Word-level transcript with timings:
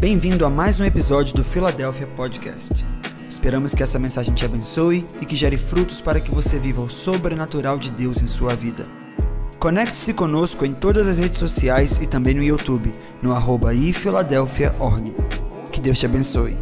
Bem-vindo 0.00 0.44
a 0.44 0.50
mais 0.50 0.80
um 0.80 0.84
episódio 0.84 1.34
do 1.34 1.44
Philadelphia 1.44 2.06
Podcast. 2.08 2.84
Esperamos 3.28 3.74
que 3.74 3.82
essa 3.82 3.98
mensagem 3.98 4.34
te 4.34 4.44
abençoe 4.44 5.06
e 5.20 5.24
que 5.24 5.36
gere 5.36 5.56
frutos 5.56 6.00
para 6.00 6.20
que 6.20 6.30
você 6.30 6.58
viva 6.58 6.82
o 6.82 6.90
sobrenatural 6.90 7.78
de 7.78 7.90
Deus 7.92 8.20
em 8.20 8.26
sua 8.26 8.54
vida. 8.54 8.84
Conecte-se 9.58 10.12
conosco 10.12 10.66
em 10.66 10.74
todas 10.74 11.06
as 11.06 11.18
redes 11.18 11.38
sociais 11.38 12.00
e 12.00 12.06
também 12.06 12.34
no 12.34 12.42
YouTube, 12.42 12.92
no 13.22 13.32
arroba 13.32 13.72
ifiladelphia.org. 13.72 15.14
Que 15.72 15.80
Deus 15.80 15.98
te 15.98 16.06
abençoe. 16.06 16.58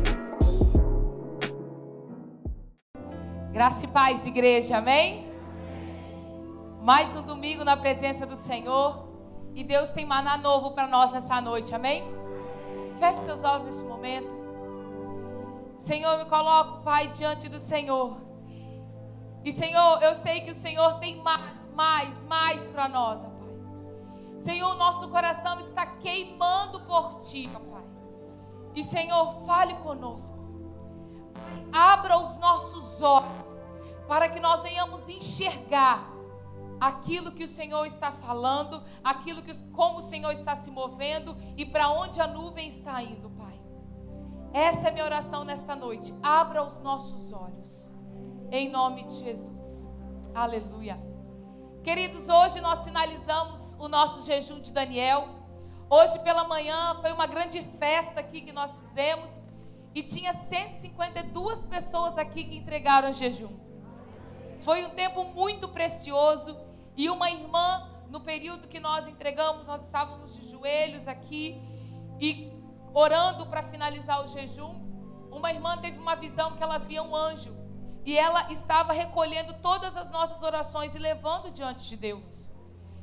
Graça 3.51 3.87
e 3.87 3.89
paz, 3.89 4.27
igreja, 4.27 4.77
amém? 4.77 5.27
Mais 6.83 7.17
um 7.17 7.23
domingo 7.23 7.65
na 7.65 7.77
presença 7.77 8.27
do 8.27 8.37
Senhor 8.37 9.09
e 9.55 9.65
Deus 9.65 9.91
tem 9.91 10.07
maná 10.07 10.37
novo 10.37 10.73
para 10.73 10.87
nós 10.87 11.11
nessa 11.13 11.41
noite, 11.41 11.75
amém? 11.75 12.22
Feche 13.03 13.21
seus 13.25 13.43
olhos 13.43 13.65
nesse 13.65 13.83
momento. 13.83 14.31
Senhor, 15.81 16.19
me 16.19 16.25
coloco, 16.27 16.85
Pai, 16.85 17.09
diante 17.09 17.49
do 17.49 17.59
Senhor. 17.59 18.17
E 19.45 19.51
Senhor, 19.51 20.01
eu 20.01 20.15
sei 20.15 20.43
que 20.43 20.53
o 20.53 20.55
Senhor 20.55 21.01
tem 21.01 21.17
mais, 21.17 21.69
mais, 21.75 22.23
mais 22.27 22.69
para 22.69 22.89
nós, 22.89 23.25
ó 23.25 23.29
Pai. 23.29 24.39
Senhor, 24.39 24.77
nosso 24.77 25.09
coração 25.09 25.59
está 25.59 25.85
queimando 25.85 26.79
por 26.83 27.19
Ti, 27.23 27.51
ó 27.53 27.59
Pai. 27.59 27.83
E 28.77 28.85
Senhor, 28.85 29.35
fale 29.47 29.75
conosco. 29.79 30.39
Pai, 31.35 31.67
abra 31.73 32.17
os 32.19 32.37
nossos 32.37 33.03
olhos 33.03 33.65
para 34.07 34.29
que 34.29 34.39
nós 34.39 34.63
venhamos 34.63 35.09
enxergar 35.09 36.09
aquilo 36.83 37.31
que 37.31 37.45
o 37.45 37.49
Senhor 37.49 37.87
está 37.87 38.11
falando, 38.11 38.83
aquilo 39.05 39.41
que 39.41 39.57
como 39.69 39.99
o 39.99 40.03
Senhor 40.03 40.33
está 40.33 40.57
se 40.57 40.69
movendo 40.69 41.37
e 41.57 41.65
para 41.65 41.89
onde 41.89 42.21
a 42.21 42.27
nuvem 42.27 42.67
está 42.67 43.01
indo, 43.01 43.31
Pai. 43.31 43.61
Essa 44.53 44.89
é 44.89 44.91
minha 44.91 45.05
oração 45.05 45.45
nesta 45.45 45.77
noite. 45.77 46.13
Abra 46.21 46.61
os 46.65 46.81
nossos 46.81 47.33
olhos. 47.33 47.89
Em 48.51 48.69
nome 48.69 49.05
de 49.05 49.15
Jesus. 49.15 49.89
Aleluia. 50.35 51.01
Queridos, 51.85 52.29
hoje 52.29 52.61
nós 52.61 52.83
finalizamos 52.83 53.75
o 53.79 53.87
nosso 53.87 54.27
jejum 54.27 54.61
de 54.61 54.73
Daniel. 54.73 55.29
Hoje 55.89 56.19
pela 56.19 56.49
manhã 56.49 56.97
foi 57.01 57.13
uma 57.13 57.29
grande 57.29 57.63
festa 57.79 58.19
aqui 58.19 58.41
que 58.41 58.53
nós 58.53 58.81
fizemos 58.81 59.31
e 59.95 60.03
tinha 60.03 60.33
152 60.33 61.65
pessoas 61.65 62.19
aqui 62.19 62.43
que 62.43 62.57
entregaram 62.57 63.13
jejum. 63.13 63.57
Foi 64.61 64.85
um 64.85 64.91
tempo 64.91 65.25
muito 65.25 65.69
precioso 65.69 66.72
e 66.97 67.09
uma 67.09 67.31
irmã, 67.31 67.89
no 68.09 68.21
período 68.21 68.69
que 68.69 68.79
nós 68.79 69.09
entregamos, 69.09 69.67
nós 69.67 69.83
estávamos 69.83 70.35
de 70.35 70.49
joelhos 70.51 71.09
aqui 71.09 71.61
e 72.21 72.53
orando 72.93 73.47
para 73.47 73.63
finalizar 73.63 74.23
o 74.25 74.29
jejum. 74.29 74.81
Uma 75.31 75.51
irmã 75.51 75.79
teve 75.79 75.99
uma 75.99 76.15
visão 76.15 76.57
que 76.57 76.63
ela 76.63 76.79
via 76.79 77.03
um 77.03 77.17
anjo 77.17 77.57
e 78.05 78.19
ela 78.19 78.53
estava 78.53 78.93
recolhendo 78.93 79.55
todas 79.63 79.97
as 79.97 80.11
nossas 80.11 80.43
orações 80.43 80.95
e 80.95 80.99
levando 80.99 81.51
diante 81.51 81.89
de 81.89 81.97
Deus. 81.97 82.51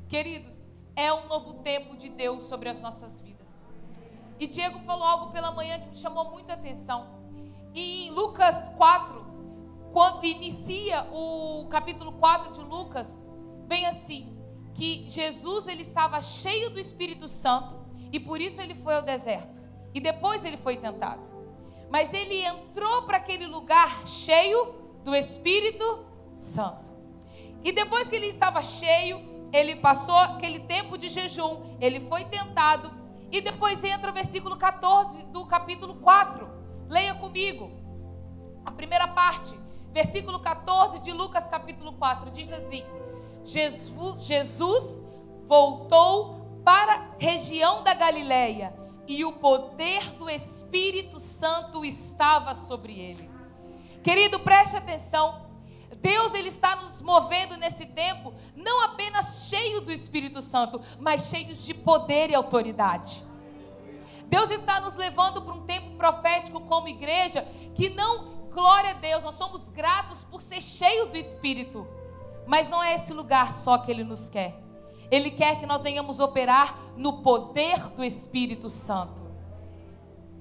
Queridos, 0.08 0.68
é 0.96 1.12
um 1.14 1.28
novo 1.28 1.56
tempo 1.56 1.96
de 1.96 2.10
Deus 2.10 2.44
sobre 2.44 2.70
as 2.70 2.82
nossas 2.82 3.22
vidas. 3.22 3.48
E 4.40 4.48
Diego 4.48 4.80
falou 4.82 5.04
algo 5.04 5.32
pela 5.32 5.52
manhã 5.52 5.80
que 5.80 5.90
me 5.90 5.96
chamou 5.96 6.30
muita 6.30 6.54
atenção. 6.54 7.08
E 7.74 8.08
em 8.08 8.12
Lucas 8.12 8.70
4, 8.78 9.26
quando 9.92 10.26
inicia 10.26 11.04
o 11.12 11.68
capítulo 11.70 12.12
4 12.14 12.54
de 12.54 12.62
Lucas, 12.62 13.29
bem 13.70 13.86
assim, 13.86 14.36
que 14.74 15.06
Jesus 15.08 15.68
ele 15.68 15.84
estava 15.84 16.20
cheio 16.22 16.72
do 16.72 16.80
Espírito 16.80 17.28
Santo 17.28 17.76
e 18.12 18.20
por 18.20 18.42
isso 18.42 18.60
ele 18.60 18.74
foi 18.74 18.96
ao 18.96 19.04
deserto. 19.04 19.62
E 19.94 20.02
depois 20.02 20.44
ele 20.44 20.58
foi 20.58 20.76
tentado. 20.76 21.30
Mas 21.90 22.12
ele 22.14 22.44
entrou 22.44 23.04
para 23.04 23.18
aquele 23.18 23.46
lugar 23.46 24.06
cheio 24.06 24.76
do 25.04 25.16
Espírito 25.16 26.06
Santo. 26.36 26.92
E 27.64 27.72
depois 27.72 28.10
que 28.10 28.16
ele 28.16 28.28
estava 28.28 28.62
cheio, 28.62 29.22
ele 29.54 29.76
passou 29.76 30.18
aquele 30.18 30.60
tempo 30.60 30.98
de 30.98 31.08
jejum, 31.08 31.78
ele 31.80 32.00
foi 32.00 32.26
tentado. 32.26 32.92
E 33.32 33.42
depois 33.42 33.84
entra 33.84 34.10
o 34.10 34.14
versículo 34.14 34.58
14 34.58 35.24
do 35.26 35.46
capítulo 35.46 35.96
4. 35.96 36.50
Leia 36.88 37.14
comigo. 37.14 37.72
A 38.66 38.72
primeira 38.72 39.08
parte, 39.08 39.56
versículo 39.92 40.40
14 40.40 41.00
de 41.00 41.12
Lucas 41.12 41.48
capítulo 41.48 41.94
4, 41.94 42.32
diz 42.32 42.52
assim: 42.52 42.84
Jesus, 43.50 44.24
Jesus 44.24 45.02
voltou 45.48 46.62
para 46.64 46.94
a 46.94 47.10
região 47.18 47.84
da 47.84 47.96
Galileia 47.96 48.74
e 49.08 49.26
o 49.26 49.34
poder 49.34 50.12
do 50.12 50.30
Espírito 50.30 51.20
Santo 51.20 51.84
estava 51.84 52.54
sobre 52.54 53.00
ele. 53.00 53.28
Querido, 54.04 54.40
preste 54.40 54.76
atenção. 54.76 55.48
Deus 55.98 56.34
ele 56.36 56.50
está 56.50 56.76
nos 56.76 57.02
movendo 57.02 57.58
nesse 57.58 57.88
tempo, 57.88 58.34
não 58.56 58.82
apenas 58.82 59.48
cheio 59.50 59.82
do 59.82 59.92
Espírito 59.92 60.42
Santo, 60.42 60.80
mas 61.00 61.24
cheios 61.24 61.66
de 61.66 61.74
poder 61.74 62.30
e 62.30 62.36
autoridade. 62.36 63.26
Deus 64.28 64.52
está 64.52 64.80
nos 64.80 64.96
levando 64.96 65.42
para 65.42 65.56
um 65.56 65.66
tempo 65.66 65.98
profético 65.98 66.62
como 66.62 66.88
igreja, 66.88 67.48
que 67.74 67.90
não, 67.90 68.48
glória 68.52 68.92
a 68.92 68.94
Deus, 68.94 69.24
nós 69.24 69.34
somos 69.34 69.70
gratos 69.70 70.24
por 70.24 70.40
ser 70.40 70.62
cheios 70.62 71.10
do 71.10 71.18
Espírito. 71.18 71.99
Mas 72.50 72.68
não 72.68 72.84
é 72.84 72.96
esse 72.96 73.14
lugar 73.14 73.54
só 73.54 73.78
que 73.78 73.92
Ele 73.92 74.04
nos 74.04 74.28
quer. 74.28 74.60
Ele 75.12 75.30
quer 75.30 75.60
que 75.60 75.68
nós 75.68 75.84
venhamos 75.84 76.20
operar 76.20 76.76
no 76.98 77.22
poder 77.22 77.78
do 77.92 78.04
Espírito 78.04 78.72
Santo. 78.72 79.22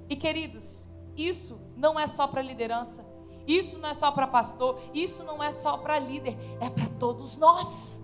E 0.09 0.17
queridos, 0.17 0.89
isso 1.15 1.61
não 1.77 2.01
é 2.01 2.07
só 2.07 2.27
para 2.27 2.41
liderança, 2.41 3.07
isso 3.47 3.79
não 3.79 3.91
é 3.91 3.93
só 3.93 4.11
para 4.11 4.27
pastor, 4.27 4.81
isso 4.95 5.23
não 5.23 5.43
é 5.43 5.53
só 5.53 5.77
para 5.77 5.99
líder, 5.99 6.35
é 6.63 6.71
para 6.71 6.87
todos 6.99 7.37
nós. 7.37 8.03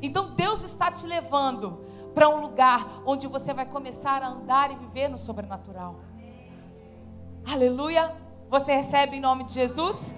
Então 0.00 0.36
Deus 0.36 0.62
está 0.62 0.92
te 0.92 1.04
levando 1.04 1.84
para 2.14 2.28
um 2.28 2.40
lugar 2.42 3.02
onde 3.04 3.26
você 3.26 3.52
vai 3.52 3.66
começar 3.66 4.22
a 4.22 4.28
andar 4.28 4.70
e 4.70 4.76
viver 4.76 5.08
no 5.08 5.18
sobrenatural. 5.18 5.96
Aleluia. 7.52 8.14
Você 8.48 8.72
recebe 8.72 9.16
em 9.16 9.20
nome 9.20 9.42
de 9.42 9.52
Jesus? 9.52 10.14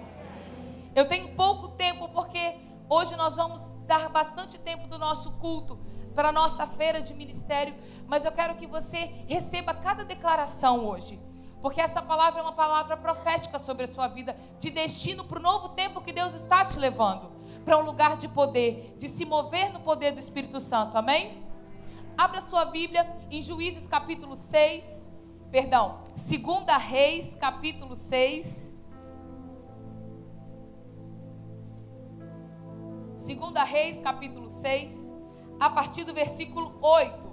Eu 0.95 1.09
tenho 1.09 1.35
pouco 1.35 1.69
tempo 1.69 2.11
porque 2.11 2.65
hoje 2.89 3.17
nós 3.17 3.37
vamos 3.37 3.77
dar 3.87 4.09
bastante 4.09 4.59
tempo 4.59 4.89
do 4.89 4.99
nosso 4.99 5.31
culto 5.33 5.79
para 6.15 6.29
a 6.29 6.33
nossa 6.33 6.67
feira 6.67 7.03
de 7.03 7.13
ministério, 7.13 7.75
mas 8.07 8.25
eu 8.25 8.33
quero 8.33 8.55
que 8.55 8.67
você 8.67 9.25
receba 9.29 9.75
cada 9.75 10.05
declaração 10.05 10.87
hoje. 10.87 11.21
Porque 11.61 11.81
essa 11.81 12.03
palavra 12.03 12.41
é 12.41 12.43
uma 12.43 12.53
palavra 12.53 12.97
profética 12.97 13.59
sobre 13.59 13.85
a 13.85 13.87
sua 13.87 14.07
vida, 14.07 14.37
de 14.61 14.71
destino 14.71 15.25
para 15.25 15.39
o 15.39 15.43
novo 15.43 15.71
tempo 15.71 16.03
que 16.03 16.13
Deus 16.13 16.35
está 16.35 16.65
te 16.65 16.79
levando 16.79 17.33
para 17.65 17.79
um 17.79 17.83
lugar 17.83 18.17
de 18.19 18.29
poder, 18.29 18.95
de 18.99 19.09
se 19.09 19.25
mover 19.25 19.73
no 19.73 19.81
poder 19.81 20.13
do 20.13 20.21
Espírito 20.21 20.61
Santo. 20.61 20.97
Amém? 20.99 21.43
Abra 22.17 22.41
sua 22.41 22.67
Bíblia 22.67 23.11
em 23.31 23.41
Juízes 23.41 23.89
capítulo 23.89 24.37
6, 24.37 25.11
perdão, 25.51 26.01
2 26.09 26.83
Reis 26.83 27.35
capítulo 27.35 27.97
6. 27.97 28.74
2 33.25 33.39
Reis 33.67 34.01
capítulo 34.03 34.51
6, 34.51 35.11
a 35.59 35.71
partir 35.71 36.05
do 36.05 36.13
versículo 36.13 36.77
8. 36.83 37.33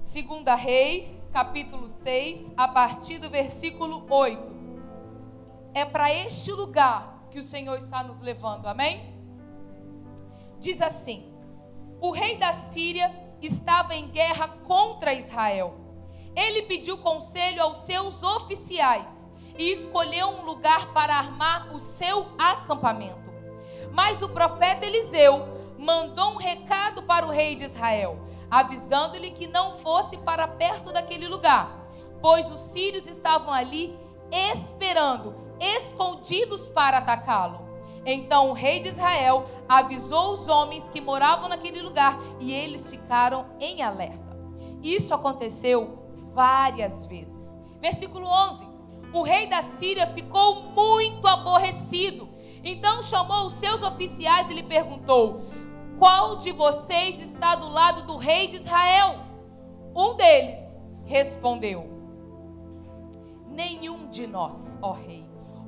Segunda 0.00 0.54
Reis, 0.54 1.28
capítulo 1.32 1.88
6, 1.88 2.52
a 2.56 2.68
partir 2.68 3.18
do 3.18 3.28
versículo 3.28 4.06
8. 4.08 4.40
É 5.74 5.84
para 5.84 6.14
este 6.14 6.52
lugar 6.52 7.26
que 7.32 7.40
o 7.40 7.42
Senhor 7.42 7.76
está 7.78 8.04
nos 8.04 8.20
levando, 8.20 8.66
amém? 8.66 9.12
Diz 10.60 10.80
assim: 10.80 11.34
O 12.00 12.12
rei 12.12 12.36
da 12.36 12.52
Síria 12.52 13.12
estava 13.42 13.96
em 13.96 14.06
guerra 14.06 14.46
contra 14.46 15.14
Israel. 15.14 15.80
Ele 16.36 16.62
pediu 16.62 16.98
conselho 16.98 17.60
aos 17.60 17.78
seus 17.78 18.22
oficiais 18.22 19.28
e 19.58 19.72
escolheu 19.72 20.28
um 20.28 20.44
lugar 20.44 20.92
para 20.92 21.16
armar 21.16 21.74
o 21.74 21.80
seu 21.80 22.28
acampamento. 22.38 23.35
Mas 23.96 24.20
o 24.20 24.28
profeta 24.28 24.84
Eliseu 24.84 25.74
mandou 25.78 26.34
um 26.34 26.36
recado 26.36 27.02
para 27.02 27.26
o 27.26 27.30
rei 27.30 27.56
de 27.56 27.64
Israel 27.64 28.26
avisando-lhe 28.50 29.30
que 29.30 29.46
não 29.46 29.72
fosse 29.72 30.16
para 30.16 30.46
perto 30.46 30.92
daquele 30.92 31.28
lugar, 31.28 31.88
pois 32.20 32.50
os 32.50 32.60
sírios 32.60 33.06
estavam 33.06 33.52
ali 33.52 33.96
esperando, 34.30 35.34
escondidos 35.60 36.68
para 36.68 36.98
atacá-lo. 36.98 37.66
Então 38.04 38.50
o 38.50 38.52
rei 38.52 38.78
de 38.78 38.88
Israel 38.88 39.46
avisou 39.68 40.34
os 40.34 40.48
homens 40.48 40.88
que 40.88 41.00
moravam 41.00 41.48
naquele 41.48 41.82
lugar 41.82 42.18
e 42.38 42.52
eles 42.52 42.88
ficaram 42.88 43.46
em 43.58 43.82
alerta. 43.82 44.36
Isso 44.82 45.12
aconteceu 45.12 46.06
várias 46.32 47.06
vezes. 47.06 47.58
Versículo 47.80 48.26
11: 48.26 48.64
O 49.12 49.22
rei 49.22 49.48
da 49.48 49.60
Síria 49.60 50.06
ficou 50.06 50.62
muito 50.62 51.26
aborrecido. 51.26 52.28
Então 52.68 53.00
chamou 53.00 53.46
os 53.46 53.52
seus 53.52 53.80
oficiais 53.80 54.50
e 54.50 54.54
lhe 54.54 54.64
perguntou: 54.64 55.42
qual 56.00 56.34
de 56.34 56.50
vocês 56.50 57.20
está 57.20 57.54
do 57.54 57.68
lado 57.68 58.02
do 58.02 58.16
rei 58.16 58.48
de 58.48 58.56
Israel? 58.56 59.20
Um 59.94 60.16
deles, 60.16 60.58
respondeu: 61.04 61.88
Nenhum 63.46 64.08
de 64.08 64.26
nós, 64.26 64.76
ó 64.82 64.90
rei. 64.90 65.24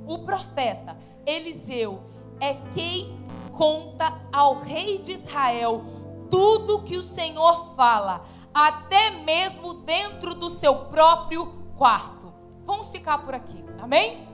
O 0.08 0.18
profeta 0.18 0.98
Eliseu 1.24 2.02
é 2.40 2.54
quem 2.74 3.16
conta 3.52 4.20
ao 4.32 4.58
rei 4.58 4.98
de 4.98 5.12
Israel 5.12 5.84
tudo 6.28 6.82
que 6.82 6.96
o 6.96 7.02
Senhor 7.02 7.74
fala, 7.76 8.24
até 8.52 9.10
mesmo 9.10 9.72
dentro 9.72 10.34
do 10.34 10.50
seu 10.50 10.74
próprio 10.74 11.46
quarto. 11.76 12.34
Vamos 12.66 12.90
ficar 12.90 13.18
por 13.18 13.34
aqui, 13.34 13.64
amém? 13.80 14.27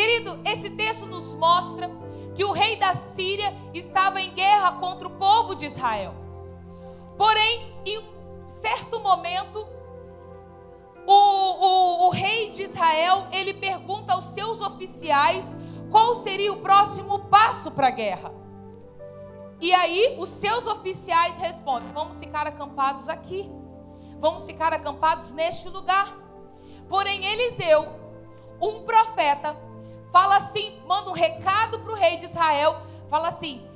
Querido, 0.00 0.40
esse 0.46 0.70
texto 0.70 1.04
nos 1.04 1.34
mostra 1.34 1.90
que 2.34 2.42
o 2.42 2.52
rei 2.52 2.76
da 2.76 2.94
Síria 2.94 3.54
estava 3.74 4.18
em 4.18 4.30
guerra 4.30 4.72
contra 4.80 5.06
o 5.06 5.10
povo 5.10 5.54
de 5.54 5.66
Israel. 5.66 6.14
Porém, 7.18 7.76
em 7.84 8.02
certo 8.48 8.98
momento, 8.98 9.68
o, 11.06 11.12
o, 11.12 12.06
o 12.06 12.10
rei 12.12 12.48
de 12.50 12.62
Israel 12.62 13.26
ele 13.30 13.52
pergunta 13.52 14.14
aos 14.14 14.24
seus 14.24 14.62
oficiais 14.62 15.54
qual 15.90 16.14
seria 16.14 16.50
o 16.50 16.62
próximo 16.62 17.18
passo 17.26 17.70
para 17.70 17.88
a 17.88 17.90
guerra. 17.90 18.32
E 19.60 19.70
aí 19.74 20.16
os 20.18 20.30
seus 20.30 20.66
oficiais 20.66 21.36
respondem: 21.36 21.92
vamos 21.92 22.18
ficar 22.18 22.46
acampados 22.46 23.10
aqui, 23.10 23.50
vamos 24.18 24.46
ficar 24.46 24.72
acampados 24.72 25.32
neste 25.32 25.68
lugar. 25.68 26.16
Porém, 26.88 27.22
Eliseu, 27.22 27.86
um 28.62 28.82
profeta, 28.84 29.68
fala 30.12 30.36
assim, 30.36 30.80
manda 30.86 31.10
um 31.10 31.14
recado 31.14 31.78
para 31.80 31.92
o 31.92 31.94
rei 31.94 32.16
de 32.16 32.26
Israel, 32.26 32.82
fala 33.08 33.28
assim: 33.28 33.66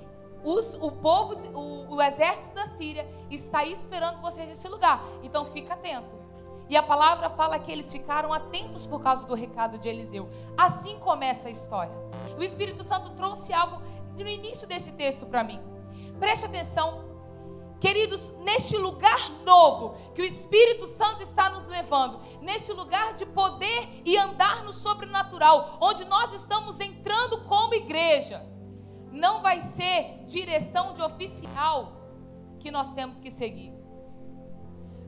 os, 0.43 0.75
o 0.75 0.91
povo, 0.91 1.37
o, 1.57 1.95
o 1.95 2.03
exército 2.03 2.55
da 2.55 2.67
Síria 2.67 3.09
está 3.31 3.65
esperando 3.65 4.21
vocês 4.21 4.49
nesse 4.49 4.69
lugar, 4.69 5.03
então 5.23 5.45
fica 5.45 5.75
atento. 5.75 6.25
E 6.69 6.77
a 6.77 6.83
palavra 6.83 7.29
fala 7.31 7.59
que 7.59 7.71
eles 7.71 7.91
ficaram 7.93 8.33
atentos 8.33 8.87
por 8.87 9.03
causa 9.03 9.27
do 9.27 9.35
recado 9.35 9.79
de 9.79 9.89
Eliseu. 9.89 10.29
Assim 10.57 10.99
começa 10.99 11.49
a 11.49 11.51
história. 11.51 11.93
O 12.39 12.43
Espírito 12.43 12.83
Santo 12.83 13.11
trouxe 13.11 13.53
algo 13.53 13.83
no 14.17 14.29
início 14.29 14.67
desse 14.67 14.93
texto 14.93 15.27
para 15.27 15.45
mim. 15.45 15.61
Preste 16.19 16.47
atenção, 16.47 17.05
queridos, 17.81 18.32
neste 18.41 18.76
lugar 18.76 19.31
novo 19.44 19.97
que 20.15 20.23
o 20.23 20.25
Espírito 20.25 20.87
Santo 20.87 21.23
está 21.23 21.50
nos 21.50 21.67
levando, 21.67 22.21
neste 22.41 22.73
lugar 22.73 23.15
de 23.15 23.26
poder 23.26 24.03
e 24.05 24.17
andar 24.17 24.62
no 24.62 24.73
sobrenatural, 24.73 25.79
onde 25.81 26.05
nós 26.05 26.32
estamos 26.32 26.81
entrando 26.81 27.43
como 27.43 27.75
igreja, 27.75 28.47
não 29.11 29.43
vai 29.43 29.62
ser 29.62 30.25
direção 30.26 30.93
de 30.94 31.03
oficial 31.03 31.93
que 32.59 32.71
nós 32.71 32.91
temos 32.93 33.21
que 33.21 33.31
seguir. 33.31 33.73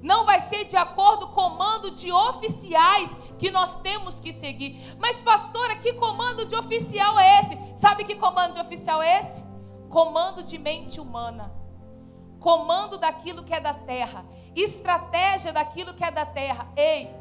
Não 0.03 0.25
vai 0.25 0.41
ser 0.41 0.65
de 0.67 0.77
acordo 0.77 1.29
com 1.29 1.41
o 1.41 1.51
comando 1.51 1.91
de 1.91 2.13
oficiais 2.13 3.11
que 3.39 3.51
nós 3.51 3.77
temos 3.79 4.21
que 4.21 4.33
seguir. 4.33 4.95
Mas, 4.99 5.21
pastora, 5.21 5.77
que 5.77 5.95
comando 5.95 6.45
de 6.45 6.55
oficial 6.55 7.19
é 7.19 7.41
esse? 7.41 7.81
Sabe 7.81 8.05
que 8.05 8.17
comando 8.17 8.55
de 8.55 8.61
oficial 8.61 9.03
é 9.03 9.21
esse? 9.21 9.45
Comando 9.89 10.43
de 10.43 10.59
mente 10.59 11.01
humana. 11.01 11.53
Comando 12.47 12.97
daquilo 12.97 13.43
que 13.43 13.53
é 13.53 13.59
da 13.59 13.75
terra. 13.75 14.25
Estratégia 14.55 15.53
daquilo 15.53 15.93
que 15.93 16.05
é 16.05 16.13
da 16.13 16.25
terra. 16.25 16.69
Ei, 16.77 17.13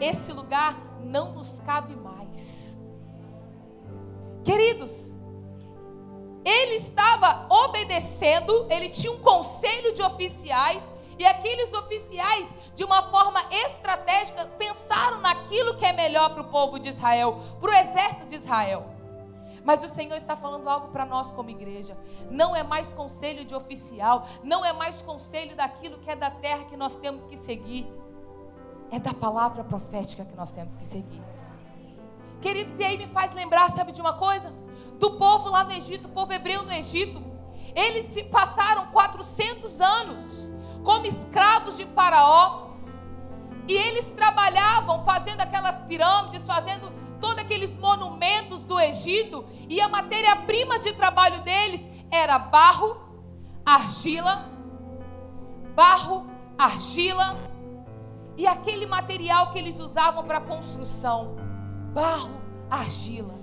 esse 0.00 0.32
lugar 0.32 0.74
não 1.00 1.32
nos 1.32 1.60
cabe 1.60 1.94
mais. 1.94 2.74
Queridos, 4.42 5.14
ele 6.42 6.76
estava 6.76 7.46
obedecendo, 7.50 8.66
ele 8.70 8.88
tinha 8.88 9.12
um 9.12 9.18
conselho 9.18 9.92
de 9.92 10.00
oficiais 10.00 10.82
e 11.18 11.26
aqueles 11.26 11.70
oficiais, 11.74 12.48
de 12.74 12.84
uma 12.84 13.02
forma 13.10 13.44
estratégica, 13.50 14.46
pensaram 14.56 15.20
naquilo 15.20 15.76
que 15.76 15.84
é 15.84 15.92
melhor 15.92 16.30
para 16.30 16.40
o 16.40 16.48
povo 16.48 16.78
de 16.78 16.88
Israel, 16.88 17.38
para 17.60 17.70
o 17.70 17.74
exército 17.74 18.24
de 18.24 18.36
Israel. 18.36 18.97
Mas 19.68 19.82
o 19.82 19.88
Senhor 19.88 20.16
está 20.16 20.34
falando 20.34 20.66
algo 20.66 20.88
para 20.88 21.04
nós 21.04 21.30
como 21.30 21.50
igreja. 21.50 21.94
Não 22.30 22.56
é 22.56 22.62
mais 22.62 22.90
conselho 22.90 23.44
de 23.44 23.54
oficial, 23.54 24.26
não 24.42 24.64
é 24.64 24.72
mais 24.72 25.02
conselho 25.02 25.54
daquilo 25.54 25.98
que 25.98 26.10
é 26.10 26.16
da 26.16 26.30
terra 26.30 26.64
que 26.64 26.74
nós 26.74 26.94
temos 26.94 27.26
que 27.26 27.36
seguir. 27.36 27.86
É 28.90 28.98
da 28.98 29.12
palavra 29.12 29.62
profética 29.62 30.24
que 30.24 30.34
nós 30.34 30.50
temos 30.52 30.74
que 30.78 30.84
seguir. 30.84 31.22
Queridos, 32.40 32.78
e 32.78 32.82
aí 32.82 32.96
me 32.96 33.08
faz 33.08 33.34
lembrar, 33.34 33.70
sabe 33.70 33.92
de 33.92 34.00
uma 34.00 34.14
coisa? 34.14 34.54
Do 34.98 35.18
povo 35.18 35.50
lá 35.50 35.64
no 35.64 35.72
Egito, 35.72 36.08
o 36.08 36.12
povo 36.12 36.32
hebreu 36.32 36.62
no 36.62 36.72
Egito. 36.72 37.22
Eles 37.74 38.06
se 38.06 38.22
passaram 38.22 38.86
400 38.86 39.82
anos 39.82 40.48
como 40.82 41.04
escravos 41.04 41.76
de 41.76 41.84
Faraó. 41.84 42.68
E 43.68 43.74
eles 43.74 44.10
trabalhavam 44.12 45.04
fazendo 45.04 45.42
aquelas 45.42 45.82
pirâmides, 45.82 46.46
fazendo 46.46 46.90
todos 47.20 47.38
aqueles 47.38 47.76
monumentos 47.76 48.64
do 48.64 48.78
Egito. 48.78 49.44
E 49.68 49.80
a 49.80 49.88
matéria-prima 49.88 50.78
de 50.78 50.92
trabalho 50.92 51.40
deles 51.42 51.80
era 52.10 52.38
barro, 52.38 52.96
argila, 53.64 54.48
barro, 55.74 56.26
argila 56.58 57.36
e 58.36 58.46
aquele 58.46 58.86
material 58.86 59.50
que 59.50 59.58
eles 59.58 59.78
usavam 59.78 60.24
para 60.24 60.40
construção. 60.40 61.36
Barro, 61.92 62.40
argila, 62.70 63.34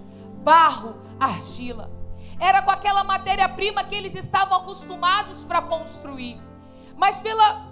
barro, 0.44 0.96
argila. 1.20 1.92
Era 2.40 2.62
com 2.62 2.72
aquela 2.72 3.04
matéria-prima 3.04 3.84
que 3.84 3.96
eles 3.96 4.16
estavam 4.16 4.58
acostumados 4.58 5.44
para 5.44 5.62
construir. 5.62 6.42
Mas 6.98 7.22
pela 7.22 7.68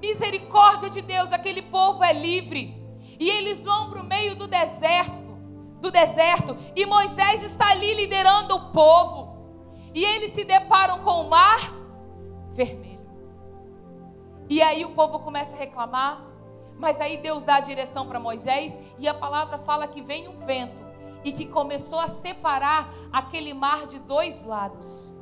misericórdia 0.00 0.90
de 0.90 1.00
Deus, 1.02 1.32
aquele 1.32 1.62
povo 1.62 2.02
é 2.04 2.12
livre. 2.12 2.78
E 3.18 3.28
eles 3.28 3.64
vão 3.64 3.90
para 3.90 4.00
o 4.00 4.04
meio 4.04 4.34
do 4.34 4.46
deserto, 4.46 5.29
do 5.80 5.90
deserto, 5.90 6.56
e 6.76 6.84
Moisés 6.84 7.42
está 7.42 7.70
ali 7.70 7.94
liderando 7.94 8.54
o 8.54 8.72
povo. 8.72 9.30
E 9.94 10.04
eles 10.04 10.34
se 10.34 10.44
deparam 10.44 11.00
com 11.00 11.22
o 11.22 11.30
mar 11.30 11.58
vermelho. 12.52 13.00
E 14.48 14.60
aí 14.60 14.84
o 14.84 14.90
povo 14.90 15.20
começa 15.20 15.54
a 15.54 15.58
reclamar, 15.58 16.22
mas 16.78 17.00
aí 17.00 17.16
Deus 17.16 17.44
dá 17.44 17.56
a 17.56 17.60
direção 17.60 18.06
para 18.06 18.18
Moisés 18.18 18.76
e 18.98 19.08
a 19.08 19.14
palavra 19.14 19.58
fala 19.58 19.86
que 19.86 20.02
vem 20.02 20.28
um 20.28 20.36
vento 20.38 20.82
e 21.24 21.32
que 21.32 21.46
começou 21.46 22.00
a 22.00 22.08
separar 22.08 22.92
aquele 23.12 23.52
mar 23.52 23.86
de 23.86 23.98
dois 23.98 24.44
lados. 24.44 25.14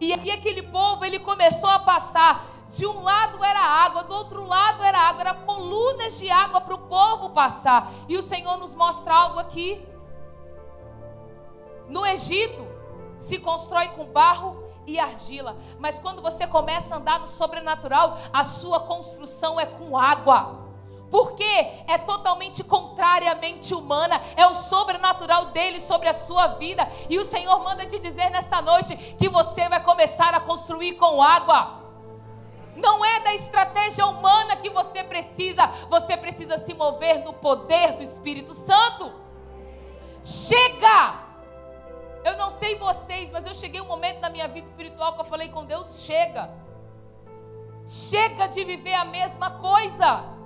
E 0.00 0.12
aí 0.12 0.30
aquele 0.30 0.62
povo 0.62 1.04
ele 1.04 1.18
começou 1.18 1.70
a 1.70 1.78
passar 1.78 2.57
de 2.70 2.86
um 2.86 3.02
lado 3.02 3.42
era 3.42 3.60
água, 3.60 4.04
do 4.04 4.14
outro 4.14 4.46
lado 4.46 4.82
era 4.82 4.98
água, 4.98 5.20
era 5.22 5.34
colunas 5.34 6.18
de 6.18 6.30
água 6.30 6.60
para 6.60 6.74
o 6.74 6.78
povo 6.78 7.30
passar. 7.30 7.90
E 8.08 8.16
o 8.16 8.22
Senhor 8.22 8.56
nos 8.58 8.74
mostra 8.74 9.14
algo 9.14 9.38
aqui. 9.38 9.86
No 11.88 12.04
Egito 12.04 12.66
se 13.18 13.38
constrói 13.38 13.88
com 13.88 14.04
barro 14.04 14.64
e 14.86 14.98
argila, 14.98 15.56
mas 15.78 15.98
quando 15.98 16.22
você 16.22 16.46
começa 16.46 16.94
a 16.94 16.98
andar 16.98 17.20
no 17.20 17.26
sobrenatural, 17.26 18.18
a 18.32 18.44
sua 18.44 18.80
construção 18.80 19.58
é 19.58 19.66
com 19.66 19.96
água. 19.96 20.66
Porque 21.10 21.42
é 21.86 21.96
totalmente 21.96 22.62
contrariamente 22.62 23.74
humana, 23.74 24.20
é 24.36 24.46
o 24.46 24.54
sobrenatural 24.54 25.46
dele 25.46 25.80
sobre 25.80 26.06
a 26.06 26.12
sua 26.12 26.48
vida. 26.48 26.86
E 27.08 27.18
o 27.18 27.24
Senhor 27.24 27.58
manda 27.64 27.86
te 27.86 27.98
dizer 27.98 28.28
nessa 28.30 28.60
noite 28.60 28.94
que 29.18 29.28
você 29.28 29.68
vai 29.70 29.82
começar 29.82 30.34
a 30.34 30.40
construir 30.40 30.94
com 30.94 31.22
água. 31.22 31.77
Não 32.78 33.04
é 33.04 33.20
da 33.20 33.34
estratégia 33.34 34.06
humana 34.06 34.56
que 34.56 34.70
você 34.70 35.02
precisa, 35.02 35.66
você 35.90 36.16
precisa 36.16 36.56
se 36.58 36.72
mover 36.72 37.24
no 37.24 37.32
poder 37.32 37.92
do 37.92 38.02
Espírito 38.02 38.54
Santo. 38.54 39.12
Chega! 40.22 41.26
Eu 42.24 42.36
não 42.36 42.50
sei 42.50 42.76
vocês, 42.76 43.30
mas 43.30 43.44
eu 43.44 43.54
cheguei 43.54 43.80
um 43.80 43.86
momento 43.86 44.20
na 44.20 44.30
minha 44.30 44.46
vida 44.46 44.66
espiritual 44.66 45.14
que 45.14 45.20
eu 45.20 45.24
falei 45.24 45.48
com 45.48 45.64
Deus: 45.64 46.02
chega. 46.02 46.50
Chega 47.86 48.46
de 48.46 48.64
viver 48.64 48.94
a 48.94 49.04
mesma 49.04 49.50
coisa. 49.50 50.36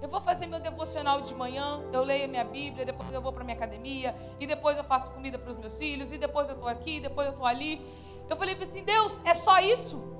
Eu 0.00 0.08
vou 0.08 0.20
fazer 0.22 0.46
meu 0.46 0.60
devocional 0.60 1.20
de 1.20 1.34
manhã, 1.34 1.82
eu 1.92 2.02
leio 2.02 2.24
a 2.24 2.28
minha 2.28 2.44
Bíblia, 2.44 2.86
depois 2.86 3.12
eu 3.12 3.20
vou 3.20 3.32
para 3.34 3.44
minha 3.44 3.56
academia, 3.56 4.14
e 4.38 4.46
depois 4.46 4.78
eu 4.78 4.84
faço 4.84 5.10
comida 5.10 5.38
para 5.38 5.50
os 5.50 5.58
meus 5.58 5.76
filhos, 5.76 6.10
e 6.12 6.16
depois 6.16 6.48
eu 6.48 6.54
estou 6.54 6.68
aqui, 6.68 6.98
depois 7.00 7.26
eu 7.26 7.32
estou 7.32 7.46
ali. 7.46 7.86
Eu 8.26 8.36
falei 8.36 8.56
assim: 8.58 8.82
Deus, 8.82 9.20
é 9.26 9.34
só 9.34 9.58
isso? 9.60 10.19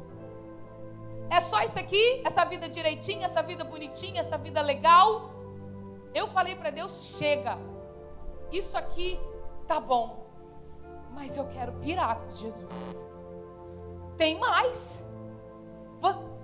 É 1.30 1.40
só 1.40 1.62
isso 1.62 1.78
aqui? 1.78 2.22
Essa 2.26 2.44
vida 2.44 2.68
direitinha, 2.68 3.25
essa 3.25 3.40
vida 3.40 3.62
bonitinha, 3.62 4.18
essa 4.18 4.37
vida 4.37 4.60
legal? 4.60 5.30
Eu 6.12 6.26
falei 6.26 6.56
para 6.56 6.70
Deus: 6.70 7.14
chega. 7.16 7.56
Isso 8.50 8.76
aqui 8.76 9.18
tá 9.66 9.78
bom. 9.78 10.26
Mas 11.12 11.37
eu 11.37 11.46
quero 11.46 11.72
pirar 11.75 12.16
com 12.16 12.30
Jesus. 12.32 13.08
Tem 14.16 14.38
mais. 14.38 15.06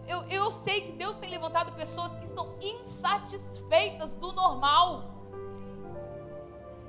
Eu, 0.07 0.23
eu 0.31 0.53
sei 0.53 0.83
que 0.83 0.93
Deus 0.93 1.17
tem 1.17 1.29
levantado 1.29 1.73
pessoas 1.73 2.15
que 2.15 2.25
estão 2.25 2.55
insatisfeitas 2.61 4.15
do 4.15 4.33
normal. 4.33 5.11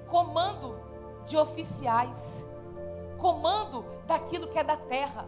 Comando 0.08 0.80
de 1.25 1.36
oficiais. 1.36 2.46
Comando 3.18 3.84
daquilo 4.06 4.48
que 4.48 4.60
é 4.60 4.63
da 4.63 4.77
terra 4.77 5.27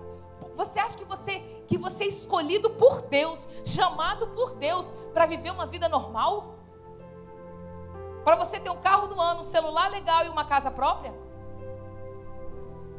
Você 0.56 0.80
acha 0.80 0.98
que 0.98 1.06
você 1.06 1.40
que 1.68 1.78
você 1.78 2.06
é 2.06 2.08
escolhido 2.08 2.70
por 2.72 3.02
Deus, 3.04 3.48
chamado 3.64 4.28
por 4.30 4.56
Deus 4.56 4.92
para 5.14 5.26
viver 5.26 5.52
uma 5.52 5.66
vida 5.66 5.88
normal? 5.88 6.56
Para 8.24 8.36
você 8.36 8.60
ter 8.60 8.70
um 8.70 8.82
carro 8.82 9.08
do 9.08 9.20
ano, 9.20 9.42
um 9.42 9.44
celular 9.44 9.90
legal 9.90 10.26
e 10.26 10.30
uma 10.30 10.46
casa 10.46 10.70
própria? 10.70 11.14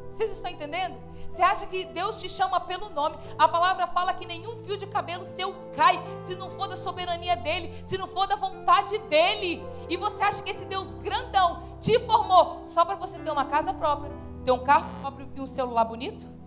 Vocês 0.09 0.31
estão 0.31 0.51
entendendo? 0.51 0.97
Você 1.29 1.41
acha 1.41 1.65
que 1.65 1.85
Deus 1.85 2.19
te 2.19 2.29
chama 2.29 2.59
pelo 2.59 2.89
nome? 2.89 3.17
A 3.39 3.47
palavra 3.47 3.87
fala 3.87 4.13
que 4.13 4.25
nenhum 4.25 4.57
fio 4.57 4.77
de 4.77 4.85
cabelo 4.85 5.23
seu 5.23 5.55
cai 5.75 5.97
se 6.25 6.35
não 6.35 6.51
for 6.51 6.67
da 6.67 6.75
soberania 6.75 7.37
dele, 7.37 7.73
se 7.85 7.97
não 7.97 8.05
for 8.05 8.27
da 8.27 8.35
vontade 8.35 8.97
dele. 8.97 9.63
E 9.89 9.95
você 9.95 10.21
acha 10.23 10.41
que 10.41 10.49
esse 10.49 10.65
Deus 10.65 10.93
grandão 10.95 11.63
te 11.79 11.97
formou 11.99 12.65
só 12.65 12.83
para 12.83 12.95
você 12.95 13.17
ter 13.17 13.31
uma 13.31 13.45
casa 13.45 13.73
própria, 13.73 14.11
ter 14.43 14.51
um 14.51 14.59
carro 14.59 14.89
próprio 14.99 15.29
e 15.33 15.39
um 15.39 15.47
celular 15.47 15.85
bonito? 15.85 16.40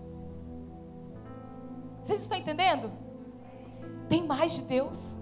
Vocês 2.04 2.20
estão 2.20 2.36
entendendo? 2.36 2.92
Tem 4.10 4.22
mais 4.22 4.52
de 4.52 4.62
Deus. 4.62 5.16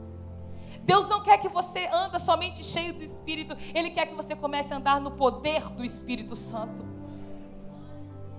Deus 0.80 1.08
não 1.08 1.22
quer 1.22 1.38
que 1.38 1.48
você 1.48 1.86
anda 1.86 2.18
somente 2.18 2.64
cheio 2.64 2.92
do 2.92 3.04
Espírito, 3.04 3.56
Ele 3.72 3.88
quer 3.90 4.06
que 4.06 4.16
você 4.16 4.34
comece 4.34 4.74
a 4.74 4.78
andar 4.78 5.00
no 5.00 5.12
poder 5.12 5.68
do 5.70 5.84
Espírito 5.84 6.34
Santo. 6.34 6.84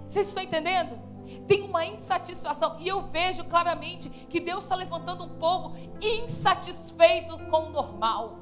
Vocês 0.06 0.28
estão 0.28 0.44
entendendo? 0.44 1.02
Tem 1.48 1.62
uma 1.62 1.86
insatisfação, 1.86 2.76
e 2.82 2.88
eu 2.90 3.04
vejo 3.04 3.46
claramente 3.46 4.10
que 4.10 4.42
Deus 4.42 4.66
está 4.66 4.76
levantando 4.76 5.24
um 5.24 5.40
povo 5.40 5.74
insatisfeito 6.02 7.38
com 7.46 7.68
o 7.68 7.70
normal, 7.70 8.40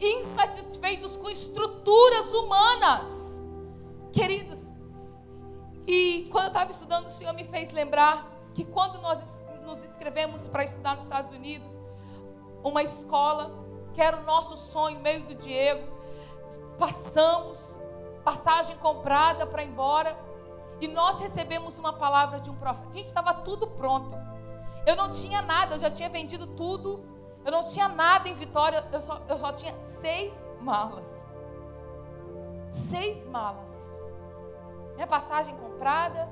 insatisfeitos 0.00 1.16
com 1.16 1.30
estruturas 1.30 2.34
humanas, 2.34 3.40
queridos. 4.12 4.63
E 5.86 6.28
quando 6.30 6.44
eu 6.44 6.48
estava 6.48 6.70
estudando, 6.70 7.06
o 7.06 7.10
Senhor 7.10 7.32
me 7.32 7.44
fez 7.44 7.72
lembrar 7.72 8.30
que 8.54 8.64
quando 8.64 9.00
nós 9.00 9.46
nos 9.64 9.82
inscrevemos 9.82 10.46
para 10.48 10.64
estudar 10.64 10.96
nos 10.96 11.04
Estados 11.04 11.32
Unidos, 11.32 11.80
uma 12.62 12.82
escola, 12.82 13.50
que 13.92 14.00
era 14.00 14.16
o 14.16 14.22
nosso 14.22 14.56
sonho, 14.56 15.00
meio 15.00 15.24
do 15.24 15.34
Diego. 15.34 15.86
Passamos, 16.78 17.78
passagem 18.24 18.76
comprada 18.78 19.46
para 19.46 19.62
ir 19.62 19.68
embora, 19.68 20.16
e 20.80 20.88
nós 20.88 21.20
recebemos 21.20 21.78
uma 21.78 21.92
palavra 21.92 22.40
de 22.40 22.50
um 22.50 22.56
profeta. 22.56 22.92
Gente, 22.92 23.06
estava 23.06 23.34
tudo 23.34 23.66
pronto. 23.66 24.16
Eu 24.86 24.96
não 24.96 25.10
tinha 25.10 25.40
nada, 25.40 25.76
eu 25.76 25.78
já 25.78 25.90
tinha 25.90 26.08
vendido 26.08 26.46
tudo. 26.46 27.04
Eu 27.44 27.52
não 27.52 27.62
tinha 27.62 27.88
nada 27.88 28.28
em 28.28 28.34
Vitória, 28.34 28.86
eu 28.90 29.00
só, 29.00 29.20
eu 29.28 29.38
só 29.38 29.52
tinha 29.52 29.78
seis 29.80 30.34
malas. 30.60 31.10
Seis 32.72 33.28
malas. 33.28 33.73
Minha 34.94 35.06
passagem 35.06 35.56
comprada. 35.56 36.28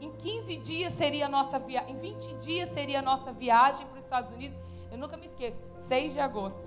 Em 0.00 0.10
15 0.10 0.56
dias 0.56 0.92
seria 0.92 1.26
a 1.26 1.28
nossa 1.28 1.58
viagem, 1.58 1.94
em 1.94 1.98
20 1.98 2.34
dias 2.34 2.68
seria 2.68 2.98
a 2.98 3.02
nossa 3.02 3.32
viagem 3.32 3.86
para 3.86 3.98
os 3.98 4.04
Estados 4.04 4.32
Unidos. 4.32 4.58
Eu 4.90 4.98
nunca 4.98 5.16
me 5.16 5.24
esqueço, 5.24 5.56
6 5.74 6.12
de 6.12 6.20
agosto. 6.20 6.64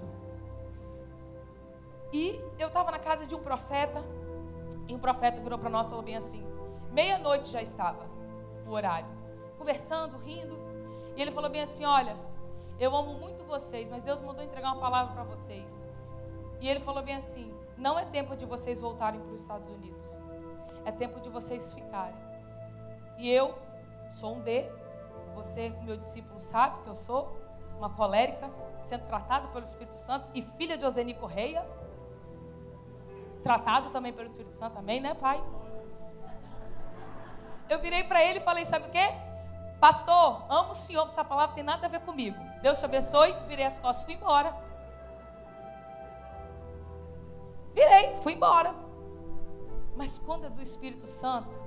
E 2.12 2.42
eu 2.58 2.68
estava 2.68 2.90
na 2.90 2.98
casa 2.98 3.26
de 3.26 3.36
um 3.36 3.40
profeta, 3.40 4.04
e 4.88 4.94
um 4.96 5.00
profeta 5.00 5.40
virou 5.42 5.60
para 5.60 5.70
nós 5.70 5.88
e 5.88 5.90
falou 5.92 6.04
bem 6.04 6.16
assim: 6.16 6.44
meia-noite 6.92 7.50
já 7.50 7.62
estava 7.62 8.10
o 8.66 8.72
horário, 8.72 9.08
conversando, 9.58 10.18
rindo. 10.18 10.58
E 11.16 11.22
ele 11.22 11.32
falou 11.32 11.50
bem 11.50 11.62
assim: 11.62 11.86
Olha, 11.86 12.18
eu 12.80 12.96
amo 12.96 13.14
muito 13.14 13.44
vocês, 13.44 13.90
mas 13.90 14.04
Deus 14.04 14.22
mandou 14.22 14.44
entregar 14.44 14.72
uma 14.72 14.82
palavra 14.82 15.14
para 15.14 15.24
vocês. 15.24 15.86
E 16.60 16.68
ele 16.68 16.80
falou 16.80 17.04
bem 17.04 17.16
assim: 17.16 17.54
Não 17.78 17.98
é 17.98 18.06
tempo 18.06 18.36
de 18.36 18.46
vocês 18.46 18.82
voltarem 18.82 19.20
para 19.20 19.34
os 19.34 19.42
Estados 19.42 19.70
Unidos, 19.70 19.99
é 20.90 20.92
tempo 20.92 21.20
de 21.20 21.30
vocês 21.30 21.74
ficarem. 21.74 22.16
E 23.18 23.30
eu 23.30 23.58
sou 24.12 24.36
um 24.36 24.42
D, 24.42 24.70
você, 25.36 25.70
meu 25.84 25.96
discípulo, 25.96 26.42
sabe 26.42 26.82
que 26.84 26.90
eu 26.90 26.96
sou 26.96 27.38
uma 27.78 27.90
colérica, 27.90 28.50
sendo 28.84 29.06
tratada 29.06 29.48
pelo 29.50 29.64
Espírito 29.64 29.94
Santo 29.94 30.28
e 30.34 30.42
filha 30.42 30.78
de 30.78 30.86
Oseni 30.86 31.14
Correia. 31.14 31.66
Tratado 33.44 33.90
também 33.90 34.12
pelo 34.12 34.28
Espírito 34.28 34.54
Santo, 34.56 34.78
amém, 34.78 35.00
né, 35.00 35.14
pai? 35.14 35.42
Eu 37.70 37.80
virei 37.80 38.04
para 38.04 38.24
ele 38.24 38.40
e 38.40 38.42
falei: 38.42 38.66
Sabe 38.66 38.88
o 38.88 38.92
quê? 38.92 39.08
Pastor, 39.80 40.44
amo 40.50 40.72
o 40.72 40.76
Senhor, 40.76 41.06
essa 41.06 41.24
palavra 41.24 41.56
tem 41.56 41.64
nada 41.64 41.86
a 41.86 41.90
ver 41.90 42.02
comigo. 42.02 42.38
Deus 42.62 42.80
te 42.80 42.86
abençoe. 42.86 43.34
Virei 43.48 43.66
as 43.66 43.80
costas 43.80 44.04
e 44.04 44.06
fui 44.08 44.16
embora. 44.16 44.54
Virei, 47.74 48.18
fui 48.18 48.34
embora. 48.34 48.89
Mas 50.00 50.18
quando 50.18 50.46
é 50.46 50.50
do 50.50 50.62
Espírito 50.62 51.08
Santo, 51.08 51.62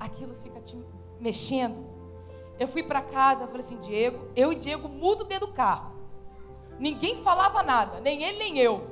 aquilo 0.00 0.34
fica 0.36 0.58
te 0.58 0.82
mexendo. 1.20 1.84
Eu 2.58 2.66
fui 2.66 2.82
para 2.82 3.02
casa, 3.02 3.46
falei 3.46 3.60
assim, 3.60 3.78
Diego, 3.78 4.26
eu 4.34 4.50
e 4.50 4.54
Diego 4.54 4.88
mudo 4.88 5.22
dentro 5.22 5.48
do 5.48 5.52
carro. 5.52 5.92
Ninguém 6.78 7.22
falava 7.22 7.62
nada, 7.62 8.00
nem 8.00 8.22
ele 8.22 8.38
nem 8.38 8.58
eu. 8.58 8.88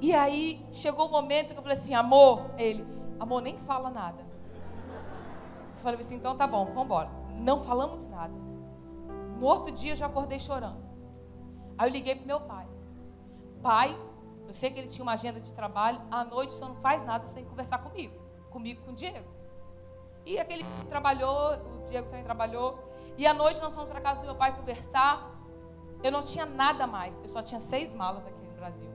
E 0.00 0.14
aí 0.14 0.64
chegou 0.70 1.08
o 1.08 1.10
momento 1.10 1.52
que 1.52 1.58
eu 1.58 1.62
falei 1.62 1.76
assim, 1.76 1.94
amor, 1.94 2.48
ele, 2.56 2.86
amor, 3.18 3.42
nem 3.42 3.58
fala 3.58 3.90
nada. 3.90 4.22
Eu 4.22 5.82
falei 5.82 5.98
assim, 5.98 6.14
então 6.14 6.36
tá 6.36 6.46
bom, 6.46 6.66
vamos 6.66 6.84
embora. 6.84 7.10
Não 7.40 7.64
falamos 7.64 8.06
nada. 8.06 8.34
No 9.40 9.44
outro 9.44 9.72
dia 9.72 9.94
eu 9.94 9.96
já 9.96 10.06
acordei 10.06 10.38
chorando. 10.38 10.78
Aí 11.76 11.88
eu 11.88 11.92
liguei 11.92 12.14
pro 12.14 12.24
meu 12.24 12.40
pai. 12.42 12.68
Pai, 13.60 13.98
eu 14.46 14.54
sei 14.54 14.70
que 14.70 14.78
ele 14.78 14.88
tinha 14.88 15.02
uma 15.02 15.12
agenda 15.12 15.40
de 15.40 15.52
trabalho, 15.52 16.00
à 16.10 16.24
noite 16.24 16.54
só 16.54 16.68
não 16.68 16.76
faz 16.76 17.04
nada 17.04 17.26
sem 17.26 17.44
conversar 17.44 17.78
comigo. 17.78 18.14
Comigo 18.50 18.82
com 18.84 18.92
o 18.92 18.94
Diego. 18.94 19.28
E 20.24 20.38
aquele 20.38 20.64
que 20.64 20.86
trabalhou, 20.86 21.54
o 21.54 21.86
Diego 21.86 22.08
também 22.08 22.24
trabalhou. 22.24 22.78
E 23.18 23.26
à 23.26 23.34
noite 23.34 23.60
nós 23.60 23.74
fomos 23.74 23.90
para 23.90 24.00
casa 24.00 24.20
do 24.20 24.26
meu 24.26 24.34
pai 24.34 24.56
conversar. 24.56 25.30
Eu 26.02 26.12
não 26.12 26.22
tinha 26.22 26.46
nada 26.46 26.86
mais. 26.86 27.20
Eu 27.22 27.28
só 27.28 27.42
tinha 27.42 27.60
seis 27.60 27.94
malas 27.94 28.26
aqui 28.26 28.44
no 28.44 28.54
Brasil. 28.54 28.88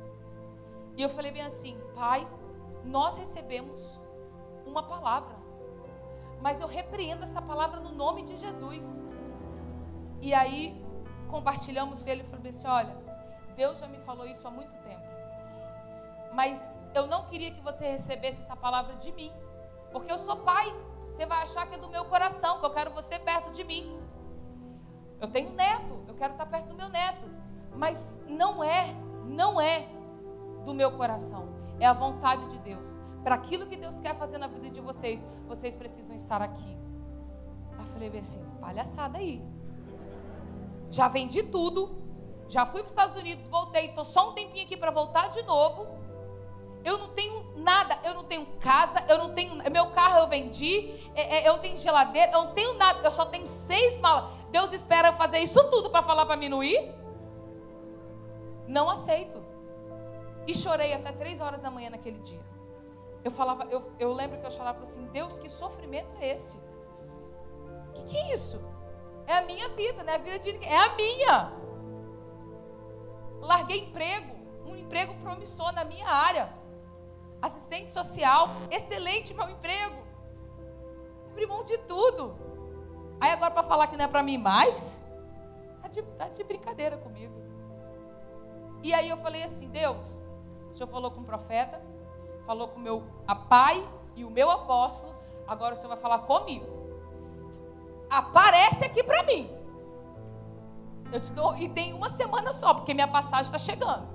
E 0.97 1.01
eu 1.01 1.09
falei 1.09 1.31
bem 1.31 1.43
assim, 1.43 1.77
pai, 1.95 2.27
nós 2.83 3.17
recebemos 3.17 3.99
uma 4.65 4.83
palavra. 4.83 5.35
Mas 6.41 6.59
eu 6.59 6.67
repreendo 6.67 7.23
essa 7.23 7.41
palavra 7.41 7.79
no 7.79 7.91
nome 7.91 8.23
de 8.23 8.37
Jesus. 8.37 9.03
E 10.21 10.33
aí 10.33 10.83
compartilhamos 11.29 12.03
com 12.03 12.09
ele 12.09 12.21
e 12.23 12.25
falei 12.25 12.49
assim, 12.49 12.67
olha, 12.67 12.97
Deus 13.55 13.79
já 13.79 13.87
me 13.87 13.97
falou 13.99 14.25
isso 14.25 14.45
há 14.47 14.51
muito 14.51 14.75
tempo. 14.83 15.00
Mas 16.33 16.79
eu 16.93 17.07
não 17.07 17.25
queria 17.25 17.51
que 17.51 17.61
você 17.61 17.89
recebesse 17.89 18.41
essa 18.41 18.55
palavra 18.55 18.95
de 18.95 19.11
mim. 19.11 19.31
Porque 19.91 20.11
eu 20.11 20.17
sou 20.17 20.37
pai. 20.37 20.73
Você 21.11 21.25
vai 21.25 21.43
achar 21.43 21.67
que 21.67 21.75
é 21.75 21.77
do 21.77 21.89
meu 21.89 22.05
coração, 22.05 22.59
que 22.59 22.65
eu 22.65 22.71
quero 22.71 22.91
você 22.91 23.19
perto 23.19 23.51
de 23.51 23.63
mim. 23.63 23.99
Eu 25.19 25.27
tenho 25.29 25.51
neto, 25.51 26.03
eu 26.07 26.15
quero 26.15 26.33
estar 26.33 26.45
perto 26.45 26.69
do 26.69 26.75
meu 26.75 26.89
neto. 26.89 27.29
Mas 27.75 27.97
não 28.27 28.63
é, 28.63 28.95
não 29.25 29.59
é 29.59 29.87
do 30.63 30.73
meu 30.73 30.91
coração. 30.97 31.49
É 31.79 31.85
a 31.85 31.93
vontade 31.93 32.47
de 32.47 32.57
Deus. 32.59 32.87
Para 33.23 33.35
aquilo 33.35 33.67
que 33.67 33.75
Deus 33.75 33.99
quer 33.99 34.15
fazer 34.17 34.37
na 34.37 34.47
vida 34.47 34.69
de 34.69 34.81
vocês, 34.81 35.23
vocês 35.47 35.75
precisam 35.75 36.15
estar 36.15 36.41
aqui. 36.41 36.77
Eu 37.77 37.85
falei 37.87 38.17
assim, 38.17 38.43
palhaçada 38.59 39.17
aí. 39.17 39.43
Já 40.89 41.07
vendi 41.07 41.43
tudo, 41.43 42.01
já 42.47 42.65
fui 42.65 42.81
para 42.81 42.87
os 42.87 42.91
Estados 42.91 43.15
Unidos, 43.15 43.47
voltei, 43.47 43.87
estou 43.87 44.03
só 44.03 44.31
um 44.31 44.33
tempinho 44.33 44.65
aqui 44.65 44.75
para 44.75 44.91
voltar 44.91 45.27
de 45.29 45.41
novo. 45.43 45.87
Eu 46.83 46.97
não 46.97 47.09
tenho 47.09 47.45
nada, 47.55 47.99
eu 48.03 48.13
não 48.13 48.23
tenho 48.23 48.45
casa, 48.59 49.03
eu 49.07 49.17
não 49.17 49.33
tenho. 49.33 49.55
Meu 49.71 49.91
carro 49.91 50.19
eu 50.19 50.27
vendi, 50.27 50.91
é, 51.15 51.37
é, 51.37 51.49
eu 51.49 51.59
tenho 51.59 51.77
geladeira, 51.77 52.31
eu 52.31 52.45
não 52.45 52.53
tenho 52.53 52.73
nada, 52.73 52.99
eu 53.03 53.11
só 53.11 53.25
tenho 53.25 53.47
seis 53.47 53.99
malas. 53.99 54.29
Deus 54.49 54.73
espera 54.73 55.09
eu 55.09 55.13
fazer 55.13 55.39
isso 55.39 55.63
tudo 55.69 55.89
para 55.89 56.01
falar 56.01 56.25
para 56.25 56.35
mim 56.35 56.49
não 56.49 56.63
ir? 56.63 56.93
Não 58.67 58.89
aceito. 58.89 59.41
E 60.47 60.55
chorei 60.55 60.93
até 60.93 61.11
três 61.11 61.39
horas 61.39 61.59
da 61.59 61.69
manhã 61.69 61.91
naquele 61.91 62.19
dia. 62.19 62.41
Eu 63.23 63.29
falava, 63.29 63.65
eu, 63.69 63.91
eu 63.99 64.11
lembro 64.11 64.39
que 64.39 64.45
eu 64.47 64.51
chorava 64.51 64.81
assim, 64.81 65.05
Deus, 65.07 65.37
que 65.37 65.49
sofrimento 65.49 66.09
é 66.19 66.31
esse? 66.31 66.57
O 66.57 67.91
que, 67.93 68.03
que 68.05 68.17
é 68.17 68.33
isso? 68.33 68.59
É 69.27 69.37
a 69.37 69.41
minha 69.43 69.69
vida, 69.69 70.03
não 70.03 70.11
é 70.11 70.15
a 70.15 70.19
vida 70.19 70.39
de 70.39 70.53
ninguém, 70.53 70.69
é 70.69 70.77
a 70.79 70.95
minha. 70.95 71.53
Larguei 73.39 73.81
emprego, 73.81 74.35
um 74.65 74.75
emprego 74.75 75.13
promissor 75.21 75.71
na 75.73 75.83
minha 75.83 76.07
área 76.07 76.60
assistente 77.41 77.91
social, 77.91 78.49
excelente 78.69 79.33
meu 79.33 79.49
emprego. 79.49 79.97
Abri 81.31 81.45
mão 81.47 81.63
de 81.63 81.77
tudo. 81.79 82.35
Aí 83.19 83.31
agora 83.31 83.51
para 83.51 83.63
falar 83.63 83.87
que 83.87 83.97
não 83.97 84.05
é 84.05 84.07
para 84.07 84.23
mim 84.23 84.37
mais, 84.37 84.99
tá 85.81 85.87
de, 85.87 86.01
tá 86.01 86.27
de 86.27 86.43
brincadeira 86.43 86.97
comigo. 86.97 87.33
E 88.83 88.93
aí 88.93 89.09
eu 89.09 89.17
falei 89.17 89.43
assim, 89.43 89.67
Deus, 89.69 90.15
o 90.71 90.75
Senhor 90.75 90.89
falou 90.89 91.11
com 91.11 91.21
o 91.21 91.23
profeta, 91.23 91.81
falou 92.45 92.67
com 92.69 92.79
o 92.79 92.81
meu 92.81 93.03
a 93.27 93.35
pai 93.35 93.87
e 94.15 94.25
o 94.25 94.29
meu 94.29 94.49
apóstolo, 94.49 95.13
agora 95.47 95.73
o 95.73 95.77
Senhor 95.77 95.89
vai 95.89 95.97
falar 95.97 96.19
comigo. 96.19 96.65
Aparece 98.09 98.85
aqui 98.85 99.03
para 99.03 99.23
mim. 99.23 99.49
Eu 101.11 101.19
te 101.19 101.31
dou, 101.31 101.55
e 101.57 101.69
tem 101.69 101.93
uma 101.93 102.09
semana 102.09 102.53
só, 102.53 102.73
porque 102.73 102.93
minha 102.93 103.07
passagem 103.07 103.53
está 103.53 103.59
chegando. 103.59 104.07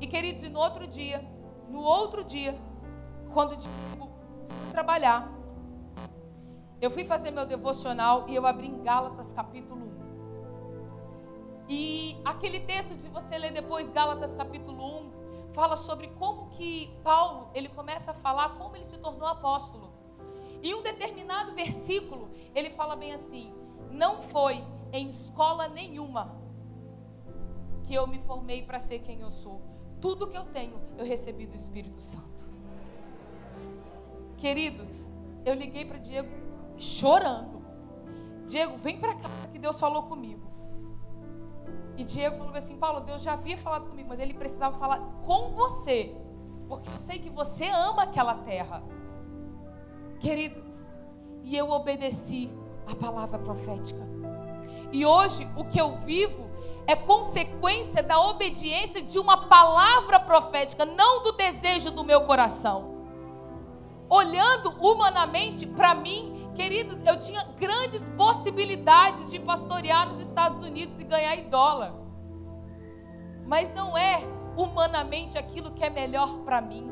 E 0.00 0.06
queridos, 0.06 0.42
e 0.42 0.48
no 0.48 0.60
outro 0.60 0.86
dia, 0.86 1.24
no 1.68 1.82
outro 1.82 2.24
dia, 2.24 2.58
quando 3.32 3.56
Diego 3.56 4.10
fui 4.46 4.70
trabalhar. 4.70 5.32
Eu 6.80 6.90
fui 6.90 7.04
fazer 7.04 7.30
meu 7.30 7.46
devocional 7.46 8.26
e 8.28 8.34
eu 8.34 8.46
abri 8.46 8.66
em 8.66 8.82
Gálatas 8.82 9.32
capítulo 9.32 9.84
1. 9.84 11.66
E 11.68 12.20
aquele 12.24 12.60
texto 12.60 12.94
de 12.94 13.08
você 13.08 13.36
ler 13.38 13.52
depois 13.52 13.90
Gálatas 13.90 14.34
capítulo 14.34 14.82
1 15.02 15.52
fala 15.52 15.74
sobre 15.74 16.08
como 16.08 16.50
que 16.50 16.94
Paulo, 17.02 17.50
ele 17.54 17.68
começa 17.68 18.10
a 18.10 18.14
falar 18.14 18.50
como 18.58 18.76
ele 18.76 18.84
se 18.84 18.98
tornou 18.98 19.26
apóstolo. 19.26 19.90
E 20.62 20.74
um 20.74 20.82
determinado 20.82 21.54
versículo, 21.54 22.30
ele 22.54 22.70
fala 22.70 22.94
bem 22.94 23.12
assim: 23.12 23.52
"Não 23.90 24.20
foi 24.20 24.62
em 24.92 25.08
escola 25.08 25.68
nenhuma 25.68 26.36
que 27.84 27.94
eu 27.94 28.06
me 28.06 28.18
formei 28.18 28.62
para 28.62 28.78
ser 28.78 28.98
quem 29.00 29.20
eu 29.20 29.30
sou. 29.30 29.75
Tudo 30.00 30.26
que 30.26 30.36
eu 30.36 30.44
tenho, 30.44 30.80
eu 30.98 31.04
recebi 31.04 31.46
do 31.46 31.54
Espírito 31.54 32.00
Santo." 32.00 32.48
Queridos, 34.36 35.12
eu 35.44 35.54
liguei 35.54 35.84
para 35.84 35.98
Diego 35.98 36.28
chorando. 36.76 37.64
Diego, 38.46 38.76
vem 38.78 38.98
para 38.98 39.14
cá 39.14 39.30
que 39.50 39.58
Deus 39.58 39.78
falou 39.80 40.04
comigo. 40.04 40.46
E 41.96 42.04
Diego 42.04 42.36
falou 42.36 42.54
assim: 42.54 42.76
Paulo, 42.76 43.00
Deus 43.00 43.22
já 43.22 43.32
havia 43.32 43.56
falado 43.56 43.88
comigo, 43.88 44.08
mas 44.08 44.20
ele 44.20 44.34
precisava 44.34 44.78
falar 44.78 45.00
com 45.24 45.52
você, 45.52 46.14
porque 46.68 46.88
eu 46.90 46.98
sei 46.98 47.18
que 47.18 47.30
você 47.30 47.68
ama 47.68 48.02
aquela 48.02 48.34
terra. 48.34 48.82
Queridos, 50.20 50.86
e 51.42 51.56
eu 51.56 51.70
obedeci 51.70 52.50
a 52.86 52.94
palavra 52.94 53.38
profética. 53.38 54.06
E 54.92 55.04
hoje 55.04 55.48
o 55.56 55.64
que 55.64 55.80
eu 55.80 55.96
vivo 55.98 56.45
é 56.86 56.94
consequência 56.94 58.02
da 58.02 58.20
obediência 58.20 59.02
de 59.02 59.18
uma 59.18 59.46
palavra 59.48 60.20
profética, 60.20 60.84
não 60.84 61.22
do 61.22 61.32
desejo 61.32 61.90
do 61.90 62.04
meu 62.04 62.22
coração. 62.22 62.94
Olhando 64.08 64.70
humanamente 64.80 65.66
para 65.66 65.94
mim, 65.94 66.36
Queridos, 66.56 67.02
eu 67.04 67.18
tinha 67.18 67.44
grandes 67.60 68.08
possibilidades 68.16 69.30
de 69.30 69.38
pastorear 69.38 70.10
nos 70.10 70.26
Estados 70.26 70.62
Unidos 70.62 70.98
e 70.98 71.04
ganhar 71.04 71.36
em 71.36 71.50
dólar. 71.50 71.92
Mas 73.44 73.72
não 73.74 73.96
é 73.96 74.22
humanamente 74.56 75.36
aquilo 75.36 75.70
que 75.72 75.84
é 75.84 75.90
melhor 75.90 76.38
para 76.46 76.62
mim. 76.62 76.90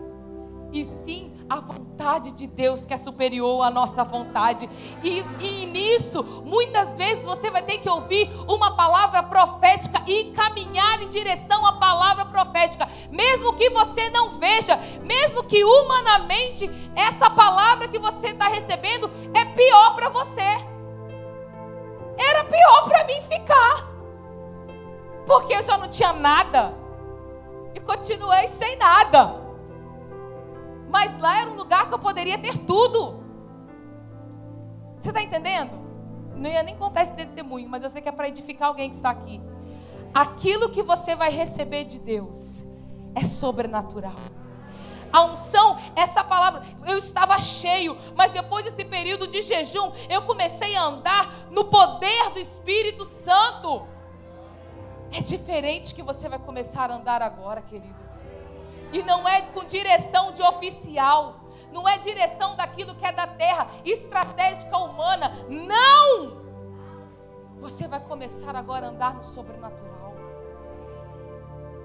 E 0.74 0.84
sim 0.84 1.32
a 1.48 1.60
vontade 1.60 2.32
de 2.32 2.48
Deus 2.48 2.84
que 2.84 2.92
é 2.92 2.96
superior 2.96 3.62
à 3.62 3.70
nossa 3.70 4.02
vontade. 4.02 4.68
E, 5.04 5.24
e 5.40 5.66
nisso, 5.66 6.24
muitas 6.44 6.98
vezes 6.98 7.24
você 7.24 7.48
vai 7.48 7.62
ter 7.62 7.78
que 7.78 7.88
ouvir 7.88 8.28
uma 8.48 8.74
palavra 8.74 9.22
profética 9.22 10.02
e 10.04 10.32
caminhar 10.32 11.00
em 11.00 11.08
direção 11.08 11.64
à 11.64 11.74
palavra 11.74 12.24
profética, 12.24 12.88
mesmo 13.08 13.52
que 13.52 13.70
você 13.70 14.10
não 14.10 14.30
veja, 14.30 14.76
mesmo 15.04 15.44
que 15.44 15.64
humanamente 15.64 16.68
essa 16.96 17.30
palavra 17.30 17.86
que 17.86 17.98
você 18.00 18.30
está 18.30 18.48
recebendo 18.48 19.08
é 19.32 19.44
pior 19.44 19.94
para 19.94 20.08
você. 20.08 20.42
Era 22.18 22.42
pior 22.42 22.88
para 22.88 23.04
mim 23.04 23.22
ficar, 23.22 23.92
porque 25.24 25.54
eu 25.54 25.62
já 25.62 25.78
não 25.78 25.86
tinha 25.86 26.12
nada 26.12 26.74
e 27.76 27.78
continuei 27.78 28.48
sem 28.48 28.76
nada. 28.76 29.43
Que 31.94 31.98
eu 31.98 31.98
poderia 32.00 32.36
ter 32.36 32.58
tudo. 32.58 33.22
Você 34.98 35.10
está 35.10 35.22
entendendo? 35.22 35.84
Não 36.34 36.50
ia 36.50 36.62
nem 36.62 36.76
contar 36.76 37.02
esse 37.02 37.12
testemunho, 37.12 37.68
mas 37.68 37.82
eu 37.84 37.88
sei 37.88 38.02
que 38.02 38.08
é 38.08 38.12
para 38.12 38.28
edificar 38.28 38.68
alguém 38.68 38.88
que 38.90 38.96
está 38.96 39.10
aqui. 39.10 39.40
Aquilo 40.12 40.70
que 40.70 40.82
você 40.82 41.14
vai 41.14 41.30
receber 41.30 41.84
de 41.84 42.00
Deus 42.00 42.66
é 43.14 43.24
sobrenatural. 43.24 44.14
A 45.12 45.22
unção, 45.22 45.78
essa 45.94 46.24
palavra, 46.24 46.62
eu 46.84 46.98
estava 46.98 47.38
cheio, 47.38 47.96
mas 48.16 48.32
depois 48.32 48.64
desse 48.64 48.84
período 48.84 49.28
de 49.28 49.42
jejum, 49.42 49.92
eu 50.10 50.22
comecei 50.22 50.74
a 50.74 50.82
andar 50.82 51.32
no 51.52 51.66
poder 51.66 52.30
do 52.30 52.40
Espírito 52.40 53.04
Santo. 53.04 53.86
É 55.12 55.20
diferente 55.20 55.94
que 55.94 56.02
você 56.02 56.28
vai 56.28 56.40
começar 56.40 56.90
a 56.90 56.96
andar 56.96 57.22
agora, 57.22 57.62
querido. 57.62 57.94
E 58.92 59.00
não 59.04 59.28
é 59.28 59.42
com 59.42 59.64
direção 59.64 60.32
de 60.32 60.42
oficial. 60.42 61.43
Não 61.74 61.88
é 61.88 61.98
direção 61.98 62.54
daquilo 62.54 62.94
que 62.94 63.04
é 63.04 63.10
da 63.10 63.26
terra, 63.26 63.66
estratégica 63.84 64.78
humana. 64.78 65.44
Não! 65.48 66.44
Você 67.58 67.88
vai 67.88 67.98
começar 67.98 68.54
agora 68.54 68.86
a 68.86 68.90
andar 68.90 69.14
no 69.14 69.24
sobrenatural. 69.24 70.14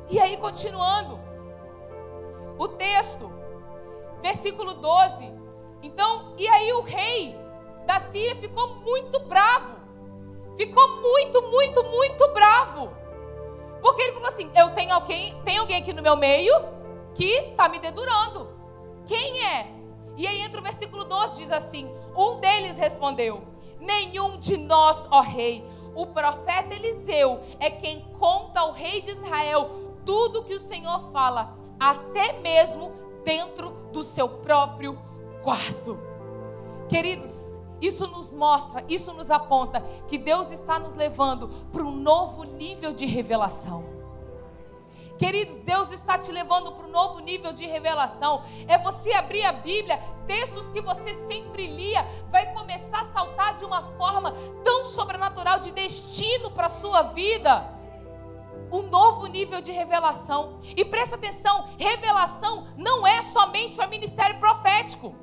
E 0.08 0.20
aí, 0.20 0.38
continuando. 0.38 1.20
O 2.56 2.68
texto, 2.68 3.32
versículo 4.22 4.76
12. 4.76 5.34
Então, 5.82 6.36
e 6.38 6.48
aí 6.48 6.72
o 6.74 6.82
rei 6.82 7.36
da 7.88 8.00
Síria 8.00 8.36
ficou 8.36 8.76
muito 8.76 9.20
bravo. 9.22 9.80
Ficou 10.56 11.02
muito, 11.02 11.42
muito, 11.50 11.84
muito 11.86 12.28
bravo. 12.28 12.92
Porque 13.82 14.04
ele 14.04 14.12
falou 14.12 14.28
assim: 14.28 14.52
Eu 14.56 14.70
tenho 14.76 14.94
alguém, 14.94 15.42
tem 15.42 15.58
alguém 15.58 15.78
aqui 15.78 15.94
no 15.94 16.04
meu 16.04 16.16
meio 16.16 16.54
que 17.16 17.26
está 17.26 17.68
me 17.68 17.80
dedurando. 17.80 18.54
Quem 19.08 19.44
é? 19.44 19.79
E 20.20 20.28
aí 20.28 20.42
entra 20.42 20.60
o 20.60 20.64
versículo 20.64 21.06
12, 21.06 21.38
diz 21.38 21.50
assim: 21.50 21.90
Um 22.14 22.42
deles 22.42 22.76
respondeu: 22.76 23.42
Nenhum 23.80 24.38
de 24.38 24.58
nós, 24.58 25.08
ó 25.10 25.22
rei. 25.22 25.66
O 25.96 26.08
profeta 26.08 26.76
Eliseu 26.76 27.40
é 27.58 27.70
quem 27.70 28.02
conta 28.20 28.60
ao 28.60 28.74
rei 28.74 29.02
de 29.02 29.12
Israel 29.12 29.70
tudo 30.06 30.44
que 30.44 30.54
o 30.54 30.60
Senhor 30.60 31.10
fala, 31.12 31.58
até 31.80 32.34
mesmo 32.42 32.92
dentro 33.24 33.70
do 33.94 34.04
seu 34.04 34.28
próprio 34.28 35.00
quarto. 35.42 35.98
Queridos, 36.90 37.58
isso 37.82 38.06
nos 38.08 38.34
mostra, 38.34 38.84
isso 38.90 39.14
nos 39.14 39.32
aponta 39.32 39.82
que 40.08 40.18
Deus 40.18 40.52
está 40.52 40.78
nos 40.78 40.96
levando 40.96 41.48
para 41.72 41.84
um 41.84 41.96
novo 41.96 42.44
nível 42.44 42.92
de 42.92 43.06
revelação. 43.06 43.99
Queridos, 45.20 45.58
Deus 45.58 45.92
está 45.92 46.18
te 46.18 46.32
levando 46.32 46.72
para 46.72 46.88
um 46.88 46.90
novo 46.90 47.20
nível 47.20 47.52
de 47.52 47.66
revelação. 47.66 48.42
É 48.70 48.78
você 48.78 49.12
abrir 49.12 49.44
a 49.44 49.52
Bíblia, 49.52 50.00
textos 50.26 50.70
que 50.70 50.80
você 50.80 51.14
sempre 51.28 51.68
lia, 51.68 52.08
vai 52.32 52.54
começar 52.54 53.02
a 53.02 53.10
saltar 53.10 53.58
de 53.58 53.66
uma 53.66 53.84
forma 53.98 54.32
tão 54.64 54.86
sobrenatural 54.86 55.60
de 55.60 55.74
destino 55.74 56.50
para 56.50 56.68
a 56.68 56.70
sua 56.70 57.02
vida. 57.02 57.70
Um 58.72 58.84
novo 58.84 59.28
nível 59.28 59.60
de 59.60 59.74
revelação. 59.74 60.58
E 60.64 60.86
presta 60.86 61.16
atenção: 61.16 61.66
revelação 61.78 62.68
não 62.78 63.06
é 63.06 63.22
somente 63.22 63.74
para 63.74 63.88
ministério 63.88 64.40
profético. 64.40 65.14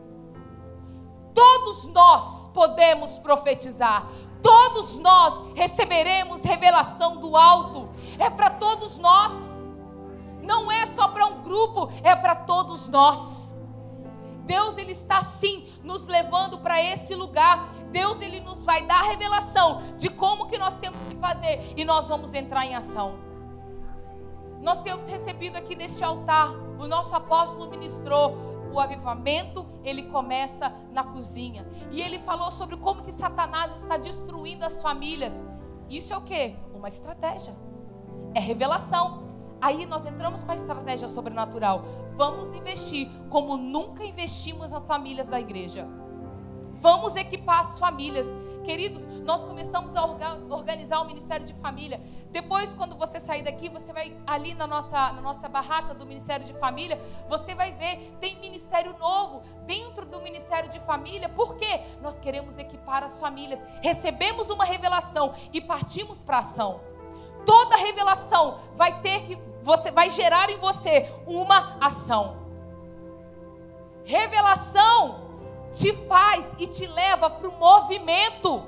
Todos 1.35 1.87
nós 1.87 2.49
podemos 2.49 3.19
profetizar. 3.21 4.07
Todos 4.43 4.99
nós 4.99 5.57
receberemos 5.57 6.43
revelação 6.43 7.17
do 7.17 7.35
alto. 7.35 7.89
É 8.19 8.29
para 8.29 8.51
todos 8.51 8.99
nós 8.99 9.56
não 10.47 10.71
é 10.71 10.87
só 10.87 11.09
para 11.09 11.27
um 11.27 11.43
grupo, 11.43 11.91
é 12.03 12.15
para 12.15 12.35
todos 12.35 12.89
nós. 12.89 13.57
Deus 14.45 14.79
ele 14.79 14.93
está 14.93 15.23
sim 15.23 15.69
nos 15.83 16.07
levando 16.07 16.59
para 16.59 16.81
esse 16.81 17.15
lugar. 17.15 17.69
Deus 17.91 18.21
ele 18.21 18.41
nos 18.41 18.65
vai 18.65 18.83
dar 18.83 19.01
a 19.01 19.09
revelação 19.09 19.83
de 19.99 20.09
como 20.09 20.47
que 20.47 20.57
nós 20.57 20.77
temos 20.77 20.99
que 21.09 21.17
fazer 21.17 21.75
e 21.77 21.85
nós 21.85 22.09
vamos 22.09 22.33
entrar 22.33 22.65
em 22.65 22.75
ação. 22.75 23.19
Nós 24.61 24.83
temos 24.83 25.07
recebido 25.07 25.57
aqui 25.57 25.75
neste 25.75 26.03
altar, 26.03 26.51
o 26.79 26.87
nosso 26.87 27.15
apóstolo 27.15 27.71
ministrou 27.71 28.37
o 28.73 28.81
avivamento, 28.81 29.67
ele 29.85 30.05
começa 30.05 30.73
na 30.93 31.03
cozinha. 31.05 31.67
E 31.91 32.01
ele 32.01 32.19
falou 32.19 32.51
sobre 32.51 32.77
como 32.77 33.03
que 33.03 33.13
Satanás 33.13 33.75
está 33.77 33.97
destruindo 33.97 34.65
as 34.65 34.83
famílias. 34.83 35.43
Isso 35.89 36.13
é 36.13 36.17
o 36.17 36.21
que? 36.21 36.57
Uma 36.75 36.89
estratégia. 36.89 37.57
É 38.35 38.41
revelação. 38.41 39.26
Aí 39.61 39.87
nós 39.87 40.05
entramos 40.05 40.45
com 40.45 40.53
a 40.53 40.55
estratégia 40.55 41.09
sobrenatural. 41.09 41.85
Vamos 42.17 42.53
investir 42.53 43.11
como 43.31 43.57
nunca 43.57 44.05
investimos 44.05 44.73
nas 44.73 44.87
famílias 44.87 45.27
da 45.27 45.41
igreja. 45.41 45.87
Vamos 46.81 47.17
equipar 47.17 47.61
as 47.61 47.79
famílias. 47.79 48.27
Queridos, 48.65 49.07
nós 49.25 49.45
começamos 49.45 49.95
a 49.97 50.05
organizar 50.51 51.01
o 51.01 51.05
Ministério 51.05 51.47
de 51.47 51.55
Família. 51.55 52.01
Depois, 52.33 52.75
quando 52.75 52.97
você 52.97 53.21
sair 53.21 53.43
daqui, 53.43 53.69
você 53.69 53.93
vai 53.93 54.17
ali 54.27 54.55
na 54.55 54.67
nossa, 54.67 55.13
na 55.13 55.21
nossa 55.21 55.49
barraca 55.49 55.95
do 55.95 56.05
Ministério 56.05 56.45
de 56.45 56.53
Família, 56.55 57.01
você 57.29 57.55
vai 57.55 57.73
ver, 57.73 58.17
tem 58.21 58.41
ministério 58.41 58.97
novo 58.99 59.43
dentro 59.67 60.05
do 60.05 60.21
Ministério 60.21 60.69
de 60.69 60.81
Família. 60.81 61.29
Por 61.29 61.55
quê? 61.55 61.81
Nós 62.03 62.19
queremos 62.19 62.59
equipar 62.59 63.05
as 63.05 63.21
famílias. 63.21 63.61
Recebemos 63.81 64.51
uma 64.51 64.65
revelação 64.65 65.33
e 65.53 65.61
partimos 65.61 66.21
para 66.21 66.39
ação 66.39 66.81
toda 67.47 67.77
revelação 67.77 68.59
vai 68.75 69.01
ter 69.01 69.23
que 69.23 69.39
você 69.63 69.91
vai 69.91 70.11
gerar 70.11 70.51
em 70.51 70.59
você 70.59 71.11
uma 71.27 71.79
ação. 71.81 72.37
Revelação 74.05 75.27
te 75.73 75.93
faz 76.07 76.47
e 76.59 76.67
te 76.67 76.87
leva 76.87 77.29
para 77.31 77.49
o 77.49 77.53
movimento. 77.53 78.65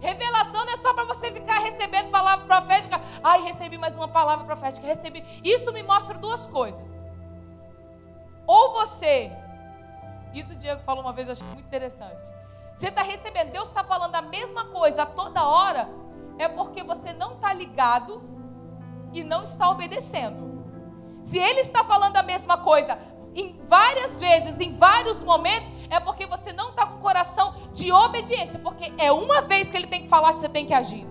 Revelação 0.00 0.64
não 0.64 0.72
é 0.72 0.76
só 0.76 0.92
para 0.92 1.04
você 1.04 1.30
ficar 1.30 1.58
recebendo 1.60 2.10
palavra 2.10 2.44
profética. 2.44 3.00
Ai, 3.22 3.42
recebi 3.42 3.78
mais 3.78 3.96
uma 3.96 4.08
palavra 4.08 4.44
profética. 4.44 4.86
Recebi. 4.86 5.24
Isso 5.44 5.72
me 5.72 5.82
mostra 5.82 6.18
duas 6.18 6.46
coisas. 6.46 6.92
Ou 8.46 8.72
você 8.72 9.32
Isso 10.34 10.52
o 10.52 10.56
Diego 10.56 10.82
falou 10.82 11.02
uma 11.02 11.12
vez, 11.12 11.28
eu 11.28 11.32
achei 11.32 11.46
muito 11.46 11.62
interessante. 11.62 12.28
Você 12.74 12.88
está 12.88 13.02
recebendo, 13.02 13.52
Deus 13.52 13.68
está 13.68 13.84
falando 13.84 14.14
a 14.14 14.22
mesma 14.22 14.64
coisa 14.66 15.02
a 15.02 15.06
toda 15.06 15.46
hora, 15.46 15.88
é 16.38 16.48
porque 16.48 16.82
você 16.82 17.12
não 17.12 17.34
está 17.34 17.52
ligado 17.52 18.22
e 19.12 19.22
não 19.22 19.42
está 19.42 19.70
obedecendo. 19.70 20.52
Se 21.22 21.38
Ele 21.38 21.60
está 21.60 21.84
falando 21.84 22.16
a 22.16 22.22
mesma 22.22 22.58
coisa 22.58 22.98
em 23.34 23.60
várias 23.68 24.20
vezes, 24.20 24.60
em 24.60 24.76
vários 24.76 25.22
momentos, 25.22 25.70
é 25.88 25.98
porque 26.00 26.26
você 26.26 26.52
não 26.52 26.70
está 26.70 26.86
com 26.86 26.98
coração 27.00 27.54
de 27.72 27.90
obediência, 27.92 28.58
porque 28.58 28.92
é 28.98 29.10
uma 29.12 29.42
vez 29.42 29.70
que 29.70 29.76
Ele 29.76 29.86
tem 29.86 30.02
que 30.02 30.08
falar 30.08 30.32
que 30.32 30.40
você 30.40 30.48
tem 30.48 30.66
que 30.66 30.74
agir. 30.74 31.06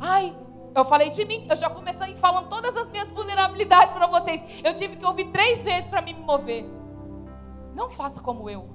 Ai, 0.00 0.34
eu 0.74 0.84
falei 0.84 1.10
de 1.10 1.24
mim, 1.24 1.46
eu 1.50 1.56
já 1.56 1.68
comecei 1.68 2.16
falando 2.16 2.48
todas 2.48 2.76
as 2.76 2.88
minhas 2.90 3.08
vulnerabilidades 3.08 3.94
para 3.94 4.06
vocês. 4.06 4.42
Eu 4.62 4.74
tive 4.74 4.96
que 4.96 5.04
ouvir 5.04 5.26
três 5.26 5.64
vezes 5.64 5.88
para 5.88 6.00
me 6.00 6.14
mover. 6.14 6.64
Não 7.74 7.90
faça 7.90 8.20
como 8.20 8.48
eu. 8.48 8.68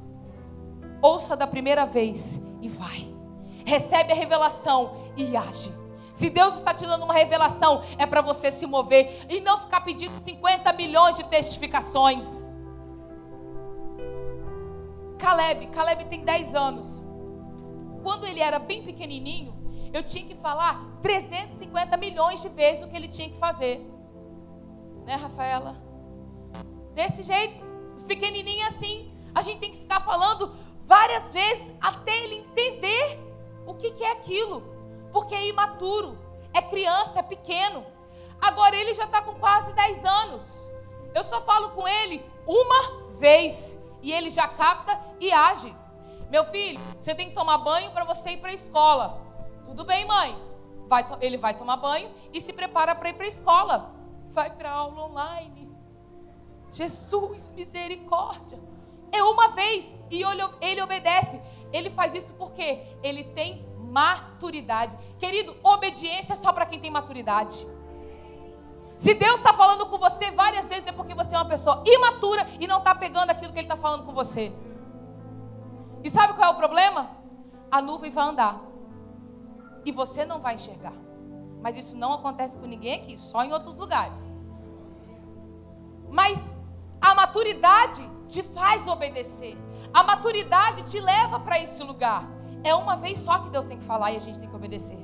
Ouça 1.01 1.35
da 1.35 1.47
primeira 1.47 1.85
vez 1.85 2.41
e 2.61 2.67
vai. 2.67 3.12
Recebe 3.65 4.11
a 4.11 4.15
revelação 4.15 4.97
e 5.15 5.35
age. 5.35 5.71
Se 6.13 6.29
Deus 6.29 6.55
está 6.55 6.73
te 6.73 6.85
dando 6.85 7.03
uma 7.03 7.13
revelação, 7.13 7.83
é 7.97 8.05
para 8.05 8.21
você 8.21 8.51
se 8.51 8.67
mover 8.67 9.25
e 9.29 9.41
não 9.41 9.57
ficar 9.57 9.81
pedindo 9.81 10.19
50 10.19 10.71
milhões 10.73 11.15
de 11.15 11.23
testificações. 11.23 12.47
Caleb, 15.17 15.67
Caleb 15.67 16.05
tem 16.05 16.23
10 16.23 16.53
anos. 16.53 17.03
Quando 18.03 18.25
ele 18.25 18.41
era 18.41 18.59
bem 18.59 18.83
pequenininho, 18.83 19.53
eu 19.93 20.03
tinha 20.03 20.25
que 20.25 20.35
falar 20.35 20.99
350 21.01 21.97
milhões 21.97 22.41
de 22.41 22.49
vezes 22.49 22.83
o 22.83 22.87
que 22.87 22.95
ele 22.95 23.07
tinha 23.07 23.29
que 23.29 23.37
fazer. 23.37 23.79
Né, 25.05 25.15
Rafaela? 25.15 25.81
Desse 26.93 27.23
jeito, 27.23 27.63
os 27.95 28.03
pequenininhos 28.03 28.67
assim, 28.67 29.11
a 29.33 29.41
gente 29.41 29.59
tem 29.59 29.71
que 29.71 29.77
ficar 29.77 30.01
falando 30.01 30.53
várias 30.85 31.33
vezes 31.33 31.71
até 31.81 32.15
ele 32.23 32.35
entender 32.35 33.19
o 33.65 33.73
que, 33.73 33.91
que 33.91 34.03
é 34.03 34.11
aquilo. 34.11 34.63
Porque 35.11 35.35
é 35.35 35.47
imaturo, 35.47 36.17
é 36.53 36.61
criança, 36.61 37.19
é 37.19 37.23
pequeno. 37.23 37.85
Agora 38.41 38.75
ele 38.75 38.93
já 38.93 39.05
está 39.05 39.21
com 39.21 39.35
quase 39.35 39.71
10 39.73 40.05
anos. 40.05 40.69
Eu 41.13 41.23
só 41.23 41.41
falo 41.41 41.69
com 41.69 41.87
ele 41.87 42.25
uma 42.45 43.13
vez 43.19 43.79
e 44.01 44.11
ele 44.11 44.29
já 44.29 44.47
capta 44.47 44.99
e 45.19 45.31
age. 45.31 45.73
Meu 46.29 46.43
filho, 46.45 46.79
você 46.99 47.13
tem 47.13 47.29
que 47.29 47.35
tomar 47.35 47.59
banho 47.59 47.91
para 47.91 48.03
você 48.03 48.31
ir 48.31 48.37
para 48.37 48.49
a 48.49 48.53
escola. 48.53 49.21
Tudo 49.65 49.85
bem, 49.85 50.05
mãe. 50.05 50.35
Vai, 50.87 51.05
ele 51.21 51.37
vai 51.37 51.53
tomar 51.53 51.77
banho 51.77 52.11
e 52.33 52.41
se 52.41 52.51
prepara 52.51 52.95
para 52.95 53.09
ir 53.09 53.13
para 53.13 53.25
a 53.25 53.29
escola. 53.29 53.91
Vai 54.31 54.49
para 54.49 54.71
aula 54.71 55.05
online. 55.05 55.71
Jesus, 56.71 57.51
misericórdia. 57.51 58.59
É 59.11 59.23
uma 59.23 59.49
vez 59.49 59.87
e 60.09 60.23
ele 60.59 60.81
obedece. 60.81 61.39
Ele 61.73 61.89
faz 61.89 62.13
isso 62.13 62.31
porque 62.33 62.81
ele 63.01 63.23
tem 63.23 63.65
maturidade. 63.79 64.95
Querido, 65.17 65.55
obediência 65.63 66.33
é 66.33 66.35
só 66.35 66.53
para 66.53 66.65
quem 66.65 66.79
tem 66.79 66.91
maturidade. 66.91 67.67
Se 68.97 69.13
Deus 69.13 69.35
está 69.35 69.51
falando 69.51 69.87
com 69.87 69.97
você 69.97 70.31
várias 70.31 70.69
vezes, 70.69 70.87
é 70.87 70.91
porque 70.91 71.13
você 71.13 71.35
é 71.35 71.37
uma 71.37 71.49
pessoa 71.49 71.83
imatura 71.85 72.47
e 72.59 72.67
não 72.67 72.77
está 72.77 72.93
pegando 72.95 73.31
aquilo 73.31 73.51
que 73.51 73.59
Ele 73.59 73.65
está 73.65 73.75
falando 73.75 74.05
com 74.05 74.13
você. 74.13 74.53
E 76.03 76.09
sabe 76.09 76.33
qual 76.33 76.51
é 76.51 76.53
o 76.53 76.57
problema? 76.57 77.09
A 77.71 77.81
nuvem 77.81 78.11
vai 78.11 78.25
andar 78.29 78.61
e 79.83 79.91
você 79.91 80.25
não 80.25 80.39
vai 80.39 80.55
enxergar. 80.55 80.93
Mas 81.61 81.75
isso 81.77 81.97
não 81.97 82.13
acontece 82.13 82.57
com 82.57 82.67
ninguém 82.67 83.01
aqui, 83.01 83.17
só 83.17 83.43
em 83.43 83.53
outros 83.53 83.77
lugares. 83.77 84.21
Mas 86.09 86.51
a 87.01 87.15
maturidade 87.15 88.07
te 88.27 88.41
faz 88.43 88.87
obedecer. 88.87 89.57
A 89.93 90.03
maturidade 90.03 90.83
te 90.83 90.99
leva 90.99 91.39
para 91.39 91.59
esse 91.59 91.83
lugar. 91.83 92.27
É 92.63 92.73
uma 92.73 92.95
vez 92.95 93.19
só 93.19 93.39
que 93.39 93.49
Deus 93.49 93.65
tem 93.65 93.77
que 93.77 93.85
falar 93.85 94.11
e 94.11 94.15
a 94.15 94.19
gente 94.19 94.39
tem 94.39 94.49
que 94.49 94.55
obedecer. 94.55 94.97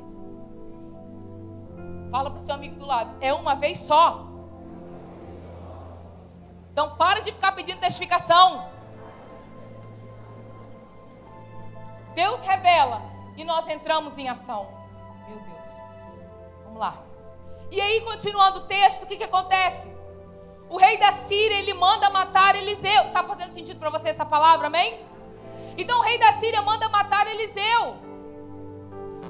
Fala 2.10 2.32
para 2.32 2.42
o 2.42 2.44
seu 2.44 2.56
amigo 2.56 2.76
do 2.76 2.86
lado. 2.86 3.16
É 3.22 3.34
uma 3.34 3.54
vez 3.54 3.80
só. 3.80 4.26
Então 6.72 6.96
para 6.96 7.20
de 7.20 7.32
ficar 7.32 7.52
pedindo 7.52 7.80
testificação. 7.80 8.68
Deus 12.16 12.40
revela 12.42 13.02
e 13.38 13.44
nós 13.44 13.68
entramos 13.68 14.18
em 14.18 14.28
ação. 14.28 14.68
Meu 15.28 15.40
Deus. 15.40 15.68
Vamos 16.64 16.80
lá. 16.80 17.04
E 17.72 17.80
aí, 17.80 18.02
continuando 18.02 18.60
o 18.60 18.68
texto, 18.68 19.04
o 19.04 19.06
que, 19.06 19.18
que 19.18 19.24
acontece? 19.24 19.99
O 20.70 20.78
rei 20.78 20.98
da 20.98 21.12
Síria, 21.12 21.58
ele 21.58 21.74
manda 21.74 22.10
matar 22.12 22.56
Eliseu. 22.56 23.08
Está 23.08 23.24
fazendo 23.24 23.52
sentido 23.52 23.80
para 23.80 23.90
você 23.90 24.10
essa 24.10 24.26
palavra, 24.26 24.68
amém? 24.68 25.02
Então 25.76 26.00
o 26.00 26.04
rei 26.04 26.20
da 26.20 26.34
Síria 26.34 26.62
manda 26.62 26.88
matar 26.90 27.26
Eliseu. 27.26 27.98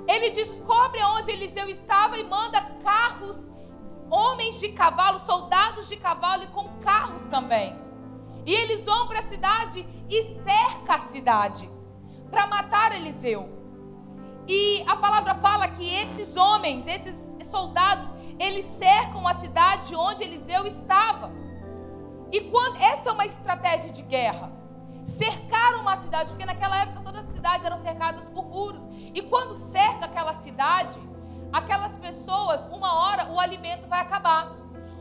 Ele 0.05 0.31
descobre 0.31 1.01
onde 1.03 1.31
Eliseu 1.31 1.69
estava 1.69 2.17
e 2.17 2.23
manda 2.23 2.59
carros, 2.83 3.37
homens 4.09 4.59
de 4.59 4.69
cavalo, 4.69 5.19
soldados 5.19 5.87
de 5.87 5.95
cavalo 5.95 6.43
e 6.43 6.47
com 6.47 6.67
carros 6.79 7.25
também. 7.27 7.79
E 8.45 8.53
eles 8.53 8.83
vão 8.83 9.07
para 9.07 9.19
a 9.19 9.23
cidade 9.23 9.87
e 10.09 10.41
cerca 10.43 10.95
a 10.95 10.99
cidade 10.99 11.69
para 12.29 12.47
matar 12.47 12.91
Eliseu. 12.91 13.47
E 14.47 14.83
a 14.87 14.95
palavra 14.95 15.35
fala 15.35 15.67
que 15.67 15.87
esses 15.93 16.35
homens, 16.35 16.87
esses 16.87 17.47
soldados, 17.47 18.09
eles 18.39 18.65
cercam 18.65 19.27
a 19.27 19.33
cidade 19.33 19.95
onde 19.95 20.23
Eliseu 20.23 20.65
estava. 20.65 21.31
E 22.31 22.41
quando 22.41 22.77
essa 22.77 23.09
é 23.09 23.11
uma 23.11 23.25
estratégia 23.25 23.91
de 23.91 24.01
guerra, 24.01 24.51
cercar 25.05 25.75
uma 25.75 25.95
cidade, 25.95 26.29
porque 26.29 26.45
naquela 26.45 26.77
época 26.77 27.01
todas 27.01 27.27
as 27.27 27.33
cidades 27.33 27.65
eram 27.65 27.77
cercadas 27.77 28.29
por 28.29 28.45
muros. 28.45 28.81
E 29.13 29.21
quando 29.21 29.53
cerca 29.53 30.05
aquela 30.05 30.33
cidade, 30.33 30.99
aquelas 31.51 31.95
pessoas, 31.95 32.65
uma 32.71 32.93
hora 32.93 33.29
o 33.31 33.39
alimento 33.39 33.87
vai 33.87 33.99
acabar. 33.99 34.55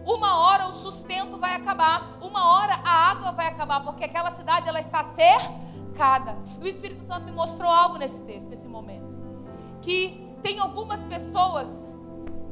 Uma 0.05 0.39
hora 0.39 0.67
o 0.67 0.73
sustento 0.73 1.39
vai 1.39 1.55
acabar, 1.55 2.19
uma 2.23 2.57
hora 2.57 2.81
a 2.83 3.11
água 3.11 3.33
vai 3.33 3.47
acabar, 3.47 3.81
porque 3.81 4.05
aquela 4.05 4.31
cidade 4.31 4.69
ela 4.69 4.81
está 4.81 5.05
cercada. 5.05 6.35
E 6.59 6.65
o 6.65 6.67
Espírito 6.67 7.05
Santo 7.05 7.27
me 7.27 7.33
mostrou 7.33 7.71
algo 7.71 7.99
nesse 7.99 8.23
texto, 8.23 8.49
nesse 8.49 8.67
momento 8.67 9.19
que 9.83 10.29
tem 10.43 10.59
algumas 10.59 11.05
pessoas 11.05 11.88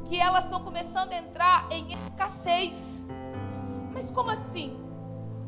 que 0.09 0.19
elas 0.19 0.45
estão 0.45 0.62
começando 0.62 1.12
a 1.12 1.19
entrar 1.19 1.66
em 1.71 1.92
escassez. 1.92 3.07
Mas 3.92 4.11
como 4.11 4.31
assim? 4.31 4.77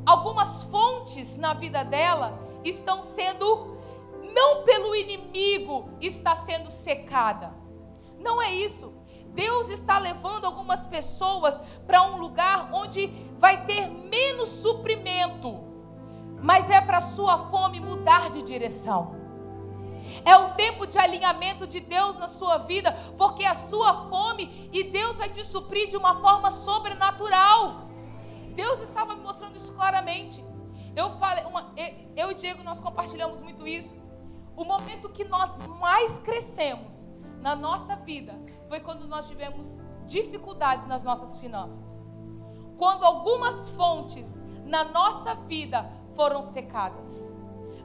Algumas 0.04 0.64
fontes 0.64 1.36
na 1.36 1.54
vida 1.54 1.84
dela 1.84 2.38
estão 2.64 3.02
sendo 3.02 3.76
não 4.34 4.64
pelo 4.64 4.94
inimigo 4.94 5.90
está 6.00 6.34
sendo 6.34 6.70
secada. 6.70 7.52
Não 8.18 8.42
é 8.42 8.52
isso. 8.52 8.92
Deus 9.28 9.68
está 9.68 9.98
levando 9.98 10.46
algumas 10.46 10.86
pessoas 10.86 11.58
para 11.86 12.02
um 12.02 12.18
lugar 12.18 12.70
onde 12.72 13.06
vai 13.38 13.64
ter 13.64 13.86
menos 13.86 14.48
suprimento, 14.48 15.60
mas 16.42 16.68
é 16.70 16.80
para 16.80 17.00
sua 17.00 17.38
fome 17.48 17.78
mudar 17.78 18.30
de 18.30 18.42
direção. 18.42 19.17
É 20.28 20.36
o 20.36 20.50
tempo 20.50 20.86
de 20.86 20.98
alinhamento 20.98 21.66
de 21.66 21.80
Deus 21.80 22.18
na 22.18 22.28
sua 22.28 22.58
vida, 22.58 22.92
porque 23.16 23.46
a 23.46 23.54
sua 23.54 24.10
fome 24.10 24.68
e 24.70 24.84
Deus 24.84 25.16
vai 25.16 25.30
te 25.30 25.42
suprir 25.42 25.88
de 25.88 25.96
uma 25.96 26.20
forma 26.20 26.50
sobrenatural. 26.50 27.88
Deus 28.54 28.78
estava 28.82 29.14
me 29.14 29.22
mostrando 29.22 29.56
isso 29.56 29.72
claramente. 29.72 30.44
Eu 30.94 31.08
falei, 31.12 31.44
uma, 31.44 31.72
eu 32.14 32.30
e 32.30 32.34
Diego 32.34 32.62
nós 32.62 32.78
compartilhamos 32.78 33.40
muito 33.40 33.66
isso. 33.66 33.96
O 34.54 34.64
momento 34.64 35.08
que 35.08 35.24
nós 35.24 35.50
mais 35.80 36.18
crescemos 36.18 37.10
na 37.40 37.56
nossa 37.56 37.96
vida 37.96 38.38
foi 38.68 38.80
quando 38.80 39.08
nós 39.08 39.26
tivemos 39.28 39.78
dificuldades 40.04 40.86
nas 40.86 41.04
nossas 41.04 41.38
finanças. 41.38 42.06
Quando 42.76 43.02
algumas 43.02 43.70
fontes 43.70 44.26
na 44.66 44.84
nossa 44.84 45.36
vida 45.46 45.90
foram 46.14 46.42
secadas. 46.42 47.32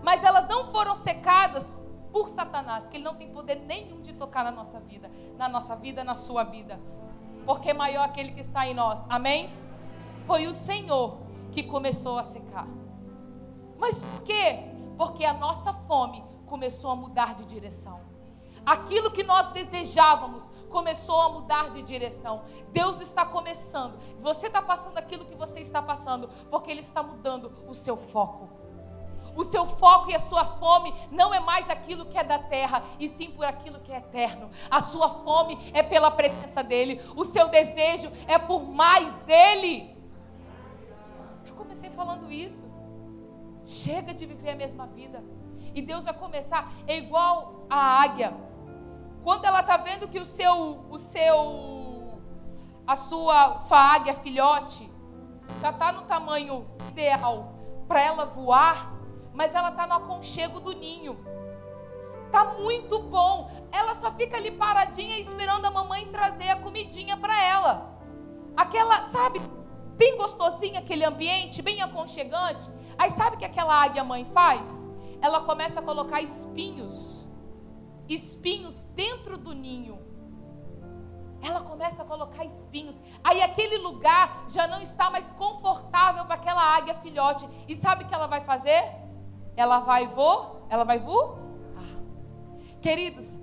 Mas 0.03 0.21
elas 0.21 0.45
não 0.49 0.73
foram 0.73 0.93
secadas 0.93 1.81
por 2.13 2.29
Satanás, 2.29 2.87
que 2.87 2.95
ele 2.95 3.03
não 3.03 3.15
tem 3.15 3.31
poder 3.31 3.55
nenhum 3.55 3.99
de 3.99 4.13
tocar 4.13 4.43
na 4.43 4.51
nossa 4.51 4.79
vida, 4.79 5.09
na 5.35 5.49
nossa 5.49 5.75
vida, 5.75 6.03
na 6.03 6.13
sua 6.13 6.43
vida. 6.43 6.79
Porque 7.43 7.71
é 7.71 7.73
maior 7.73 8.05
aquele 8.05 8.31
que 8.31 8.41
está 8.41 8.67
em 8.67 8.75
nós. 8.75 9.03
Amém? 9.09 9.51
Foi 10.23 10.45
o 10.45 10.53
Senhor 10.53 11.17
que 11.51 11.63
começou 11.63 12.19
a 12.19 12.23
secar. 12.23 12.67
Mas 13.79 13.99
por 13.99 14.21
quê? 14.21 14.59
Porque 14.95 15.25
a 15.25 15.33
nossa 15.33 15.73
fome 15.73 16.23
começou 16.45 16.91
a 16.91 16.95
mudar 16.95 17.33
de 17.33 17.45
direção. 17.45 17.99
Aquilo 18.63 19.11
que 19.11 19.23
nós 19.23 19.47
desejávamos 19.47 20.43
começou 20.69 21.19
a 21.19 21.29
mudar 21.29 21.71
de 21.71 21.81
direção. 21.81 22.43
Deus 22.71 23.01
está 23.01 23.25
começando. 23.25 23.97
Você 24.21 24.47
está 24.47 24.61
passando 24.61 24.97
aquilo 24.99 25.25
que 25.25 25.35
você 25.35 25.59
está 25.59 25.81
passando, 25.81 26.29
porque 26.49 26.69
Ele 26.69 26.79
está 26.79 27.01
mudando 27.01 27.51
o 27.67 27.73
seu 27.73 27.97
foco. 27.97 28.62
O 29.35 29.43
seu 29.43 29.65
foco 29.65 30.11
e 30.11 30.15
a 30.15 30.19
sua 30.19 30.45
fome 30.45 30.93
não 31.11 31.33
é 31.33 31.39
mais 31.39 31.69
aquilo 31.69 32.05
que 32.05 32.17
é 32.17 32.23
da 32.23 32.39
terra, 32.39 32.83
e 32.99 33.07
sim 33.07 33.31
por 33.31 33.45
aquilo 33.45 33.79
que 33.79 33.91
é 33.91 33.97
eterno. 33.97 34.49
A 34.69 34.81
sua 34.81 35.09
fome 35.09 35.57
é 35.73 35.81
pela 35.81 36.11
presença 36.11 36.63
dEle. 36.63 37.01
O 37.15 37.25
seu 37.25 37.49
desejo 37.49 38.11
é 38.27 38.37
por 38.37 38.63
mais 38.63 39.21
dEle. 39.21 39.97
Eu 41.45 41.55
comecei 41.55 41.89
falando 41.89 42.31
isso. 42.31 42.65
Chega 43.65 44.13
de 44.13 44.25
viver 44.25 44.51
a 44.51 44.55
mesma 44.55 44.85
vida. 44.87 45.23
E 45.73 45.81
Deus 45.81 46.05
vai 46.05 46.13
começar, 46.13 46.71
é 46.85 46.97
igual 46.97 47.65
a 47.69 48.03
águia. 48.03 48.33
Quando 49.23 49.45
ela 49.45 49.61
está 49.61 49.77
vendo 49.77 50.07
que 50.07 50.19
o 50.19 50.25
seu, 50.25 50.85
o 50.89 50.97
seu, 50.97 52.19
a 52.85 52.95
sua, 52.95 53.57
sua 53.59 53.79
águia 53.79 54.13
filhote 54.13 54.91
já 55.61 55.69
está 55.69 55.91
no 55.91 56.03
tamanho 56.03 56.67
ideal 56.89 57.53
para 57.87 58.01
ela 58.01 58.25
voar, 58.25 58.93
mas 59.33 59.55
ela 59.55 59.69
está 59.69 59.87
no 59.87 59.93
aconchego 59.93 60.59
do 60.59 60.73
ninho. 60.73 61.17
Tá 62.31 62.45
muito 62.45 62.99
bom. 62.99 63.51
Ela 63.71 63.95
só 63.95 64.11
fica 64.11 64.37
ali 64.37 64.51
paradinha 64.51 65.19
esperando 65.19 65.65
a 65.65 65.71
mamãe 65.71 66.07
trazer 66.07 66.49
a 66.49 66.55
comidinha 66.55 67.17
para 67.17 67.41
ela. 67.43 67.99
Aquela, 68.55 69.03
sabe, 69.05 69.39
bem 69.95 70.17
gostosinho 70.17 70.77
aquele 70.77 71.03
ambiente, 71.03 71.61
bem 71.61 71.81
aconchegante. 71.81 72.63
Aí 72.97 73.09
sabe 73.09 73.35
o 73.35 73.39
que 73.39 73.45
aquela 73.45 73.73
águia 73.81 74.03
mãe 74.03 74.25
faz? 74.25 74.89
Ela 75.21 75.41
começa 75.41 75.79
a 75.79 75.83
colocar 75.83 76.21
espinhos, 76.21 77.27
espinhos 78.07 78.83
dentro 78.95 79.37
do 79.37 79.53
ninho. 79.53 79.99
Ela 81.41 81.61
começa 81.61 82.03
a 82.03 82.05
colocar 82.05 82.45
espinhos. 82.45 82.95
Aí 83.23 83.41
aquele 83.41 83.77
lugar 83.77 84.45
já 84.47 84.65
não 84.65 84.81
está 84.81 85.09
mais 85.09 85.25
confortável 85.33 86.25
para 86.25 86.35
aquela 86.35 86.61
águia 86.61 86.93
filhote. 86.95 87.47
E 87.67 87.75
sabe 87.75 88.03
o 88.03 88.07
que 88.07 88.13
ela 88.13 88.27
vai 88.27 88.41
fazer? 88.41 88.83
Ela 89.55 89.79
vai 89.79 90.07
voar, 90.07 90.51
ela 90.69 90.83
vai 90.83 90.99
voar. 90.99 91.35
Queridos, 92.81 93.39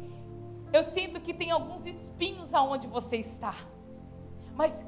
eu 0.73 0.83
sinto 0.83 1.21
que 1.21 1.33
tem 1.33 1.51
alguns 1.51 1.87
espinhos 1.87 2.53
aonde 2.55 2.87
você 2.87 3.17
está. 3.17 3.55
Mas 4.55 4.83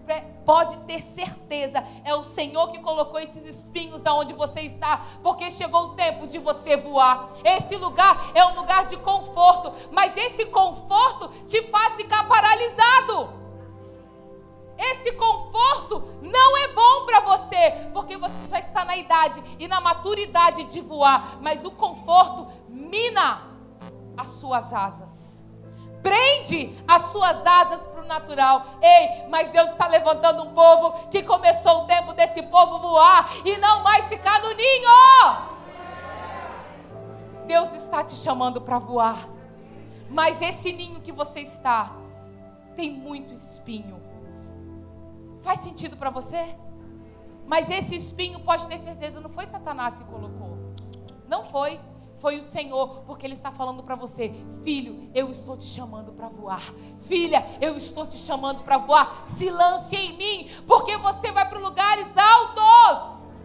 pode 0.44 0.76
ter 0.80 1.00
certeza, 1.00 1.82
é 2.04 2.14
o 2.14 2.22
Senhor 2.22 2.70
que 2.70 2.78
colocou 2.80 3.18
esses 3.18 3.42
espinhos 3.44 4.04
aonde 4.04 4.34
você 4.34 4.60
está, 4.60 5.06
porque 5.22 5.50
chegou 5.50 5.84
o 5.84 5.94
tempo 5.94 6.26
de 6.26 6.38
você 6.38 6.76
voar. 6.76 7.30
Esse 7.42 7.76
lugar 7.76 8.32
é 8.34 8.44
um 8.44 8.54
lugar 8.54 8.86
de 8.86 8.96
conforto, 8.98 9.72
mas 9.90 10.14
esse 10.16 10.44
conforto 10.46 11.28
te 11.46 11.62
faz 11.70 11.94
ficar 11.94 12.28
paralisado. 12.28 13.41
Esse 14.82 15.12
conforto 15.12 16.18
não 16.20 16.58
é 16.58 16.68
bom 16.68 17.06
para 17.06 17.20
você, 17.20 17.88
porque 17.92 18.16
você 18.16 18.48
já 18.50 18.58
está 18.58 18.84
na 18.84 18.96
idade 18.96 19.42
e 19.58 19.68
na 19.68 19.80
maturidade 19.80 20.64
de 20.64 20.80
voar, 20.80 21.38
mas 21.40 21.64
o 21.64 21.70
conforto 21.70 22.48
mina 22.68 23.48
as 24.16 24.28
suas 24.28 24.72
asas 24.72 25.32
prende 26.02 26.76
as 26.86 27.02
suas 27.12 27.46
asas 27.46 27.86
para 27.88 28.02
o 28.02 28.06
natural. 28.06 28.64
Ei, 28.82 29.28
mas 29.28 29.50
Deus 29.50 29.70
está 29.70 29.86
levantando 29.86 30.42
um 30.42 30.52
povo 30.52 31.08
que 31.08 31.22
começou 31.22 31.82
o 31.82 31.86
tempo 31.86 32.12
desse 32.12 32.42
povo 32.42 32.80
voar 32.80 33.30
e 33.44 33.56
não 33.58 33.82
mais 33.82 34.06
ficar 34.06 34.42
no 34.42 34.52
ninho. 34.52 35.52
Deus 37.46 37.72
está 37.72 38.02
te 38.02 38.16
chamando 38.16 38.60
para 38.60 38.78
voar. 38.78 39.28
Mas 40.10 40.42
esse 40.42 40.72
ninho 40.72 41.00
que 41.00 41.12
você 41.12 41.40
está 41.40 41.92
tem 42.76 42.90
muito 42.90 43.32
espinho. 43.32 44.01
Faz 45.42 45.60
sentido 45.60 45.96
para 45.96 46.10
você? 46.10 46.56
Mas 47.46 47.68
esse 47.68 47.94
espinho 47.94 48.40
pode 48.40 48.66
ter 48.66 48.78
certeza 48.78 49.20
não 49.20 49.28
foi 49.28 49.46
Satanás 49.46 49.98
que 49.98 50.04
colocou. 50.04 50.56
Não 51.28 51.44
foi 51.44 51.78
foi 52.22 52.38
o 52.38 52.42
Senhor, 52.42 53.02
porque 53.04 53.26
Ele 53.26 53.34
está 53.34 53.50
falando 53.50 53.82
para 53.82 53.96
você: 53.96 54.32
filho, 54.62 55.10
eu 55.12 55.28
estou 55.28 55.56
te 55.56 55.66
chamando 55.66 56.12
para 56.12 56.28
voar. 56.28 56.62
Filha, 57.00 57.44
eu 57.60 57.76
estou 57.76 58.06
te 58.06 58.16
chamando 58.16 58.62
para 58.62 58.78
voar. 58.78 59.24
Se 59.26 59.50
lance 59.50 59.96
em 59.96 60.16
mim, 60.16 60.48
porque 60.64 60.96
você 60.96 61.32
vai 61.32 61.48
para 61.48 61.58
lugares 61.58 62.06
altos. 62.16 63.36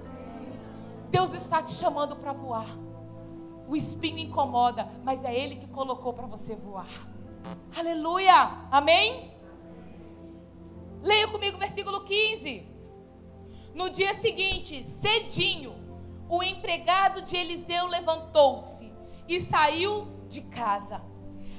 Deus 1.09 1.33
está 1.33 1.63
te 1.63 1.71
chamando 1.71 2.15
para 2.17 2.33
voar. 2.33 2.67
O 3.67 3.75
espinho 3.75 4.19
incomoda, 4.19 4.87
mas 5.03 5.23
é 5.23 5.33
Ele 5.35 5.55
que 5.55 5.67
colocou 5.67 6.13
para 6.13 6.27
você 6.27 6.55
voar. 6.55 6.87
Aleluia! 7.75 8.67
Amém? 8.69 9.36
Leia 11.01 11.27
comigo 11.27 11.57
o 11.57 11.59
versículo 11.59 12.01
15. 12.01 12.67
No 13.73 13.89
dia 13.89 14.13
seguinte, 14.13 14.83
cedinho, 14.83 15.75
o 16.29 16.43
empregado 16.43 17.21
de 17.21 17.35
Eliseu 17.37 17.87
levantou-se 17.87 18.91
e 19.27 19.39
saiu 19.39 20.25
de 20.27 20.41
casa. 20.41 21.01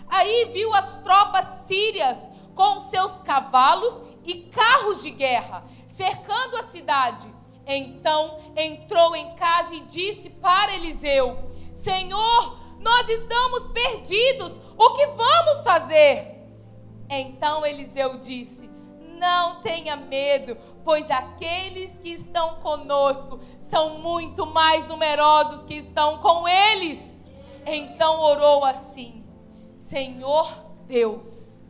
Aí 0.09 0.51
viu 0.53 0.75
as 0.75 1.01
tropas 1.01 1.45
sírias 1.67 2.19
com 2.55 2.81
seus 2.81 3.21
cavalos 3.21 4.01
e 4.25 4.43
carros 4.51 5.03
de 5.03 5.11
guerra 5.11 5.65
cercando 5.99 6.57
a 6.57 6.63
cidade. 6.63 7.35
Então 7.67 8.39
entrou 8.57 9.15
em 9.17 9.35
casa 9.35 9.75
e 9.75 9.81
disse 9.81 10.31
para 10.31 10.75
Eliseu: 10.75 11.51
Senhor, 11.75 12.59
nós 12.79 13.09
estamos 13.09 13.69
perdidos, 13.71 14.53
o 14.77 14.95
que 14.95 15.07
vamos 15.07 15.65
fazer? 15.65 16.47
Então 17.11 17.67
Eliseu 17.67 18.19
disse: 18.19 18.68
Não 19.19 19.61
tenha 19.61 19.97
medo, 19.97 20.57
pois 20.85 21.11
aqueles 21.11 21.99
que 21.99 22.11
estão 22.11 22.57
conosco 22.57 23.41
são 23.59 23.99
muito 23.99 24.47
mais 24.47 24.87
numerosos 24.87 25.65
que 25.65 25.75
estão 25.75 26.19
com 26.19 26.49
eles. 26.49 27.19
Então 27.67 28.21
orou 28.21 28.65
assim: 28.65 29.25
Senhor 29.77 30.65
Deus, 30.87 31.63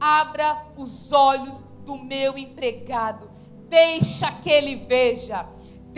abra 0.00 0.66
os 0.76 1.12
olhos 1.12 1.62
do 1.84 1.96
meu 1.96 2.36
empregado, 2.36 3.30
deixa 3.68 4.32
que 4.32 4.50
ele 4.50 4.76
veja. 4.76 5.46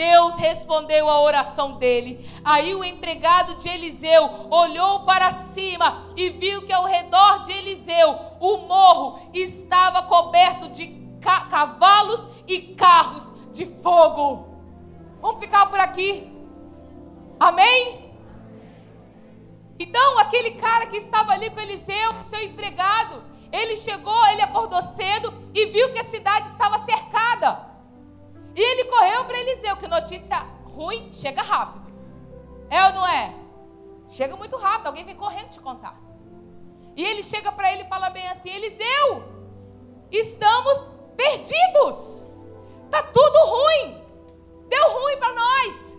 Deus 0.00 0.36
respondeu 0.36 1.10
à 1.10 1.20
oração 1.20 1.72
dele. 1.72 2.26
Aí 2.42 2.74
o 2.74 2.82
empregado 2.82 3.56
de 3.56 3.68
Eliseu 3.68 4.48
olhou 4.50 5.00
para 5.00 5.30
cima 5.30 6.06
e 6.16 6.30
viu 6.30 6.62
que 6.62 6.72
ao 6.72 6.86
redor 6.86 7.40
de 7.40 7.52
Eliseu 7.52 8.18
o 8.40 8.56
morro 8.66 9.28
estava 9.34 10.04
coberto 10.04 10.70
de 10.70 10.86
ca 11.20 11.42
cavalos 11.42 12.26
e 12.48 12.62
carros 12.74 13.24
de 13.52 13.66
fogo. 13.66 14.48
Vamos 15.20 15.44
ficar 15.44 15.66
por 15.66 15.78
aqui. 15.78 16.34
Amém? 17.38 18.10
Então, 19.78 20.18
aquele 20.18 20.52
cara 20.52 20.86
que 20.86 20.96
estava 20.96 21.32
ali 21.32 21.50
com 21.50 21.60
Eliseu, 21.60 22.24
seu 22.24 22.42
empregado, 22.42 23.22
ele 23.52 23.76
chegou, 23.76 24.26
ele 24.28 24.40
acordou 24.40 24.80
cedo 24.80 25.30
e 25.52 25.66
viu 25.66 25.92
que 25.92 25.98
a 25.98 26.04
cidade 26.04 26.48
estava 26.48 26.78
cercada. 26.78 27.69
E 28.54 28.60
ele 28.60 28.84
correu 28.84 29.24
para 29.24 29.38
Eliseu, 29.38 29.76
que 29.76 29.86
notícia 29.86 30.38
ruim 30.64 31.12
chega 31.12 31.42
rápido. 31.42 31.92
É 32.68 32.84
ou 32.86 32.92
não 32.92 33.06
é? 33.06 33.34
Chega 34.08 34.36
muito 34.36 34.56
rápido, 34.56 34.88
alguém 34.88 35.04
vem 35.04 35.14
correndo 35.14 35.50
te 35.50 35.60
contar. 35.60 36.00
E 36.96 37.04
ele 37.04 37.22
chega 37.22 37.52
para 37.52 37.72
ele 37.72 37.82
e 37.82 37.88
fala 37.88 38.10
bem 38.10 38.26
assim: 38.28 38.50
Eliseu, 38.50 39.24
estamos 40.10 40.90
perdidos. 41.16 42.24
Tá 42.90 43.02
tudo 43.02 43.38
ruim. 43.46 44.04
Deu 44.68 45.00
ruim 45.00 45.16
para 45.18 45.32
nós. 45.32 45.98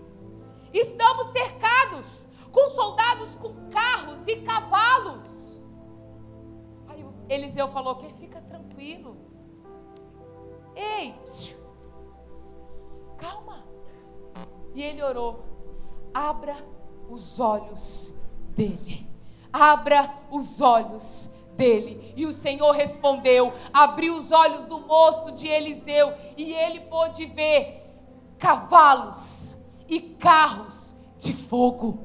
Estamos 0.74 1.28
cercados 1.28 2.26
com 2.52 2.68
soldados 2.68 3.36
com 3.36 3.70
carros 3.70 4.28
e 4.28 4.38
cavalos. 4.38 5.60
Aí 6.88 7.06
Eliseu 7.30 7.70
falou 7.70 7.96
que 7.96 8.14
fica 8.14 8.42
tranquilo. 8.42 9.18
Ei, 10.76 11.16
calma. 13.22 13.64
E 14.74 14.84
ele 14.84 15.02
orou: 15.04 15.46
abra 16.14 16.58
os 17.08 17.40
olhos 17.40 18.14
dele. 18.50 19.08
Abra 19.54 20.14
os 20.32 20.60
olhos 20.60 21.30
dele. 21.54 22.14
E 22.18 22.26
o 22.26 22.34
Senhor 22.34 22.72
respondeu: 22.72 23.54
abriu 23.72 24.16
os 24.16 24.32
olhos 24.32 24.66
do 24.66 24.80
moço 24.80 25.32
de 25.34 25.48
Eliseu 25.48 26.14
e 26.36 26.52
ele 26.54 26.82
pôde 26.82 27.26
ver 27.28 27.80
cavalos 28.40 29.58
e 29.88 30.02
carros 30.02 30.96
de 31.18 31.32
fogo. 31.32 32.00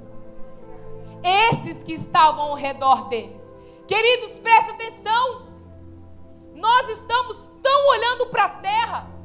Esses 1.22 1.82
que 1.82 1.94
estavam 1.94 2.50
ao 2.50 2.54
redor 2.54 3.08
deles. 3.08 3.42
Queridos, 3.88 4.38
presta 4.38 4.72
atenção. 4.72 5.46
Nós 6.54 6.88
estamos 6.88 7.50
tão 7.62 7.88
olhando 7.88 8.26
para 8.26 8.44
a 8.44 8.48
terra, 8.48 9.15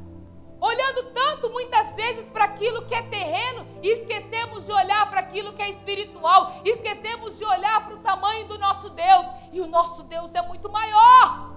olhando 0.62 1.10
tanto 1.12 1.50
muitas 1.50 1.96
vezes 1.96 2.30
para 2.30 2.44
aquilo 2.44 2.86
que 2.86 2.94
é 2.94 3.02
terreno 3.02 3.66
e 3.82 3.88
esquecemos 3.88 4.64
de 4.64 4.72
olhar 4.72 5.10
para 5.10 5.18
aquilo 5.18 5.52
que 5.52 5.60
é 5.60 5.68
espiritual, 5.68 6.52
esquecemos 6.64 7.36
de 7.36 7.44
olhar 7.44 7.84
para 7.84 7.96
o 7.96 7.98
tamanho 7.98 8.46
do 8.46 8.56
nosso 8.58 8.88
Deus, 8.90 9.26
e 9.52 9.60
o 9.60 9.66
nosso 9.66 10.04
Deus 10.04 10.32
é 10.36 10.42
muito 10.42 10.70
maior. 10.70 11.50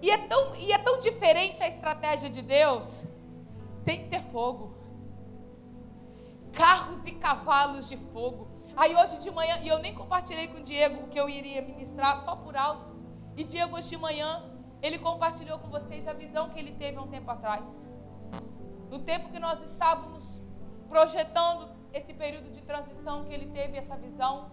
E 0.00 0.10
é 0.10 0.16
tão, 0.16 0.54
e 0.56 0.72
é 0.72 0.78
tão 0.78 0.98
diferente 0.98 1.62
a 1.62 1.68
estratégia 1.68 2.30
de 2.30 2.40
Deus. 2.40 3.04
Tem 3.84 4.04
que 4.04 4.08
ter 4.08 4.22
fogo. 4.32 4.74
Carros 6.54 7.06
e 7.06 7.12
cavalos 7.12 7.88
de 7.88 7.96
fogo. 7.96 8.48
Aí 8.74 8.96
hoje 8.96 9.18
de 9.18 9.30
manhã, 9.30 9.58
e 9.62 9.68
eu 9.68 9.80
nem 9.80 9.94
compartilhei 9.94 10.48
com 10.48 10.58
o 10.58 10.62
Diego 10.62 11.08
que 11.08 11.20
eu 11.20 11.28
iria 11.28 11.60
ministrar 11.60 12.16
só 12.16 12.36
por 12.36 12.56
alto. 12.56 12.96
E 13.36 13.44
Diego 13.44 13.76
hoje 13.76 13.90
de 13.90 13.98
manhã, 13.98 14.57
ele 14.82 14.98
compartilhou 14.98 15.58
com 15.58 15.68
vocês 15.68 16.06
a 16.06 16.12
visão 16.12 16.50
que 16.50 16.58
ele 16.58 16.72
teve 16.72 16.96
há 16.96 17.02
um 17.02 17.08
tempo 17.08 17.30
atrás. 17.30 17.90
no 18.90 19.00
tempo 19.00 19.30
que 19.30 19.38
nós 19.38 19.60
estávamos 19.70 20.40
projetando 20.88 21.68
esse 21.92 22.14
período 22.14 22.50
de 22.50 22.62
transição 22.62 23.24
que 23.24 23.34
ele 23.34 23.50
teve 23.50 23.76
essa 23.76 23.96
visão, 23.96 24.50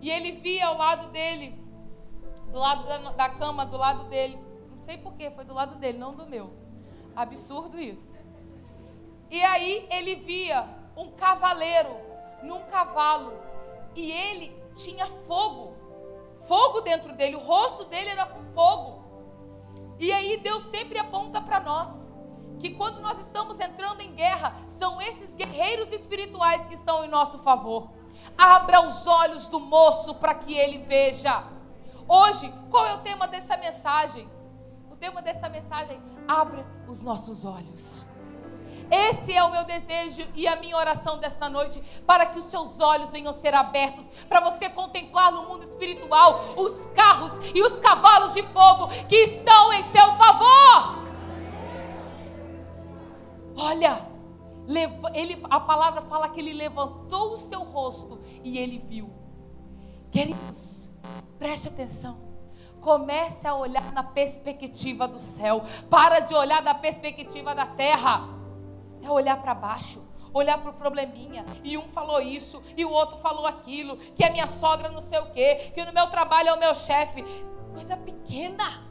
e 0.00 0.10
ele 0.10 0.32
via 0.32 0.66
ao 0.66 0.76
lado 0.76 1.08
dele, 1.08 1.58
do 2.52 2.58
lado 2.58 2.86
da, 2.86 2.98
da 3.12 3.28
cama, 3.30 3.66
do 3.66 3.76
lado 3.76 4.04
dele, 4.08 4.38
não 4.70 4.78
sei 4.78 4.98
porquê, 4.98 5.30
foi 5.30 5.44
do 5.44 5.54
lado 5.54 5.76
dele, 5.76 5.98
não 5.98 6.14
do 6.14 6.26
meu. 6.26 6.52
Absurdo 7.16 7.80
isso. 7.80 8.18
E 9.30 9.42
aí 9.42 9.86
ele 9.90 10.14
via 10.16 10.66
um 10.96 11.10
cavaleiro 11.12 11.94
num 12.42 12.62
cavalo, 12.64 13.32
e 13.94 14.12
ele 14.12 14.56
tinha 14.76 15.06
fogo, 15.06 15.74
fogo 16.46 16.80
dentro 16.80 17.14
dele, 17.14 17.36
o 17.36 17.40
rosto 17.40 17.84
dele 17.86 18.10
era 18.10 18.26
com 18.26 18.42
fogo. 18.52 18.97
E 19.98 20.12
aí 20.12 20.36
Deus 20.38 20.62
sempre 20.64 20.98
aponta 20.98 21.40
para 21.40 21.60
nós 21.60 22.12
que 22.58 22.70
quando 22.70 23.00
nós 23.00 23.18
estamos 23.18 23.60
entrando 23.60 24.00
em 24.00 24.14
guerra, 24.14 24.54
são 24.66 25.00
esses 25.00 25.34
guerreiros 25.34 25.92
espirituais 25.92 26.66
que 26.66 26.74
estão 26.74 27.04
em 27.04 27.08
nosso 27.08 27.38
favor. 27.38 27.90
Abra 28.36 28.80
os 28.86 29.06
olhos 29.06 29.48
do 29.48 29.60
moço 29.60 30.14
para 30.16 30.34
que 30.34 30.54
ele 30.54 30.78
veja. 30.78 31.44
Hoje, 32.06 32.52
qual 32.70 32.86
é 32.86 32.94
o 32.94 32.98
tema 32.98 33.28
dessa 33.28 33.56
mensagem? 33.56 34.28
O 34.90 34.96
tema 34.96 35.22
dessa 35.22 35.48
mensagem: 35.48 36.00
abra 36.26 36.66
os 36.88 37.02
nossos 37.02 37.44
olhos. 37.44 38.06
Esse 38.90 39.32
é 39.32 39.42
o 39.42 39.50
meu 39.50 39.64
desejo 39.64 40.26
e 40.34 40.46
a 40.46 40.56
minha 40.56 40.76
oração 40.76 41.18
desta 41.18 41.48
noite, 41.48 41.82
para 42.06 42.26
que 42.26 42.38
os 42.38 42.46
seus 42.46 42.80
olhos 42.80 43.12
venham 43.12 43.32
ser 43.32 43.54
abertos, 43.54 44.06
para 44.28 44.40
você 44.40 44.68
contemplar 44.70 45.30
no 45.30 45.42
mundo 45.44 45.62
espiritual 45.62 46.54
os 46.56 46.86
carros 46.94 47.32
e 47.54 47.62
os 47.62 47.78
cavalos 47.78 48.34
de 48.34 48.42
fogo 48.42 48.88
que 49.08 49.16
estão 49.16 49.72
em 49.72 49.82
seu 49.82 50.12
favor. 50.12 51.08
Olha, 53.56 54.06
ele, 55.14 55.38
a 55.50 55.60
palavra 55.60 56.02
fala 56.02 56.28
que 56.28 56.40
ele 56.40 56.52
levantou 56.52 57.32
o 57.32 57.36
seu 57.36 57.60
rosto 57.60 58.20
e 58.44 58.58
ele 58.58 58.78
viu. 58.78 59.10
Queridos, 60.10 60.90
preste 61.38 61.68
atenção. 61.68 62.28
Comece 62.80 63.46
a 63.46 63.54
olhar 63.54 63.92
na 63.92 64.02
perspectiva 64.02 65.08
do 65.08 65.18
céu. 65.18 65.62
Para 65.90 66.20
de 66.20 66.34
olhar 66.34 66.62
da 66.62 66.74
perspectiva 66.74 67.54
da 67.54 67.66
terra. 67.66 68.37
É 69.02 69.10
olhar 69.10 69.40
para 69.40 69.54
baixo, 69.54 70.02
olhar 70.32 70.58
para 70.58 70.70
o 70.70 70.74
probleminha. 70.74 71.44
E 71.62 71.76
um 71.76 71.88
falou 71.88 72.20
isso, 72.20 72.62
e 72.76 72.84
o 72.84 72.90
outro 72.90 73.18
falou 73.18 73.46
aquilo. 73.46 73.96
Que 74.16 74.24
a 74.24 74.30
minha 74.30 74.46
sogra 74.46 74.88
não 74.88 75.00
sei 75.00 75.18
o 75.18 75.30
quê, 75.32 75.72
que 75.74 75.84
no 75.84 75.92
meu 75.92 76.08
trabalho 76.08 76.48
é 76.48 76.54
o 76.54 76.58
meu 76.58 76.74
chefe. 76.74 77.24
Coisa 77.74 77.96
pequena. 77.96 78.88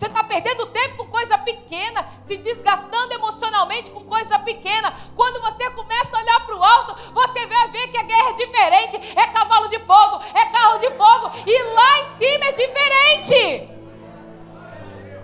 Você 0.00 0.06
está 0.06 0.24
perdendo 0.24 0.64
tempo 0.68 1.04
com 1.04 1.10
coisa 1.10 1.36
pequena, 1.36 2.08
se 2.26 2.38
desgastando 2.38 3.12
emocionalmente 3.12 3.90
com 3.90 4.02
coisa 4.04 4.38
pequena. 4.38 4.94
Quando 5.14 5.42
você 5.42 5.68
começa 5.72 6.16
a 6.16 6.20
olhar 6.20 6.46
para 6.46 6.56
o 6.56 6.64
alto, 6.64 7.12
você 7.12 7.46
vai 7.46 7.70
ver 7.70 7.88
que 7.88 7.98
a 7.98 8.02
guerra 8.02 8.30
é 8.30 8.32
diferente. 8.32 8.96
É 8.96 9.26
cavalo 9.26 9.68
de 9.68 9.78
fogo, 9.80 10.22
é 10.34 10.46
carro 10.46 10.78
de 10.78 10.88
fogo, 10.92 11.30
e 11.46 11.62
lá 11.62 12.00
em 12.00 12.04
cima 12.16 12.44
é 12.46 12.52
diferente. 12.52 13.80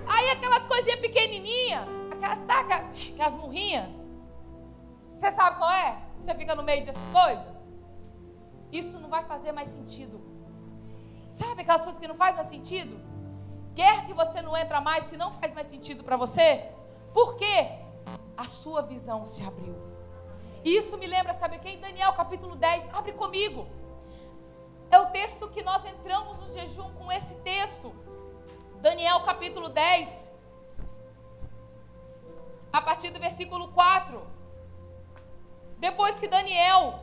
Aí 0.08 0.30
aquelas 0.30 0.66
coisinhas 0.66 1.00
pequenininhas, 1.00 1.88
aquelas, 2.10 2.38
saca, 2.46 2.84
aquelas 3.16 3.34
murrinhas. 3.34 3.88
Você 5.14 5.30
sabe 5.32 5.56
qual 5.56 5.70
é? 5.70 5.98
Você 6.18 6.34
fica 6.34 6.54
no 6.54 6.62
meio 6.62 6.84
dessas 6.84 7.02
coisas. 7.10 7.56
Isso 8.70 9.00
não 9.00 9.08
vai 9.08 9.24
fazer 9.24 9.52
mais 9.52 9.68
sentido. 9.68 10.20
Sabe 11.32 11.62
aquelas 11.62 11.82
coisas 11.82 11.98
que 12.00 12.06
não 12.06 12.14
faz 12.14 12.34
mais 12.36 12.46
sentido? 12.46 13.00
Guerra 13.74 14.04
que 14.06 14.12
você 14.12 14.40
não 14.42 14.56
entra 14.56 14.80
mais, 14.80 15.06
que 15.06 15.16
não 15.16 15.32
faz 15.32 15.54
mais 15.54 15.66
sentido 15.66 16.04
para 16.04 16.16
você. 16.16 16.70
Por 17.12 17.36
quê? 17.36 17.78
A 18.36 18.44
sua 18.44 18.82
visão 18.82 19.24
se 19.24 19.42
abriu. 19.42 19.74
Isso 20.64 20.98
me 20.98 21.06
lembra, 21.06 21.32
sabe 21.32 21.56
o 21.56 21.60
que? 21.60 21.76
Daniel 21.76 22.12
capítulo 22.12 22.54
10, 22.56 22.94
abre 22.94 23.12
comigo. 23.12 23.66
É 24.90 24.98
o 24.98 25.06
texto 25.06 25.48
que 25.48 25.62
nós 25.62 25.84
entramos 25.84 26.38
no 26.40 26.52
jejum 26.52 26.90
com 26.94 27.10
esse 27.10 27.36
texto. 27.36 27.94
Daniel 28.80 29.20
capítulo 29.20 29.68
10, 29.68 30.32
a 32.72 32.80
partir 32.80 33.10
do 33.10 33.18
versículo 33.18 33.68
4. 33.68 34.26
Depois 35.78 36.18
que 36.18 36.28
Daniel, 36.28 36.98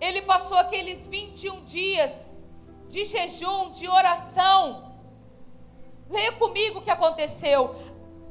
ele 0.00 0.22
passou 0.22 0.56
aqueles 0.56 1.06
21 1.06 1.64
dias 1.64 2.36
de 2.88 3.04
jejum, 3.04 3.70
de 3.70 3.88
oração, 3.88 4.92
Leia 6.12 6.32
comigo 6.32 6.78
o 6.78 6.82
que 6.82 6.90
aconteceu. 6.90 7.74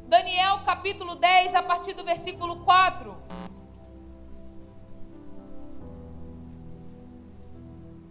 Daniel 0.08 0.60
capítulo 0.64 1.16
10, 1.16 1.56
a 1.56 1.64
partir 1.64 1.94
do 1.94 2.04
versículo 2.04 2.58
4. 2.58 3.18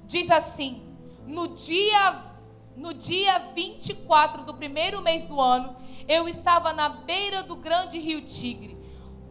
Diz 0.06 0.28
assim: 0.28 0.82
No 1.24 1.46
dia 1.48 2.28
no 2.76 2.94
dia 2.94 3.38
24 3.54 4.42
do 4.42 4.54
primeiro 4.54 5.00
mês 5.02 5.24
do 5.26 5.40
ano, 5.40 5.76
eu 6.10 6.28
estava 6.28 6.72
na 6.72 6.88
beira 6.88 7.42
do 7.42 7.54
grande 7.54 7.98
rio 7.98 8.22
Tigre, 8.22 8.76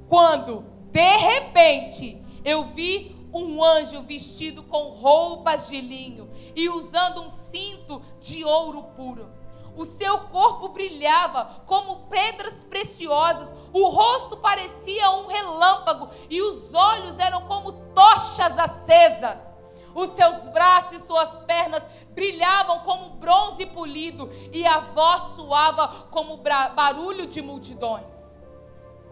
quando 0.08 0.64
de 0.92 1.18
repente 1.18 2.24
eu 2.44 2.64
vi 2.68 3.16
um 3.34 3.64
anjo 3.64 4.02
vestido 4.04 4.64
com 4.64 4.90
roupas 4.90 5.68
de 5.68 5.80
linho 5.82 6.30
e 6.56 6.70
usando 6.70 7.22
um 7.22 7.30
cinto 7.30 8.02
de 8.20 8.44
ouro 8.44 8.84
puro 8.96 9.40
o 9.80 9.86
seu 9.86 10.20
corpo 10.26 10.68
brilhava 10.68 11.64
como 11.66 12.08
pedras 12.10 12.66
preciosas, 12.66 13.54
o 13.72 13.88
rosto 13.88 14.36
parecia 14.36 15.10
um 15.12 15.28
relâmpago 15.28 16.10
e 16.30 16.42
os 16.42 16.74
olhos 16.74 17.18
eram 17.18 17.44
como 17.48 17.72
tochas 17.94 18.60
acesas. 18.60 19.49
Os 19.94 20.10
seus 20.10 20.48
braços 20.50 21.02
e 21.02 21.06
suas 21.06 21.30
pernas 21.44 21.84
brilhavam 22.12 22.80
como 22.80 23.12
bronze 23.12 23.66
polido 23.66 24.30
e 24.52 24.66
a 24.66 24.80
voz 24.80 25.36
soava 25.36 25.88
como 26.12 26.38
barulho 26.38 27.26
de 27.26 27.42
multidões. 27.42 28.40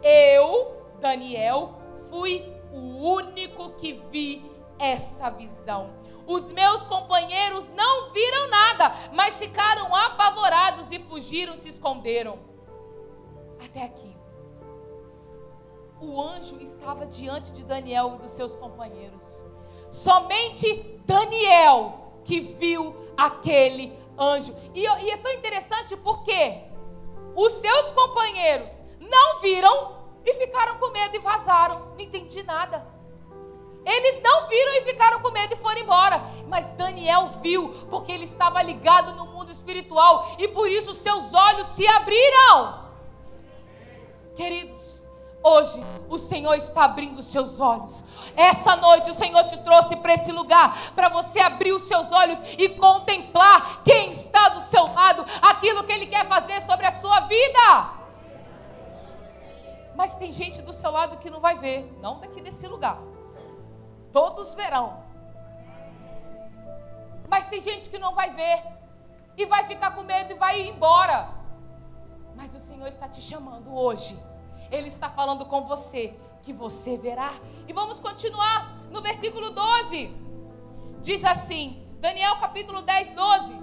Eu, 0.04 0.96
Daniel, 1.00 1.76
fui 2.10 2.54
o 2.72 2.80
único 2.80 3.72
que 3.72 3.94
vi 4.12 4.50
essa 4.80 5.30
visão. 5.30 5.92
Os 6.26 6.52
meus 6.52 6.82
companheiros 6.82 7.68
não 7.74 8.12
viram 8.12 8.50
nada, 8.50 8.94
mas 9.14 9.38
ficaram 9.38 9.96
apavorados 9.96 10.92
e 10.92 11.00
fugiram, 11.00 11.56
se 11.56 11.70
esconderam. 11.70 12.40
Até 13.64 13.84
aqui. 13.84 14.16
O 16.00 16.22
anjo 16.22 16.60
estava 16.62 17.06
diante 17.06 17.52
de 17.54 17.64
Daniel 17.64 18.16
e 18.16 18.18
dos 18.20 18.32
seus 18.32 18.56
companheiros. 18.56 19.46
Somente 19.98 21.02
Daniel 21.06 22.22
que 22.24 22.40
viu 22.40 22.96
aquele 23.18 23.92
anjo. 24.18 24.56
E, 24.76 24.82
e 24.82 25.12
é 25.12 25.18
tão 25.18 25.32
interessante 25.32 25.96
porque 25.98 26.62
os 27.36 27.52
seus 27.54 27.92
companheiros 27.92 28.82
não 29.00 29.40
viram 29.40 29.98
e 30.24 30.34
ficaram 30.36 30.78
com 30.78 30.90
medo 30.92 31.16
e 31.16 31.20
vazaram. 31.20 31.94
Não 31.96 32.00
entendi 32.00 32.44
nada. 32.44 32.86
Eles 33.84 34.22
não 34.22 34.48
viram 34.48 34.74
e 34.76 34.82
ficaram 34.82 35.20
com 35.20 35.32
medo 35.32 35.54
e 35.54 35.58
foram 35.58 35.82
embora. 35.82 36.22
Mas 36.48 36.74
Daniel 36.74 37.30
viu, 37.42 37.70
porque 37.90 38.12
ele 38.12 38.26
estava 38.26 38.62
ligado 38.62 39.14
no 39.16 39.26
mundo 39.26 39.52
espiritual 39.52 40.36
e 40.38 40.48
por 40.48 40.70
isso 40.70 40.94
seus 40.94 41.34
olhos 41.34 41.68
se 41.68 41.88
abriram. 41.88 42.86
Queridos, 44.36 44.97
Hoje 45.48 45.82
o 46.10 46.18
Senhor 46.18 46.56
está 46.56 46.84
abrindo 46.84 47.20
os 47.20 47.28
seus 47.28 47.62
olhos. 47.62 48.04
Essa 48.36 48.76
noite 48.76 49.10
o 49.10 49.14
Senhor 49.14 49.46
te 49.46 49.58
trouxe 49.60 49.96
para 49.96 50.14
esse 50.14 50.30
lugar 50.30 50.92
para 50.94 51.08
você 51.08 51.40
abrir 51.40 51.72
os 51.72 51.84
seus 51.84 52.12
olhos 52.12 52.38
e 52.58 52.68
contemplar 52.70 53.82
quem 53.82 54.12
está 54.12 54.50
do 54.50 54.60
seu 54.60 54.84
lado, 54.94 55.26
aquilo 55.42 55.86
que 55.86 55.94
Ele 55.94 56.08
quer 56.08 56.28
fazer 56.28 56.60
sobre 56.64 56.86
a 56.86 56.92
sua 57.00 57.22
vida. 57.22 57.94
Mas 59.96 60.16
tem 60.16 60.34
gente 60.34 60.62
do 60.62 60.74
seu 60.74 60.92
lado 60.92 61.18
que 61.18 61.30
não 61.30 61.40
vai 61.40 61.58
ver, 61.58 61.98
não 62.02 62.20
daqui 62.20 62.42
desse 62.42 62.68
lugar. 62.68 63.00
Todos 64.12 64.54
verão. 64.54 65.02
Mas 67.30 67.48
tem 67.48 67.62
gente 67.62 67.88
que 67.88 67.98
não 67.98 68.14
vai 68.14 68.32
ver 68.32 68.64
e 69.38 69.46
vai 69.46 69.66
ficar 69.66 69.92
com 69.96 70.04
medo 70.04 70.34
e 70.34 70.36
vai 70.36 70.60
ir 70.60 70.68
embora. 70.68 71.30
Mas 72.36 72.54
o 72.54 72.60
Senhor 72.60 72.88
está 72.88 73.08
te 73.08 73.22
chamando 73.22 73.74
hoje. 73.74 74.20
Ele 74.72 74.88
está 74.88 75.10
falando 75.10 75.46
com 75.46 75.62
você 75.66 76.14
que 76.42 76.54
você 76.54 76.98
verá. 76.98 77.34
E 77.68 77.74
vamos 77.74 78.00
continuar 78.00 78.88
no 78.92 79.02
versículo 79.02 79.50
12. 79.52 80.12
Diz 81.02 81.24
assim, 81.24 81.84
Daniel 82.00 82.38
capítulo 82.38 82.82
10, 82.82 83.14
12. 83.14 83.56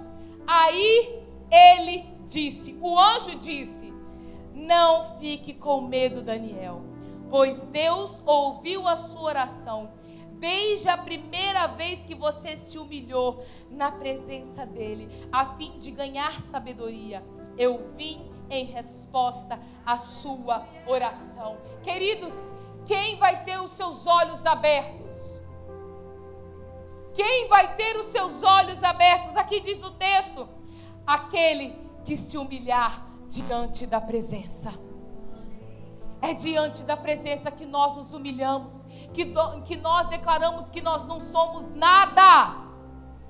Aí 0.47 1.23
ele 1.51 2.05
disse, 2.27 2.77
o 2.81 2.99
anjo 2.99 3.35
disse: 3.35 3.93
Não 4.53 5.19
fique 5.19 5.53
com 5.53 5.81
medo, 5.81 6.21
Daniel, 6.21 6.81
pois 7.29 7.65
Deus 7.67 8.21
ouviu 8.25 8.87
a 8.87 8.95
sua 8.95 9.21
oração 9.21 9.91
desde 10.39 10.89
a 10.89 10.97
primeira 10.97 11.65
vez 11.67 12.03
que 12.03 12.13
você 12.13 12.55
se 12.55 12.77
humilhou 12.77 13.43
na 13.69 13.91
presença 13.91 14.65
dele, 14.65 15.07
a 15.31 15.45
fim 15.55 15.79
de 15.79 15.91
ganhar 15.91 16.39
sabedoria. 16.41 17.23
Eu 17.57 17.91
vim 17.95 18.21
em 18.49 18.65
resposta 18.65 19.59
à 19.85 19.97
sua 19.97 20.65
oração. 20.87 21.57
Queridos, 21.83 22.33
quem 22.85 23.17
vai 23.17 23.43
ter 23.43 23.59
os 23.59 23.71
seus 23.71 24.05
olhos 24.05 24.45
abertos? 24.45 25.41
Quem 27.13 27.47
vai 27.47 27.75
ter 27.75 27.97
os 27.97 28.07
seus 28.07 28.43
olhos 28.43 28.83
abertos? 28.83 29.35
Aqui 29.37 29.59
diz 29.61 29.79
no 29.79 29.91
texto: 29.91 30.47
aquele 31.05 31.75
que 32.03 32.15
se 32.15 32.37
humilhar 32.37 33.05
diante 33.27 33.85
da 33.85 33.99
presença. 33.99 34.73
É 36.21 36.33
diante 36.33 36.83
da 36.83 36.97
presença 36.97 37.51
que 37.51 37.65
nós 37.65 37.95
nos 37.95 38.13
humilhamos, 38.13 38.73
que, 39.13 39.25
do, 39.25 39.61
que 39.61 39.75
nós 39.75 40.07
declaramos 40.07 40.69
que 40.69 40.81
nós 40.81 41.05
não 41.05 41.21
somos 41.21 41.71
nada. 41.73 42.65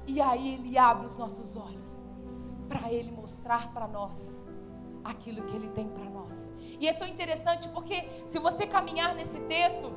E 0.07 0.22
aí 0.22 0.53
Ele 0.53 0.78
abre 0.78 1.05
os 1.05 1.18
nossos 1.18 1.57
olhos 1.57 2.05
para 2.70 2.91
Ele 2.91 3.11
mostrar 3.11 3.72
para 3.74 3.88
nós 3.88 4.45
aquilo 5.06 5.43
que 5.43 5.56
Ele 5.56 5.70
tem 5.70 5.88
para 5.88 6.03
nós. 6.10 6.51
E 6.80 6.88
é 6.88 6.93
tão 6.93 7.08
interessante 7.08 7.68
porque 7.70 8.08
se 8.28 8.39
você 8.39 8.68
caminhar 8.68 9.16
nesse 9.16 9.39
texto, 9.41 9.93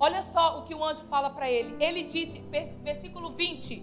olha 0.00 0.22
só 0.22 0.58
o 0.58 0.62
que 0.64 0.74
o 0.74 0.82
anjo 0.82 1.04
fala 1.04 1.30
para 1.30 1.50
ele. 1.50 1.76
Ele 1.78 2.02
disse, 2.02 2.40
versículo 2.82 3.30
20: 3.30 3.82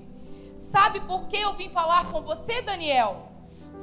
Sabe 0.58 1.00
por 1.02 1.28
que 1.28 1.38
eu 1.38 1.54
vim 1.54 1.70
falar 1.70 2.12
com 2.12 2.22
você, 2.22 2.62
Daniel? 2.62 3.32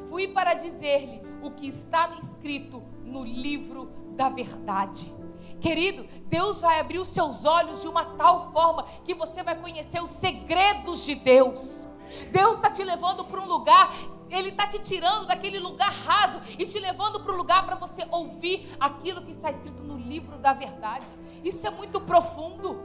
Fui 0.08 0.28
para 0.28 0.54
dizer-lhe 0.54 1.22
o 1.42 1.50
que 1.50 1.68
está 1.68 2.10
escrito 2.18 2.82
no 3.04 3.24
livro 3.24 3.90
da 4.16 4.28
verdade. 4.28 5.12
Querido, 5.60 6.06
Deus 6.26 6.60
vai 6.60 6.78
abrir 6.78 6.98
os 6.98 7.08
seus 7.08 7.44
olhos 7.44 7.80
de 7.80 7.88
uma 7.88 8.04
tal 8.16 8.52
forma 8.52 8.84
que 9.04 9.14
você 9.14 9.42
vai 9.42 9.58
conhecer 9.60 10.02
os 10.02 10.10
segredos 10.10 11.04
de 11.04 11.14
Deus. 11.14 11.88
Deus 12.30 12.56
está 12.56 12.70
te 12.70 12.82
levando 12.82 13.24
para 13.24 13.40
um 13.40 13.46
lugar, 13.46 13.92
Ele 14.30 14.50
está 14.50 14.66
te 14.66 14.78
tirando 14.78 15.26
daquele 15.26 15.58
lugar 15.58 15.90
raso 15.90 16.40
e 16.58 16.66
te 16.66 16.78
levando 16.78 17.20
para 17.20 17.32
um 17.32 17.36
lugar 17.36 17.64
para 17.64 17.76
você 17.76 18.06
ouvir 18.10 18.68
aquilo 18.78 19.22
que 19.22 19.30
está 19.30 19.50
escrito 19.50 19.82
no 19.82 19.96
livro 19.96 20.38
da 20.38 20.52
verdade. 20.52 21.06
Isso 21.42 21.66
é 21.66 21.70
muito 21.70 22.00
profundo. 22.00 22.82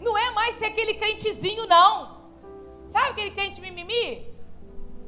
Não 0.00 0.16
é 0.16 0.30
mais 0.30 0.54
ser 0.54 0.66
aquele 0.66 0.94
crentezinho, 0.94 1.66
não. 1.66 2.18
Sabe 2.86 3.10
aquele 3.10 3.30
crente 3.32 3.60
mimimi? 3.60 4.34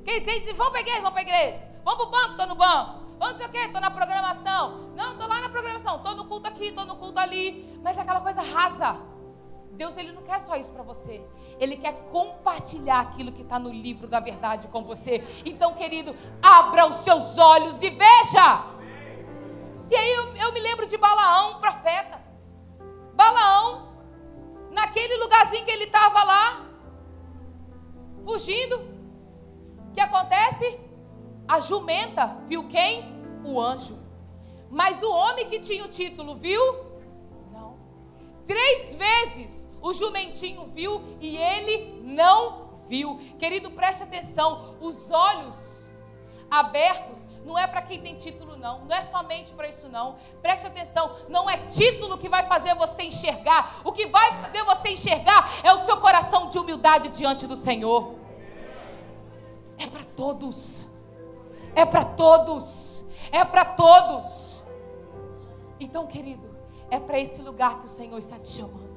Aquele 0.00 0.20
crente 0.20 0.46
diz: 0.46 0.56
vamos 0.56 0.72
para 0.72 0.80
a 0.80 0.82
igreja, 0.82 1.00
vamos 1.00 1.12
para 1.12 1.20
a 1.20 1.38
igreja. 1.38 1.70
Vamos 1.84 1.98
para 1.98 2.06
o 2.06 2.10
banco, 2.10 2.30
estou 2.32 2.46
no 2.46 2.54
banco. 2.54 3.00
Vamos 3.18 3.36
sei 3.36 3.46
o 3.46 3.50
quê, 3.50 3.58
estou 3.58 3.80
na 3.80 3.90
programação. 3.90 4.92
Não, 4.94 5.12
estou 5.12 5.28
lá 5.28 5.40
na 5.40 5.48
programação. 5.48 5.96
Estou 5.96 6.14
no 6.14 6.26
culto 6.26 6.48
aqui, 6.48 6.66
estou 6.66 6.84
no 6.84 6.96
culto 6.96 7.18
ali. 7.18 7.78
Mas 7.82 7.96
é 7.96 8.00
aquela 8.00 8.20
coisa 8.20 8.40
rasa. 8.42 8.98
Deus 9.72 9.96
ele 9.96 10.12
não 10.12 10.22
quer 10.22 10.40
só 10.40 10.56
isso 10.56 10.72
para 10.72 10.82
você. 10.82 11.22
Ele 11.60 11.76
quer 11.76 11.92
compartilhar 12.10 13.00
aquilo 13.00 13.30
que 13.30 13.42
está 13.42 13.58
no 13.58 13.70
livro 13.70 14.08
da 14.08 14.18
verdade 14.18 14.66
com 14.68 14.82
você. 14.82 15.22
Então, 15.44 15.74
querido, 15.74 16.16
abra 16.42 16.86
os 16.86 16.96
seus 16.96 17.36
olhos 17.36 17.82
e 17.82 17.90
veja. 17.90 18.64
E 19.90 19.94
aí 19.94 20.10
eu, 20.12 20.34
eu 20.36 20.52
me 20.52 20.60
lembro 20.60 20.86
de 20.86 20.96
Balaão, 20.96 21.60
profeta. 21.60 22.18
Balaão, 23.12 23.92
naquele 24.70 25.18
lugarzinho 25.18 25.62
que 25.64 25.70
ele 25.70 25.84
estava 25.84 26.24
lá, 26.24 26.66
fugindo. 28.24 28.76
O 29.90 29.92
que 29.92 30.00
acontece? 30.00 30.80
A 31.46 31.60
jumenta 31.60 32.38
viu 32.46 32.68
quem? 32.68 33.20
O 33.44 33.60
anjo. 33.60 33.98
Mas 34.70 35.02
o 35.02 35.12
homem 35.12 35.46
que 35.46 35.60
tinha 35.60 35.84
o 35.84 35.88
título 35.88 36.36
viu? 36.36 36.62
Não. 37.52 37.76
Três 38.46 38.94
vezes 38.94 39.59
o 39.80 39.92
jumentinho 39.92 40.70
viu 40.74 41.16
e 41.20 41.36
ele 41.36 42.00
não 42.02 42.70
viu. 42.86 43.18
Querido, 43.38 43.70
preste 43.70 44.02
atenção. 44.02 44.76
Os 44.80 45.10
olhos 45.10 45.54
abertos 46.50 47.18
não 47.44 47.58
é 47.58 47.66
para 47.66 47.82
quem 47.82 48.00
tem 48.00 48.16
título, 48.16 48.56
não. 48.56 48.84
Não 48.84 48.94
é 48.94 49.00
somente 49.00 49.52
para 49.52 49.68
isso, 49.68 49.88
não. 49.88 50.16
Preste 50.42 50.66
atenção. 50.66 51.16
Não 51.28 51.48
é 51.48 51.56
título 51.66 52.18
que 52.18 52.28
vai 52.28 52.42
fazer 52.44 52.74
você 52.74 53.04
enxergar. 53.04 53.80
O 53.84 53.92
que 53.92 54.06
vai 54.06 54.32
fazer 54.40 54.62
você 54.64 54.90
enxergar 54.90 55.48
é 55.64 55.72
o 55.72 55.78
seu 55.78 55.96
coração 55.96 56.48
de 56.48 56.58
humildade 56.58 57.08
diante 57.08 57.46
do 57.46 57.56
Senhor. 57.56 58.14
É 59.78 59.86
para 59.86 60.04
todos. 60.04 60.86
É 61.74 61.84
para 61.86 62.04
todos. 62.04 63.04
É 63.32 63.44
para 63.44 63.64
todos. 63.64 64.62
Então, 65.78 66.06
querido, 66.06 66.50
é 66.90 67.00
para 67.00 67.18
esse 67.18 67.40
lugar 67.40 67.78
que 67.78 67.86
o 67.86 67.88
Senhor 67.88 68.18
está 68.18 68.38
te 68.38 68.50
chamando. 68.50 68.89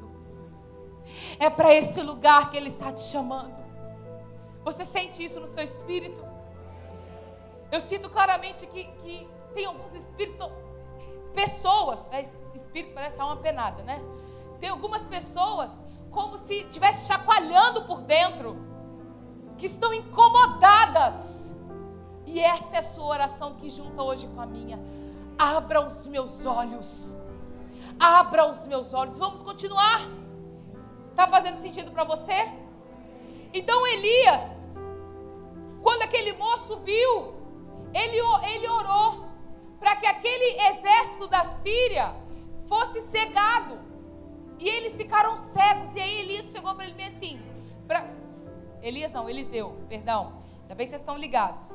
É 1.40 1.50
para 1.50 1.74
esse 1.74 2.02
lugar 2.02 2.50
que 2.50 2.58
Ele 2.58 2.68
está 2.68 2.92
te 2.92 3.02
chamando. 3.02 3.64
Você 4.64 4.86
sente 4.86 5.24
isso 5.24 5.40
no 5.40 5.48
seu 5.48 5.64
espírito? 5.64 6.24
Eu 7.72 7.82
sinto 7.82 8.10
claramente 8.10 8.66
que, 8.68 8.84
que 8.84 9.28
tem 9.54 9.66
alguns 9.66 9.94
espíritos, 9.94 10.48
pessoas, 11.34 12.06
é, 12.12 12.22
espírito 12.54 12.94
parece 12.94 13.20
uma 13.20 13.38
penada, 13.38 13.84
né? 13.84 14.02
Tem 14.60 14.70
algumas 14.70 15.08
pessoas 15.08 15.70
como 16.12 16.38
se 16.38 16.56
estivesse 16.56 17.08
chacoalhando 17.08 17.84
por 17.84 18.02
dentro, 18.02 18.56
que 19.58 19.66
estão 19.66 19.94
incomodadas. 19.94 21.54
E 22.26 22.40
essa 22.40 22.76
é 22.76 22.80
a 22.80 22.84
sua 22.84 23.06
oração 23.06 23.56
que 23.56 23.70
junta 23.70 24.02
hoje 24.02 24.28
com 24.28 24.40
a 24.40 24.46
minha. 24.46 24.80
Abra 25.38 25.86
os 25.86 26.08
meus 26.08 26.46
olhos. 26.46 27.18
Abra 28.00 28.50
os 28.50 28.66
meus 28.66 28.94
olhos. 28.94 29.18
Vamos 29.18 29.42
continuar. 29.42 30.02
Está 31.14 31.28
fazendo 31.28 31.58
sentido 31.58 31.92
para 31.92 32.04
você? 32.04 32.52
Então 33.54 33.86
Elias, 33.86 34.42
quando 35.84 36.02
aquele 36.02 36.34
moço 36.34 36.78
viu, 36.80 37.36
ele, 37.94 38.18
ele 38.52 38.68
orou 38.68 39.28
para 39.80 39.96
que 39.96 40.08
aquele 40.08 40.60
exército 40.70 41.28
da 41.28 41.44
Síria 41.44 42.16
fosse 42.66 43.00
cegado. 43.02 43.78
E 44.58 44.68
eles 44.68 44.98
ficaram 44.98 45.38
cegos. 45.38 45.96
E 45.96 46.00
aí 46.00 46.22
Elias 46.22 46.46
chegou 46.46 46.74
para 46.74 46.86
ele 46.86 47.04
assim. 47.04 47.40
Pra... 47.88 48.08
Elias 48.82 49.12
não, 49.12 49.30
Eliseu, 49.30 49.78
perdão. 49.88 50.42
Ainda 50.64 50.74
bem 50.74 50.88
que 50.88 50.90
vocês 50.90 51.02
estão 51.02 51.16
ligados. 51.16 51.68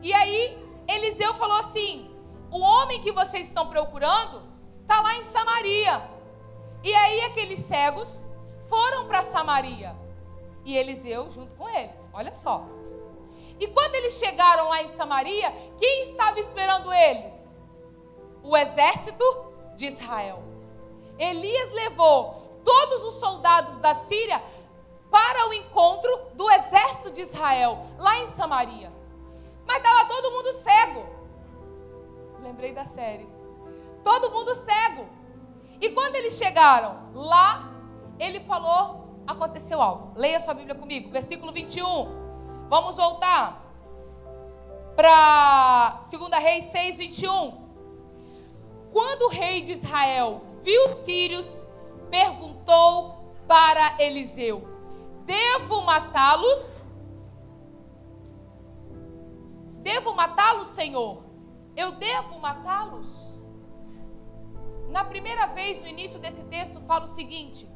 E 0.00 0.14
aí 0.14 0.58
Eliseu 0.88 1.34
falou 1.34 1.58
assim: 1.58 2.10
o 2.50 2.58
homem 2.58 3.02
que 3.02 3.12
vocês 3.12 3.48
estão 3.48 3.68
procurando 3.68 4.42
está 4.80 5.02
lá 5.02 5.14
em 5.16 5.24
Samaria. 5.24 6.15
E 6.86 6.94
aí 6.94 7.20
aqueles 7.22 7.58
cegos 7.58 8.30
foram 8.68 9.08
para 9.08 9.20
Samaria. 9.20 9.96
E 10.64 10.76
Eliseu 10.76 11.28
junto 11.32 11.52
com 11.56 11.68
eles. 11.68 12.00
Olha 12.12 12.32
só. 12.32 12.64
E 13.58 13.66
quando 13.66 13.96
eles 13.96 14.14
chegaram 14.14 14.68
lá 14.68 14.80
em 14.84 14.86
Samaria, 14.86 15.50
quem 15.76 16.04
estava 16.04 16.38
esperando 16.38 16.92
eles? 16.92 17.34
O 18.40 18.56
exército 18.56 19.24
de 19.74 19.86
Israel. 19.86 20.44
Elias 21.18 21.72
levou 21.72 22.60
todos 22.64 23.02
os 23.02 23.14
soldados 23.14 23.78
da 23.78 23.92
Síria 23.92 24.40
para 25.10 25.48
o 25.48 25.54
encontro 25.54 26.30
do 26.34 26.48
exército 26.52 27.10
de 27.10 27.22
Israel, 27.22 27.84
lá 27.98 28.16
em 28.18 28.28
Samaria. 28.28 28.92
Mas 29.66 29.78
estava 29.78 30.04
todo 30.04 30.30
mundo 30.30 30.52
cego. 30.52 31.04
Lembrei 32.40 32.72
da 32.72 32.84
série. 32.84 33.28
Todo 34.04 34.30
mundo 34.30 34.54
cego. 34.54 35.15
E 35.80 35.90
quando 35.90 36.16
eles 36.16 36.36
chegaram 36.36 37.10
lá, 37.14 37.72
ele 38.18 38.40
falou, 38.40 39.22
aconteceu 39.26 39.80
algo. 39.80 40.12
Leia 40.16 40.40
sua 40.40 40.54
Bíblia 40.54 40.74
comigo, 40.74 41.10
versículo 41.10 41.52
21. 41.52 42.66
Vamos 42.68 42.96
voltar 42.96 43.62
para 44.94 46.00
2 46.10 46.42
Reis 46.42 46.64
6, 46.64 46.96
21. 46.98 47.66
Quando 48.92 49.22
o 49.22 49.28
rei 49.28 49.60
de 49.60 49.72
Israel 49.72 50.42
viu 50.62 50.90
os 50.90 50.98
sírios, 50.98 51.66
perguntou 52.10 53.34
para 53.46 53.94
Eliseu: 54.02 54.66
Devo 55.24 55.82
matá-los? 55.82 56.84
Devo 59.82 60.14
matá-los, 60.14 60.68
Senhor? 60.68 61.22
Eu 61.76 61.92
devo 61.92 62.38
matá-los? 62.38 63.25
Na 64.96 65.04
primeira 65.04 65.44
vez, 65.48 65.82
no 65.82 65.88
início 65.88 66.18
desse 66.18 66.42
texto, 66.44 66.80
fala 66.80 67.04
o 67.04 67.08
seguinte: 67.08 67.68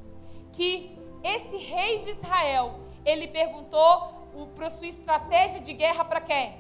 que 0.55 0.99
esse 1.23 1.55
rei 1.59 1.99
de 1.99 2.09
Israel, 2.13 2.81
ele 3.05 3.29
perguntou 3.29 4.49
para 4.57 4.71
sua 4.71 4.87
estratégia 4.87 5.61
de 5.61 5.75
guerra 5.75 6.03
para 6.03 6.23
quem? 6.23 6.57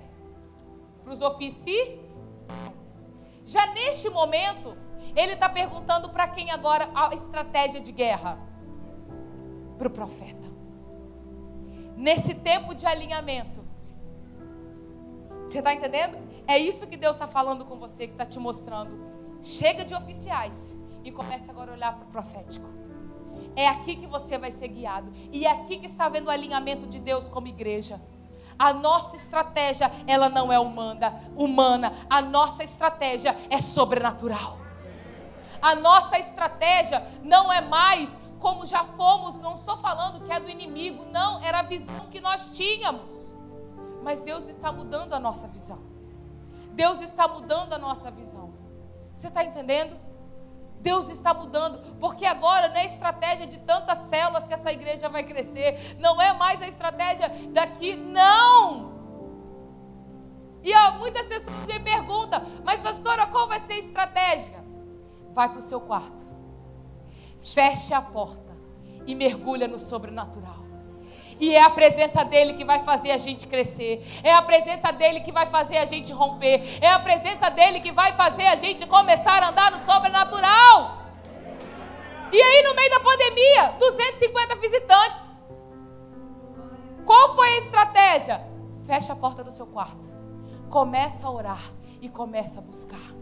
Para 1.02 1.14
os 1.14 1.22
oficiais. 1.22 1.98
Já 3.46 3.72
neste 3.72 4.10
momento, 4.10 4.76
ele 5.16 5.32
está 5.32 5.48
perguntando 5.48 6.10
para 6.10 6.28
quem 6.28 6.50
agora 6.50 6.90
a 6.94 7.14
estratégia 7.14 7.80
de 7.80 7.90
guerra? 7.90 8.38
Para 9.78 9.88
o 9.88 9.90
profeta. 9.90 10.46
Nesse 11.96 12.34
tempo 12.34 12.74
de 12.74 12.84
alinhamento. 12.84 13.64
Você 15.48 15.60
está 15.60 15.72
entendendo? 15.72 16.18
É 16.46 16.58
isso 16.58 16.86
que 16.86 16.98
Deus 16.98 17.16
está 17.16 17.26
falando 17.26 17.64
com 17.64 17.78
você, 17.78 18.06
que 18.06 18.12
está 18.12 18.26
te 18.26 18.38
mostrando 18.38 19.09
Chega 19.42 19.84
de 19.84 19.94
oficiais 19.94 20.78
e 21.04 21.10
comece 21.10 21.50
agora 21.50 21.72
a 21.72 21.74
olhar 21.74 21.94
para 21.94 22.04
o 22.04 22.10
profético. 22.10 22.68
É 23.56 23.68
aqui 23.68 23.96
que 23.96 24.06
você 24.06 24.38
vai 24.38 24.50
ser 24.50 24.68
guiado. 24.68 25.12
E 25.32 25.46
é 25.46 25.50
aqui 25.50 25.78
que 25.78 25.86
está 25.86 26.06
havendo 26.06 26.28
o 26.28 26.30
alinhamento 26.30 26.86
de 26.86 26.98
Deus 26.98 27.28
como 27.28 27.46
igreja. 27.46 28.00
A 28.58 28.72
nossa 28.72 29.16
estratégia, 29.16 29.90
ela 30.06 30.28
não 30.28 30.52
é 30.52 30.58
humana, 30.58 31.22
humana. 31.36 31.92
A 32.08 32.20
nossa 32.20 32.62
estratégia 32.62 33.36
é 33.48 33.60
sobrenatural. 33.60 34.58
A 35.62 35.74
nossa 35.74 36.18
estratégia 36.18 37.06
não 37.22 37.52
é 37.52 37.60
mais 37.60 38.16
como 38.38 38.64
já 38.64 38.82
fomos, 38.84 39.36
não 39.36 39.54
estou 39.54 39.76
falando 39.76 40.24
que 40.24 40.32
é 40.32 40.40
do 40.40 40.48
inimigo, 40.48 41.04
não, 41.04 41.42
era 41.42 41.58
a 41.58 41.62
visão 41.62 42.06
que 42.10 42.20
nós 42.20 42.48
tínhamos. 42.48 43.34
Mas 44.02 44.22
Deus 44.22 44.48
está 44.48 44.72
mudando 44.72 45.12
a 45.12 45.20
nossa 45.20 45.46
visão. 45.46 45.78
Deus 46.72 47.02
está 47.02 47.28
mudando 47.28 47.74
a 47.74 47.78
nossa 47.78 48.10
visão. 48.10 48.39
Você 49.20 49.26
está 49.26 49.44
entendendo? 49.44 49.98
Deus 50.80 51.10
está 51.10 51.34
mudando, 51.34 51.78
porque 52.00 52.24
agora 52.24 52.68
não 52.68 52.76
é 52.76 52.86
estratégia 52.86 53.46
de 53.46 53.58
tantas 53.58 53.98
células 53.98 54.48
que 54.48 54.54
essa 54.54 54.72
igreja 54.72 55.10
vai 55.10 55.22
crescer, 55.22 55.94
não 55.98 56.22
é 56.22 56.32
mais 56.32 56.62
a 56.62 56.66
estratégia 56.66 57.28
daqui, 57.50 57.94
não. 57.96 58.98
E 60.62 60.72
muitas 60.98 61.26
pessoas 61.26 61.54
me 61.66 61.78
perguntam, 61.80 62.42
mas 62.64 62.80
pastora, 62.80 63.26
qual 63.26 63.46
vai 63.46 63.60
ser 63.60 63.74
a 63.74 63.78
estratégia? 63.78 64.64
Vai 65.34 65.50
para 65.50 65.58
o 65.58 65.62
seu 65.62 65.82
quarto, 65.82 66.24
feche 67.42 67.92
a 67.92 68.00
porta 68.00 68.56
e 69.06 69.14
mergulha 69.14 69.68
no 69.68 69.78
sobrenatural. 69.78 70.59
E 71.40 71.54
é 71.54 71.62
a 71.62 71.70
presença 71.70 72.22
dele 72.22 72.52
que 72.52 72.64
vai 72.64 72.80
fazer 72.80 73.10
a 73.10 73.16
gente 73.16 73.46
crescer. 73.46 74.06
É 74.22 74.32
a 74.32 74.42
presença 74.42 74.92
dele 74.92 75.20
que 75.20 75.32
vai 75.32 75.46
fazer 75.46 75.78
a 75.78 75.86
gente 75.86 76.12
romper. 76.12 76.78
É 76.82 76.88
a 76.88 76.98
presença 76.98 77.48
dele 77.50 77.80
que 77.80 77.90
vai 77.90 78.12
fazer 78.12 78.44
a 78.44 78.56
gente 78.56 78.86
começar 78.86 79.42
a 79.42 79.48
andar 79.48 79.70
no 79.70 79.78
sobrenatural. 79.78 80.98
E 82.30 82.40
aí, 82.40 82.62
no 82.62 82.74
meio 82.74 82.90
da 82.90 83.00
pandemia, 83.00 83.74
250 83.78 84.56
visitantes. 84.56 85.38
Qual 87.06 87.34
foi 87.34 87.48
a 87.48 87.58
estratégia? 87.58 88.40
Fecha 88.84 89.14
a 89.14 89.16
porta 89.16 89.42
do 89.42 89.50
seu 89.50 89.66
quarto. 89.66 90.08
Começa 90.68 91.26
a 91.26 91.30
orar 91.30 91.72
e 92.02 92.08
começa 92.08 92.60
a 92.60 92.62
buscar. 92.62 93.19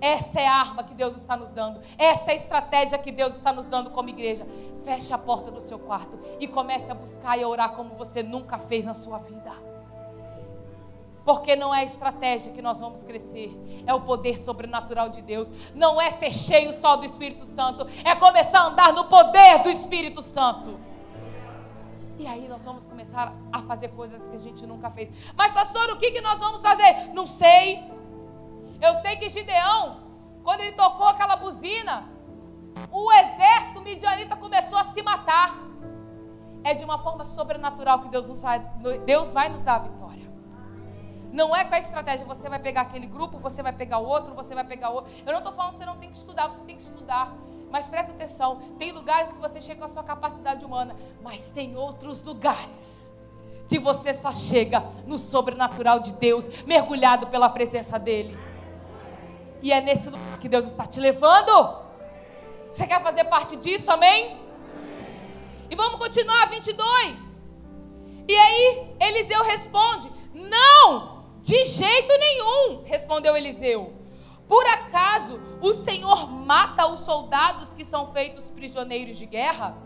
Essa 0.00 0.40
é 0.40 0.46
a 0.46 0.54
arma 0.54 0.84
que 0.84 0.94
Deus 0.94 1.16
está 1.16 1.36
nos 1.36 1.50
dando. 1.50 1.80
Essa 1.96 2.30
é 2.30 2.34
a 2.34 2.36
estratégia 2.36 2.98
que 2.98 3.10
Deus 3.10 3.34
está 3.34 3.52
nos 3.52 3.66
dando 3.66 3.90
como 3.90 4.08
igreja. 4.08 4.46
Feche 4.84 5.12
a 5.12 5.18
porta 5.18 5.50
do 5.50 5.60
seu 5.60 5.78
quarto 5.78 6.18
e 6.38 6.46
comece 6.46 6.90
a 6.90 6.94
buscar 6.94 7.36
e 7.38 7.42
a 7.42 7.48
orar 7.48 7.72
como 7.72 7.94
você 7.94 8.22
nunca 8.22 8.58
fez 8.58 8.86
na 8.86 8.94
sua 8.94 9.18
vida. 9.18 9.52
Porque 11.24 11.54
não 11.56 11.74
é 11.74 11.80
a 11.80 11.84
estratégia 11.84 12.52
que 12.52 12.62
nós 12.62 12.80
vamos 12.80 13.04
crescer, 13.04 13.54
é 13.86 13.92
o 13.92 14.00
poder 14.00 14.38
sobrenatural 14.38 15.10
de 15.10 15.20
Deus. 15.20 15.50
Não 15.74 16.00
é 16.00 16.10
ser 16.10 16.32
cheio 16.32 16.72
só 16.72 16.96
do 16.96 17.04
Espírito 17.04 17.44
Santo, 17.44 17.86
é 18.02 18.14
começar 18.14 18.60
a 18.60 18.66
andar 18.68 18.92
no 18.94 19.04
poder 19.04 19.58
do 19.62 19.68
Espírito 19.68 20.22
Santo. 20.22 20.80
E 22.18 22.26
aí 22.26 22.48
nós 22.48 22.64
vamos 22.64 22.86
começar 22.86 23.32
a 23.52 23.62
fazer 23.62 23.88
coisas 23.88 24.26
que 24.26 24.34
a 24.34 24.38
gente 24.38 24.66
nunca 24.66 24.90
fez. 24.90 25.10
Mas, 25.36 25.52
pastor, 25.52 25.90
o 25.90 25.98
que, 25.98 26.12
que 26.12 26.20
nós 26.20 26.38
vamos 26.38 26.62
fazer? 26.62 27.12
Não 27.12 27.26
sei. 27.26 27.97
Eu 28.80 28.94
sei 28.96 29.16
que 29.16 29.28
Gideão, 29.28 30.00
quando 30.44 30.60
ele 30.60 30.72
tocou 30.72 31.06
aquela 31.06 31.36
buzina, 31.36 32.08
o 32.90 33.12
exército 33.12 33.80
midianita 33.80 34.36
começou 34.36 34.78
a 34.78 34.84
se 34.84 35.02
matar. 35.02 35.56
É 36.64 36.74
de 36.74 36.84
uma 36.84 36.98
forma 36.98 37.24
sobrenatural 37.24 38.00
que 38.00 38.08
Deus, 38.08 38.28
vai, 38.42 38.60
Deus 39.04 39.32
vai 39.32 39.48
nos 39.48 39.62
dar 39.62 39.76
a 39.76 39.78
vitória. 39.78 40.28
Não 41.32 41.54
é 41.54 41.64
com 41.64 41.74
a 41.74 41.78
estratégia, 41.78 42.26
você 42.26 42.48
vai 42.48 42.58
pegar 42.58 42.82
aquele 42.82 43.06
grupo, 43.06 43.38
você 43.38 43.62
vai 43.62 43.72
pegar 43.72 43.98
outro, 43.98 44.34
você 44.34 44.54
vai 44.54 44.64
pegar 44.64 44.90
outro. 44.90 45.12
Eu 45.26 45.32
não 45.32 45.38
estou 45.38 45.52
falando 45.52 45.72
que 45.72 45.78
você 45.78 45.86
não 45.86 45.96
tem 45.96 46.10
que 46.10 46.16
estudar, 46.16 46.46
você 46.46 46.60
tem 46.62 46.76
que 46.76 46.82
estudar. 46.82 47.34
Mas 47.70 47.86
presta 47.86 48.12
atenção, 48.12 48.60
tem 48.78 48.92
lugares 48.92 49.30
que 49.30 49.38
você 49.38 49.60
chega 49.60 49.80
com 49.80 49.84
a 49.84 49.88
sua 49.88 50.02
capacidade 50.02 50.64
humana, 50.64 50.96
mas 51.22 51.50
tem 51.50 51.76
outros 51.76 52.22
lugares 52.24 53.12
que 53.68 53.78
você 53.78 54.14
só 54.14 54.32
chega 54.32 54.82
no 55.06 55.18
sobrenatural 55.18 56.00
de 56.00 56.14
Deus, 56.14 56.48
mergulhado 56.64 57.26
pela 57.26 57.50
presença 57.50 57.98
dEle. 57.98 58.47
E 59.62 59.72
é 59.72 59.80
nesse 59.80 60.08
lugar 60.08 60.38
que 60.38 60.48
Deus 60.48 60.66
está 60.66 60.86
te 60.86 61.00
levando. 61.00 61.82
Você 62.70 62.86
quer 62.86 63.02
fazer 63.02 63.24
parte 63.24 63.56
disso, 63.56 63.90
amém? 63.90 64.38
E 65.70 65.74
vamos 65.74 65.98
continuar, 65.98 66.48
22. 66.48 67.44
E 68.28 68.36
aí, 68.36 68.96
Eliseu 69.00 69.42
responde: 69.42 70.10
Não, 70.34 71.24
de 71.42 71.64
jeito 71.64 72.12
nenhum, 72.18 72.82
respondeu 72.84 73.36
Eliseu. 73.36 73.94
Por 74.46 74.64
acaso 74.66 75.38
o 75.60 75.74
Senhor 75.74 76.30
mata 76.30 76.86
os 76.86 77.00
soldados 77.00 77.72
que 77.72 77.84
são 77.84 78.12
feitos 78.12 78.50
prisioneiros 78.50 79.18
de 79.18 79.26
guerra? 79.26 79.76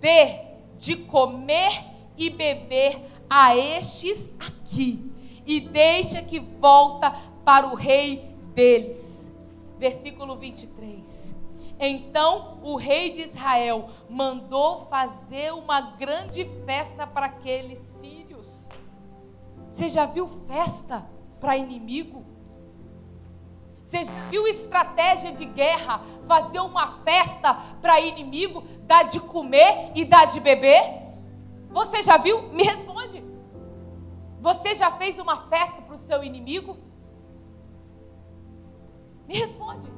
Dê 0.00 0.52
de 0.78 0.96
comer 0.96 1.84
e 2.16 2.30
beber 2.30 3.00
a 3.28 3.56
estes 3.56 4.30
aqui, 4.38 5.12
e 5.46 5.60
deixa 5.60 6.22
que 6.22 6.38
volta 6.38 7.10
para 7.44 7.66
o 7.66 7.74
rei 7.74 8.31
deles. 8.54 9.32
Versículo 9.78 10.36
23. 10.36 11.34
Então 11.78 12.60
o 12.62 12.76
rei 12.76 13.10
de 13.10 13.22
Israel 13.22 13.88
mandou 14.08 14.80
fazer 14.86 15.52
uma 15.52 15.80
grande 15.80 16.44
festa 16.64 17.06
para 17.06 17.26
aqueles 17.26 17.78
sírios. 17.78 18.68
Você 19.68 19.88
já 19.88 20.06
viu 20.06 20.28
festa 20.46 21.04
para 21.40 21.56
inimigo? 21.56 22.24
Você 23.82 24.04
já 24.04 24.12
viu 24.30 24.46
estratégia 24.46 25.32
de 25.32 25.44
guerra 25.44 26.00
fazer 26.26 26.60
uma 26.60 26.86
festa 27.02 27.52
para 27.82 28.00
inimigo, 28.00 28.62
dar 28.84 29.02
de 29.02 29.18
comer 29.20 29.90
e 29.94 30.04
dar 30.04 30.26
de 30.26 30.40
beber? 30.40 30.82
Você 31.70 32.02
já 32.02 32.16
viu? 32.16 32.42
Me 32.52 32.62
responde. 32.62 33.22
Você 34.40 34.74
já 34.74 34.90
fez 34.92 35.18
uma 35.18 35.48
festa 35.48 35.82
para 35.82 35.94
o 35.94 35.98
seu 35.98 36.22
inimigo? 36.22 36.78
Me 39.26 39.38
responde. 39.38 39.90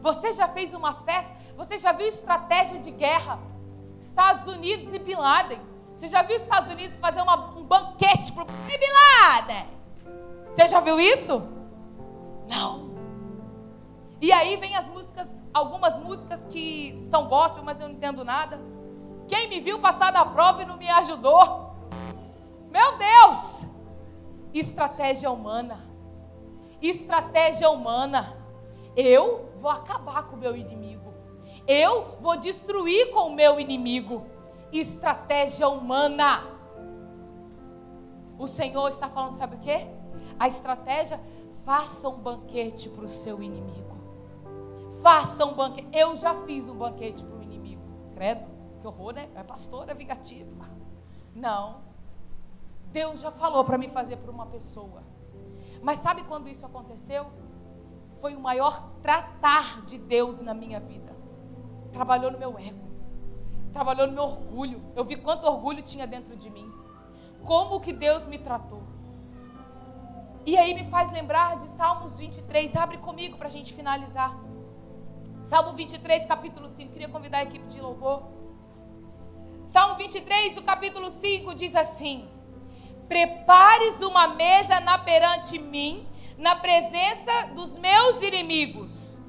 Você 0.00 0.32
já 0.32 0.48
fez 0.48 0.72
uma 0.72 0.94
festa? 0.94 1.30
Você 1.56 1.78
já 1.78 1.92
viu 1.92 2.06
estratégia 2.06 2.78
de 2.78 2.90
guerra? 2.90 3.38
Estados 3.98 4.46
Unidos 4.48 4.92
e 4.94 4.98
Bin 4.98 5.14
Laden. 5.14 5.60
Você 5.94 6.08
já 6.08 6.22
viu 6.22 6.36
Estados 6.36 6.72
Unidos 6.72 6.98
fazer 6.98 7.20
uma, 7.20 7.50
um 7.56 7.62
banquete 7.62 8.32
para 8.32 8.44
o 8.44 8.46
Bin 8.46 8.78
Laden? 9.28 9.66
Você 10.54 10.68
já 10.68 10.80
viu 10.80 10.98
isso? 10.98 11.42
Não. 12.48 12.90
E 14.20 14.32
aí 14.32 14.56
vem 14.56 14.74
as 14.74 14.88
músicas, 14.88 15.28
algumas 15.52 15.98
músicas 15.98 16.46
que 16.46 16.96
são 17.10 17.28
gospel, 17.28 17.62
mas 17.62 17.80
eu 17.80 17.88
não 17.88 17.94
entendo 17.94 18.24
nada. 18.24 18.60
Quem 19.28 19.48
me 19.48 19.60
viu 19.60 19.78
passar 19.78 20.10
da 20.10 20.24
prova 20.24 20.62
e 20.62 20.66
não 20.66 20.76
me 20.76 20.88
ajudou? 20.88 21.74
Meu 22.70 22.96
Deus! 22.96 23.66
Estratégia 24.52 25.30
humana 25.30 25.89
estratégia 26.80 27.70
humana. 27.70 28.36
Eu 28.96 29.44
vou 29.60 29.70
acabar 29.70 30.24
com 30.24 30.36
o 30.36 30.38
meu 30.38 30.56
inimigo. 30.56 31.12
Eu 31.66 32.16
vou 32.20 32.36
destruir 32.36 33.10
com 33.12 33.28
o 33.28 33.34
meu 33.34 33.60
inimigo. 33.60 34.26
Estratégia 34.72 35.68
humana. 35.68 36.42
O 38.38 38.46
Senhor 38.46 38.88
está 38.88 39.08
falando, 39.08 39.32
sabe 39.32 39.56
o 39.56 39.58
que? 39.58 39.86
A 40.38 40.48
estratégia, 40.48 41.20
faça 41.64 42.08
um 42.08 42.18
banquete 42.18 42.88
para 42.88 43.04
o 43.04 43.08
seu 43.08 43.42
inimigo. 43.42 43.96
Faça 45.02 45.44
um 45.44 45.54
banquete. 45.54 45.88
Eu 45.92 46.16
já 46.16 46.34
fiz 46.44 46.68
um 46.68 46.74
banquete 46.74 47.22
para 47.22 47.36
o 47.36 47.42
inimigo. 47.42 47.82
Credo, 48.14 48.46
que 48.80 48.86
horror, 48.86 49.12
né? 49.12 49.28
É 49.34 49.42
pastora 49.42 49.94
vingativa. 49.94 50.68
Não. 51.34 51.82
Deus 52.86 53.20
já 53.20 53.30
falou 53.30 53.64
para 53.64 53.78
me 53.78 53.88
fazer 53.88 54.16
para 54.16 54.30
uma 54.30 54.46
pessoa. 54.46 55.02
Mas 55.82 55.98
sabe 55.98 56.22
quando 56.24 56.48
isso 56.48 56.66
aconteceu? 56.66 57.26
Foi 58.20 58.34
o 58.36 58.40
maior 58.40 58.90
tratar 59.02 59.82
de 59.82 59.98
Deus 59.98 60.40
na 60.40 60.52
minha 60.52 60.78
vida. 60.78 61.16
Trabalhou 61.92 62.30
no 62.30 62.38
meu 62.38 62.58
ego, 62.58 62.88
trabalhou 63.72 64.06
no 64.06 64.12
meu 64.12 64.24
orgulho. 64.24 64.82
Eu 64.94 65.04
vi 65.04 65.16
quanto 65.16 65.46
orgulho 65.46 65.82
tinha 65.82 66.06
dentro 66.06 66.36
de 66.36 66.50
mim. 66.50 66.70
Como 67.44 67.80
que 67.80 67.92
Deus 67.92 68.26
me 68.26 68.38
tratou. 68.38 68.82
E 70.44 70.56
aí 70.56 70.74
me 70.74 70.84
faz 70.84 71.10
lembrar 71.10 71.56
de 71.56 71.68
Salmos 71.68 72.18
23. 72.18 72.76
Abre 72.76 72.98
comigo 72.98 73.36
para 73.36 73.46
a 73.46 73.50
gente 73.50 73.72
finalizar. 73.72 74.38
Salmo 75.42 75.72
23, 75.72 76.26
capítulo 76.26 76.68
5. 76.68 76.92
Queria 76.92 77.08
convidar 77.08 77.38
a 77.38 77.42
equipe 77.42 77.66
de 77.68 77.80
louvor. 77.80 78.24
Salmo 79.64 79.96
23, 79.96 80.56
o 80.56 80.62
capítulo 80.62 81.08
5 81.10 81.54
diz 81.54 81.74
assim: 81.74 82.28
Prepares 83.10 84.02
uma 84.02 84.28
mesa 84.28 84.78
na 84.78 84.96
perante 84.96 85.58
mim, 85.58 86.08
na 86.38 86.54
presença 86.54 87.48
dos 87.56 87.76
meus 87.76 88.22
inimigos. 88.22 89.20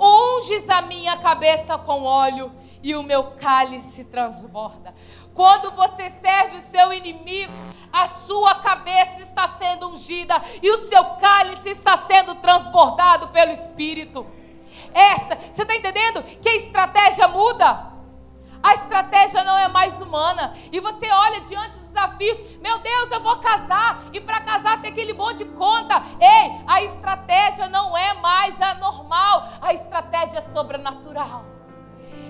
Unges 0.00 0.66
a 0.70 0.80
minha 0.80 1.14
cabeça 1.18 1.76
com 1.76 2.04
óleo 2.04 2.50
e 2.82 2.94
o 2.94 3.02
meu 3.02 3.32
cálice 3.32 4.06
transborda. 4.06 4.94
Quando 5.34 5.72
você 5.72 6.08
serve 6.08 6.56
o 6.56 6.62
seu 6.62 6.90
inimigo, 6.90 7.52
a 7.92 8.06
sua 8.06 8.54
cabeça 8.54 9.20
está 9.20 9.46
sendo 9.46 9.90
ungida 9.90 10.42
e 10.62 10.70
o 10.70 10.78
seu 10.78 11.04
cálice 11.16 11.68
está 11.68 11.98
sendo 11.98 12.34
transbordado 12.36 13.28
pelo 13.28 13.52
Espírito. 13.52 14.26
Essa, 14.94 15.36
você 15.36 15.60
está 15.60 15.76
entendendo 15.76 16.22
que 16.22 16.48
a 16.48 16.56
estratégia 16.56 17.28
muda? 17.28 17.92
A 18.62 18.74
estratégia 18.74 19.44
não 19.44 19.56
é 19.56 19.68
mais 19.68 20.00
humana. 20.00 20.54
E 20.72 20.80
você 20.80 21.10
olha 21.10 21.42
diante 21.42 21.78
dos 21.78 21.87
desafios. 21.98 22.38
Meu 22.60 22.78
Deus, 22.78 23.10
eu 23.10 23.20
vou 23.20 23.36
casar 23.36 24.04
e 24.12 24.20
para 24.20 24.40
casar 24.40 24.80
tem 24.80 24.92
aquele 24.92 25.12
monte 25.12 25.38
de 25.38 25.46
conta. 25.46 26.02
Ei, 26.20 26.60
a 26.66 26.82
estratégia 26.82 27.68
não 27.68 27.96
é 27.96 28.14
mais 28.14 28.60
a 28.60 28.74
normal, 28.74 29.48
a 29.60 29.74
estratégia 29.74 30.38
é 30.38 30.40
sobrenatural. 30.40 31.44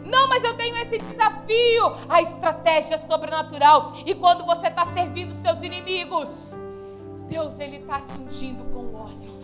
Não, 0.05 0.27
mas 0.29 0.43
eu 0.43 0.57
tenho 0.57 0.77
esse 0.79 0.99
desafio. 0.99 1.97
A 2.09 2.23
estratégia 2.23 2.95
é 2.95 2.99
sobrenatural. 2.99 3.93
E 4.07 4.14
quando 4.14 4.45
você 4.45 4.69
está 4.69 4.85
servindo 4.87 5.35
seus 5.35 5.62
inimigos, 5.62 6.57
Deus 7.29 7.59
ele 7.61 7.77
está 7.77 8.01
te 8.01 8.12
ungindo 8.19 8.64
com 8.73 8.95
óleo. 8.95 9.39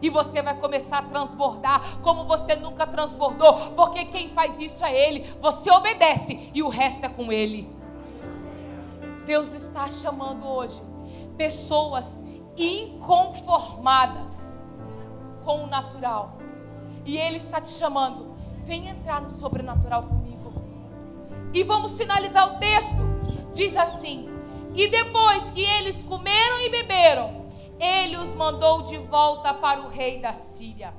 E 0.00 0.10
você 0.10 0.42
vai 0.42 0.54
começar 0.60 0.98
a 0.98 1.02
transbordar 1.02 1.98
como 2.02 2.24
você 2.24 2.54
nunca 2.54 2.86
transbordou, 2.86 3.72
porque 3.74 4.04
quem 4.04 4.28
faz 4.28 4.58
isso 4.58 4.84
é 4.84 4.94
Ele. 4.94 5.26
Você 5.40 5.70
obedece 5.70 6.50
e 6.52 6.62
o 6.62 6.68
resto 6.68 7.06
é 7.06 7.08
com 7.08 7.32
Ele. 7.32 7.76
Deus 9.26 9.52
está 9.52 9.88
chamando 9.88 10.46
hoje 10.46 10.80
pessoas 11.36 12.22
inconformadas 12.56 14.64
com 15.44 15.64
o 15.64 15.66
natural. 15.66 16.38
E 17.04 17.18
Ele 17.18 17.38
está 17.38 17.60
te 17.60 17.70
chamando. 17.70 18.36
Vem 18.64 18.88
entrar 18.88 19.20
no 19.20 19.30
sobrenatural 19.30 20.04
comigo. 20.04 20.54
E 21.52 21.64
vamos 21.64 21.98
finalizar 21.98 22.54
o 22.54 22.58
texto. 22.58 23.04
Diz 23.52 23.76
assim: 23.76 24.30
E 24.74 24.88
depois 24.88 25.50
que 25.50 25.62
eles 25.62 26.02
comeram 26.04 26.60
e 26.60 26.70
beberam, 26.70 27.46
ele 27.80 28.16
os 28.16 28.32
mandou 28.34 28.82
de 28.82 28.96
volta 28.96 29.52
para 29.52 29.82
o 29.82 29.88
rei 29.88 30.20
da 30.20 30.32
Síria. 30.32 30.94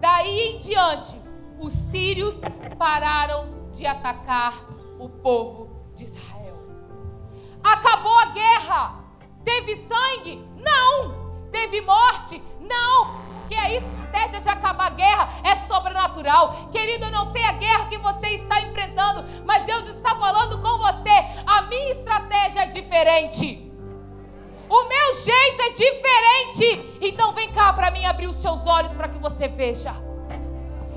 Daí 0.00 0.50
em 0.50 0.58
diante, 0.58 1.14
os 1.60 1.72
sírios 1.72 2.38
pararam 2.78 3.70
de 3.72 3.86
atacar 3.86 4.66
o 4.98 5.08
povo. 5.08 5.65
Acabou 7.72 8.16
a 8.18 8.26
guerra? 8.26 8.94
Teve 9.44 9.74
sangue? 9.74 10.46
Não. 10.56 11.48
Teve 11.50 11.80
morte? 11.80 12.40
Não. 12.60 13.26
Que 13.48 13.56
a 13.56 13.72
estratégia 13.72 14.40
de 14.40 14.48
acabar 14.48 14.86
a 14.86 14.90
guerra 14.90 15.28
é 15.42 15.56
sobrenatural. 15.66 16.68
Querido, 16.70 17.06
eu 17.06 17.10
não 17.10 17.32
sei 17.32 17.44
a 17.44 17.52
guerra 17.52 17.86
que 17.86 17.98
você 17.98 18.28
está 18.30 18.60
enfrentando, 18.60 19.24
mas 19.44 19.64
Deus 19.64 19.88
está 19.88 20.14
falando 20.14 20.60
com 20.62 20.78
você. 20.78 21.10
A 21.46 21.62
minha 21.62 21.90
estratégia 21.90 22.62
é 22.62 22.66
diferente. 22.66 23.72
O 24.68 24.84
meu 24.88 25.14
jeito 25.14 25.62
é 25.62 25.70
diferente. 25.70 26.98
Então 27.00 27.32
vem 27.32 27.50
cá 27.52 27.72
para 27.72 27.90
mim 27.90 28.04
abrir 28.04 28.26
os 28.28 28.36
seus 28.36 28.66
olhos 28.66 28.92
para 28.92 29.08
que 29.08 29.18
você 29.18 29.48
veja. 29.48 29.94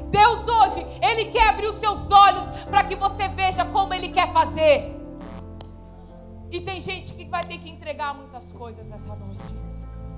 Deus 0.05 0.47
hoje, 0.47 0.85
Ele 1.01 1.25
quer 1.25 1.49
abrir 1.49 1.67
os 1.67 1.75
seus 1.75 2.09
olhos 2.09 2.43
para 2.65 2.83
que 2.83 2.95
você 2.95 3.27
veja 3.27 3.63
como 3.65 3.93
Ele 3.93 4.09
quer 4.09 4.31
fazer. 4.33 4.98
E 6.51 6.61
tem 6.61 6.81
gente 6.81 7.13
que 7.13 7.25
vai 7.25 7.43
ter 7.43 7.57
que 7.59 7.69
entregar 7.69 8.15
muitas 8.15 8.51
coisas 8.51 8.91
essa 8.91 9.15
noite. 9.15 9.55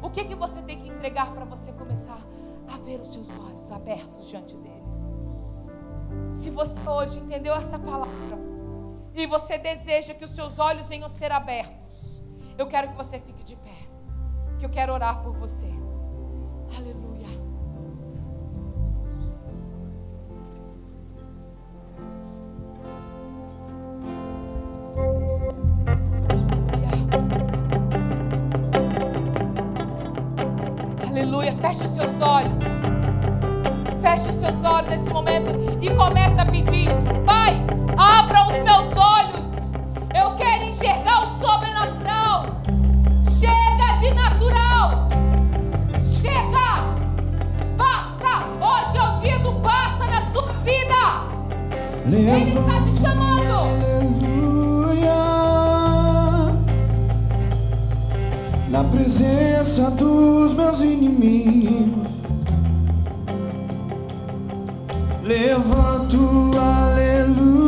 O 0.02 0.10
que, 0.10 0.24
que 0.24 0.36
você 0.36 0.62
tem 0.62 0.80
que 0.82 0.88
entregar 0.88 1.32
para 1.34 1.46
você 1.46 1.72
começar 1.74 2.22
a 2.68 2.78
ver 2.78 3.00
os 3.00 3.12
seus 3.12 3.30
olhos 3.30 3.72
abertos 3.72 4.28
diante 4.28 4.56
dele? 4.58 4.82
Se 6.34 6.50
você 6.50 6.80
hoje 6.88 7.20
entendeu 7.20 7.54
essa 7.54 7.78
palavra 7.78 8.40
e 9.14 9.26
você 9.28 9.58
deseja 9.58 10.14
que 10.14 10.24
os 10.24 10.32
seus 10.32 10.58
olhos 10.58 10.88
venham 10.88 11.10
ser 11.10 11.32
abertos, 11.32 12.24
eu 12.58 12.68
quero 12.68 12.90
que 12.90 12.96
você 12.96 13.20
fique 13.20 13.44
de 13.44 13.56
pé. 13.58 13.76
Que 14.58 14.66
eu 14.66 14.70
quero 14.70 14.94
orar 14.94 15.22
por 15.22 15.34
você. 15.34 15.68
Aleluia. 16.78 17.01
Feche 31.72 31.86
os 31.86 31.92
seus 31.92 32.22
olhos. 32.22 32.60
Feche 34.02 34.28
os 34.28 34.36
seus 34.36 34.62
olhos 34.62 34.90
nesse 34.90 35.10
momento 35.10 35.78
e 35.82 35.90
comece 35.96 36.38
a 36.38 36.46
pedir: 36.46 36.90
Pai, 37.26 37.56
abra 37.98 38.44
os 38.44 38.62
meus 38.62 38.98
olhos. 38.98 39.74
Eu 40.14 40.32
quero 40.36 40.66
enxergar 40.66 41.24
o 41.24 41.40
sobrenatural 41.40 42.58
de 44.02 44.14
natural. 44.16 45.08
Chega! 46.22 46.84
Basta! 47.78 48.48
Hoje 48.60 48.98
é 48.98 49.02
o 49.02 49.22
dia 49.22 49.40
do 49.40 49.54
basta 49.60 50.08
na 50.08 50.22
sua 50.32 50.52
vida. 50.64 51.24
Ele 52.06 52.50
está 52.50 52.82
te 52.82 52.96
chamando. 53.00 53.31
Na 58.72 58.86
presença 58.86 59.92
dos 59.92 60.54
meus 60.54 60.80
inimigos. 60.80 62.08
Levanto, 65.26 66.52
aleluia. 66.58 67.61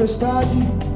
tempestade. 0.00 0.89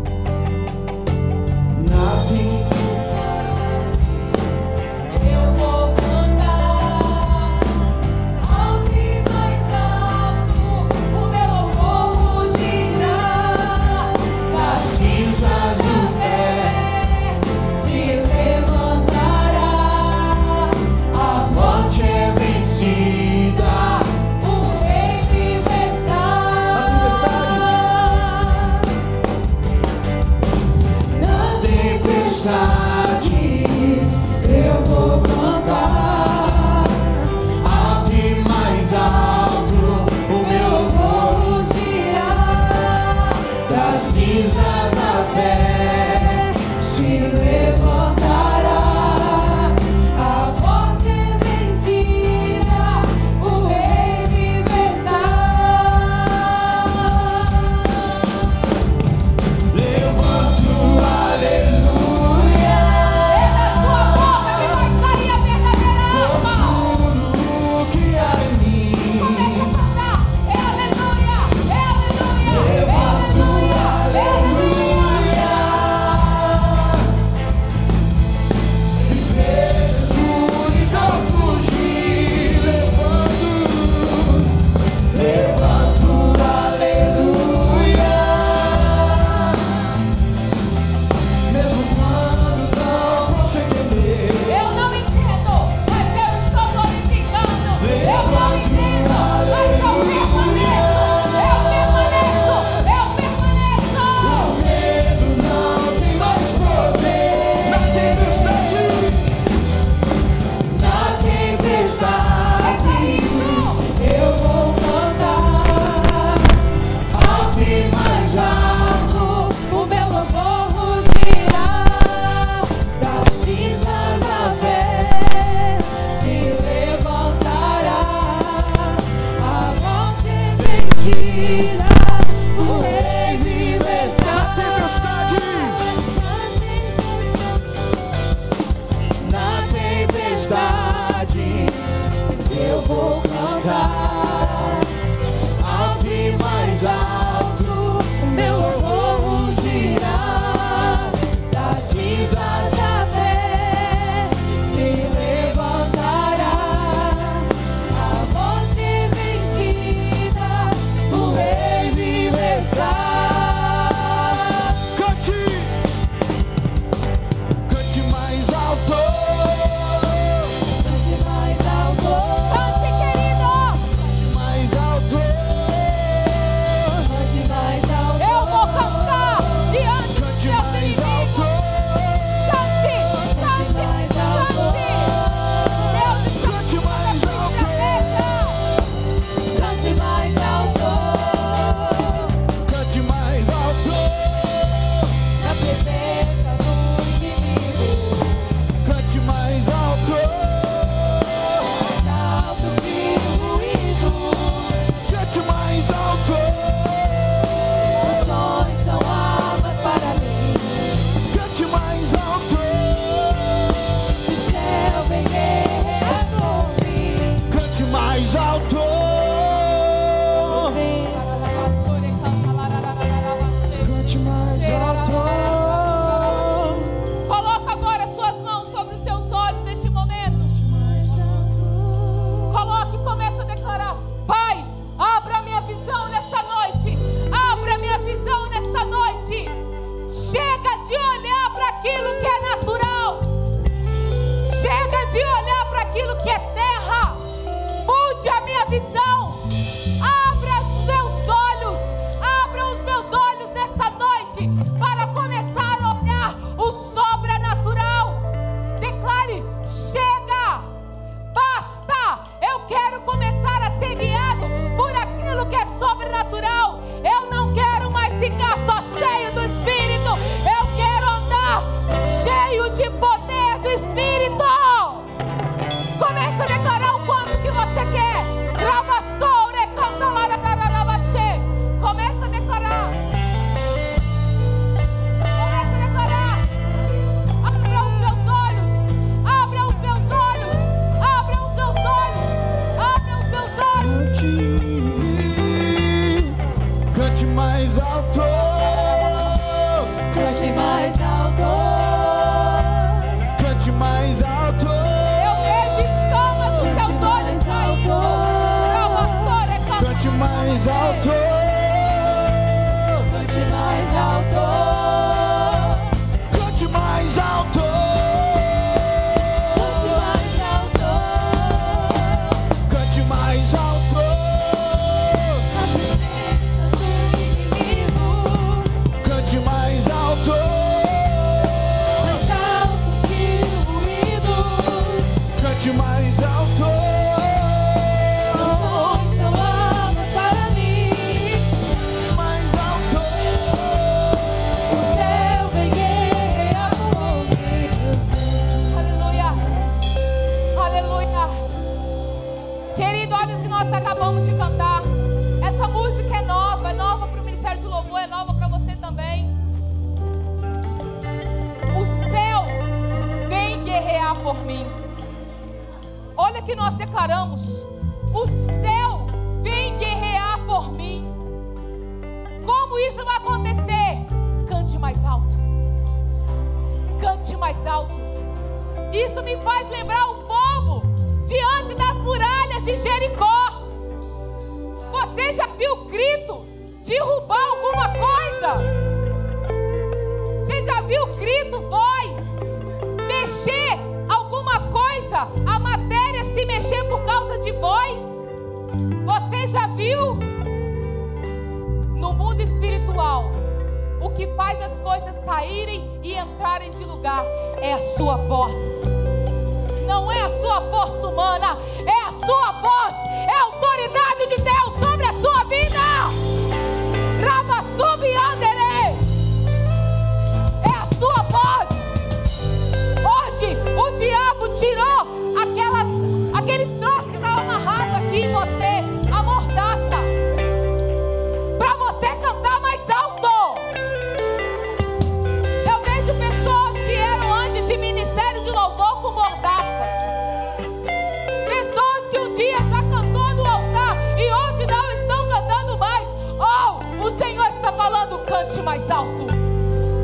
mais 448.64 448.90
alto. 448.90 449.26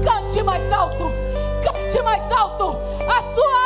Cante 0.04 0.42
mais 0.42 0.72
alto. 0.72 1.10
Cante 1.62 2.02
mais 2.02 2.30
alto. 2.30 2.76
A 3.08 3.34
sua 3.34 3.59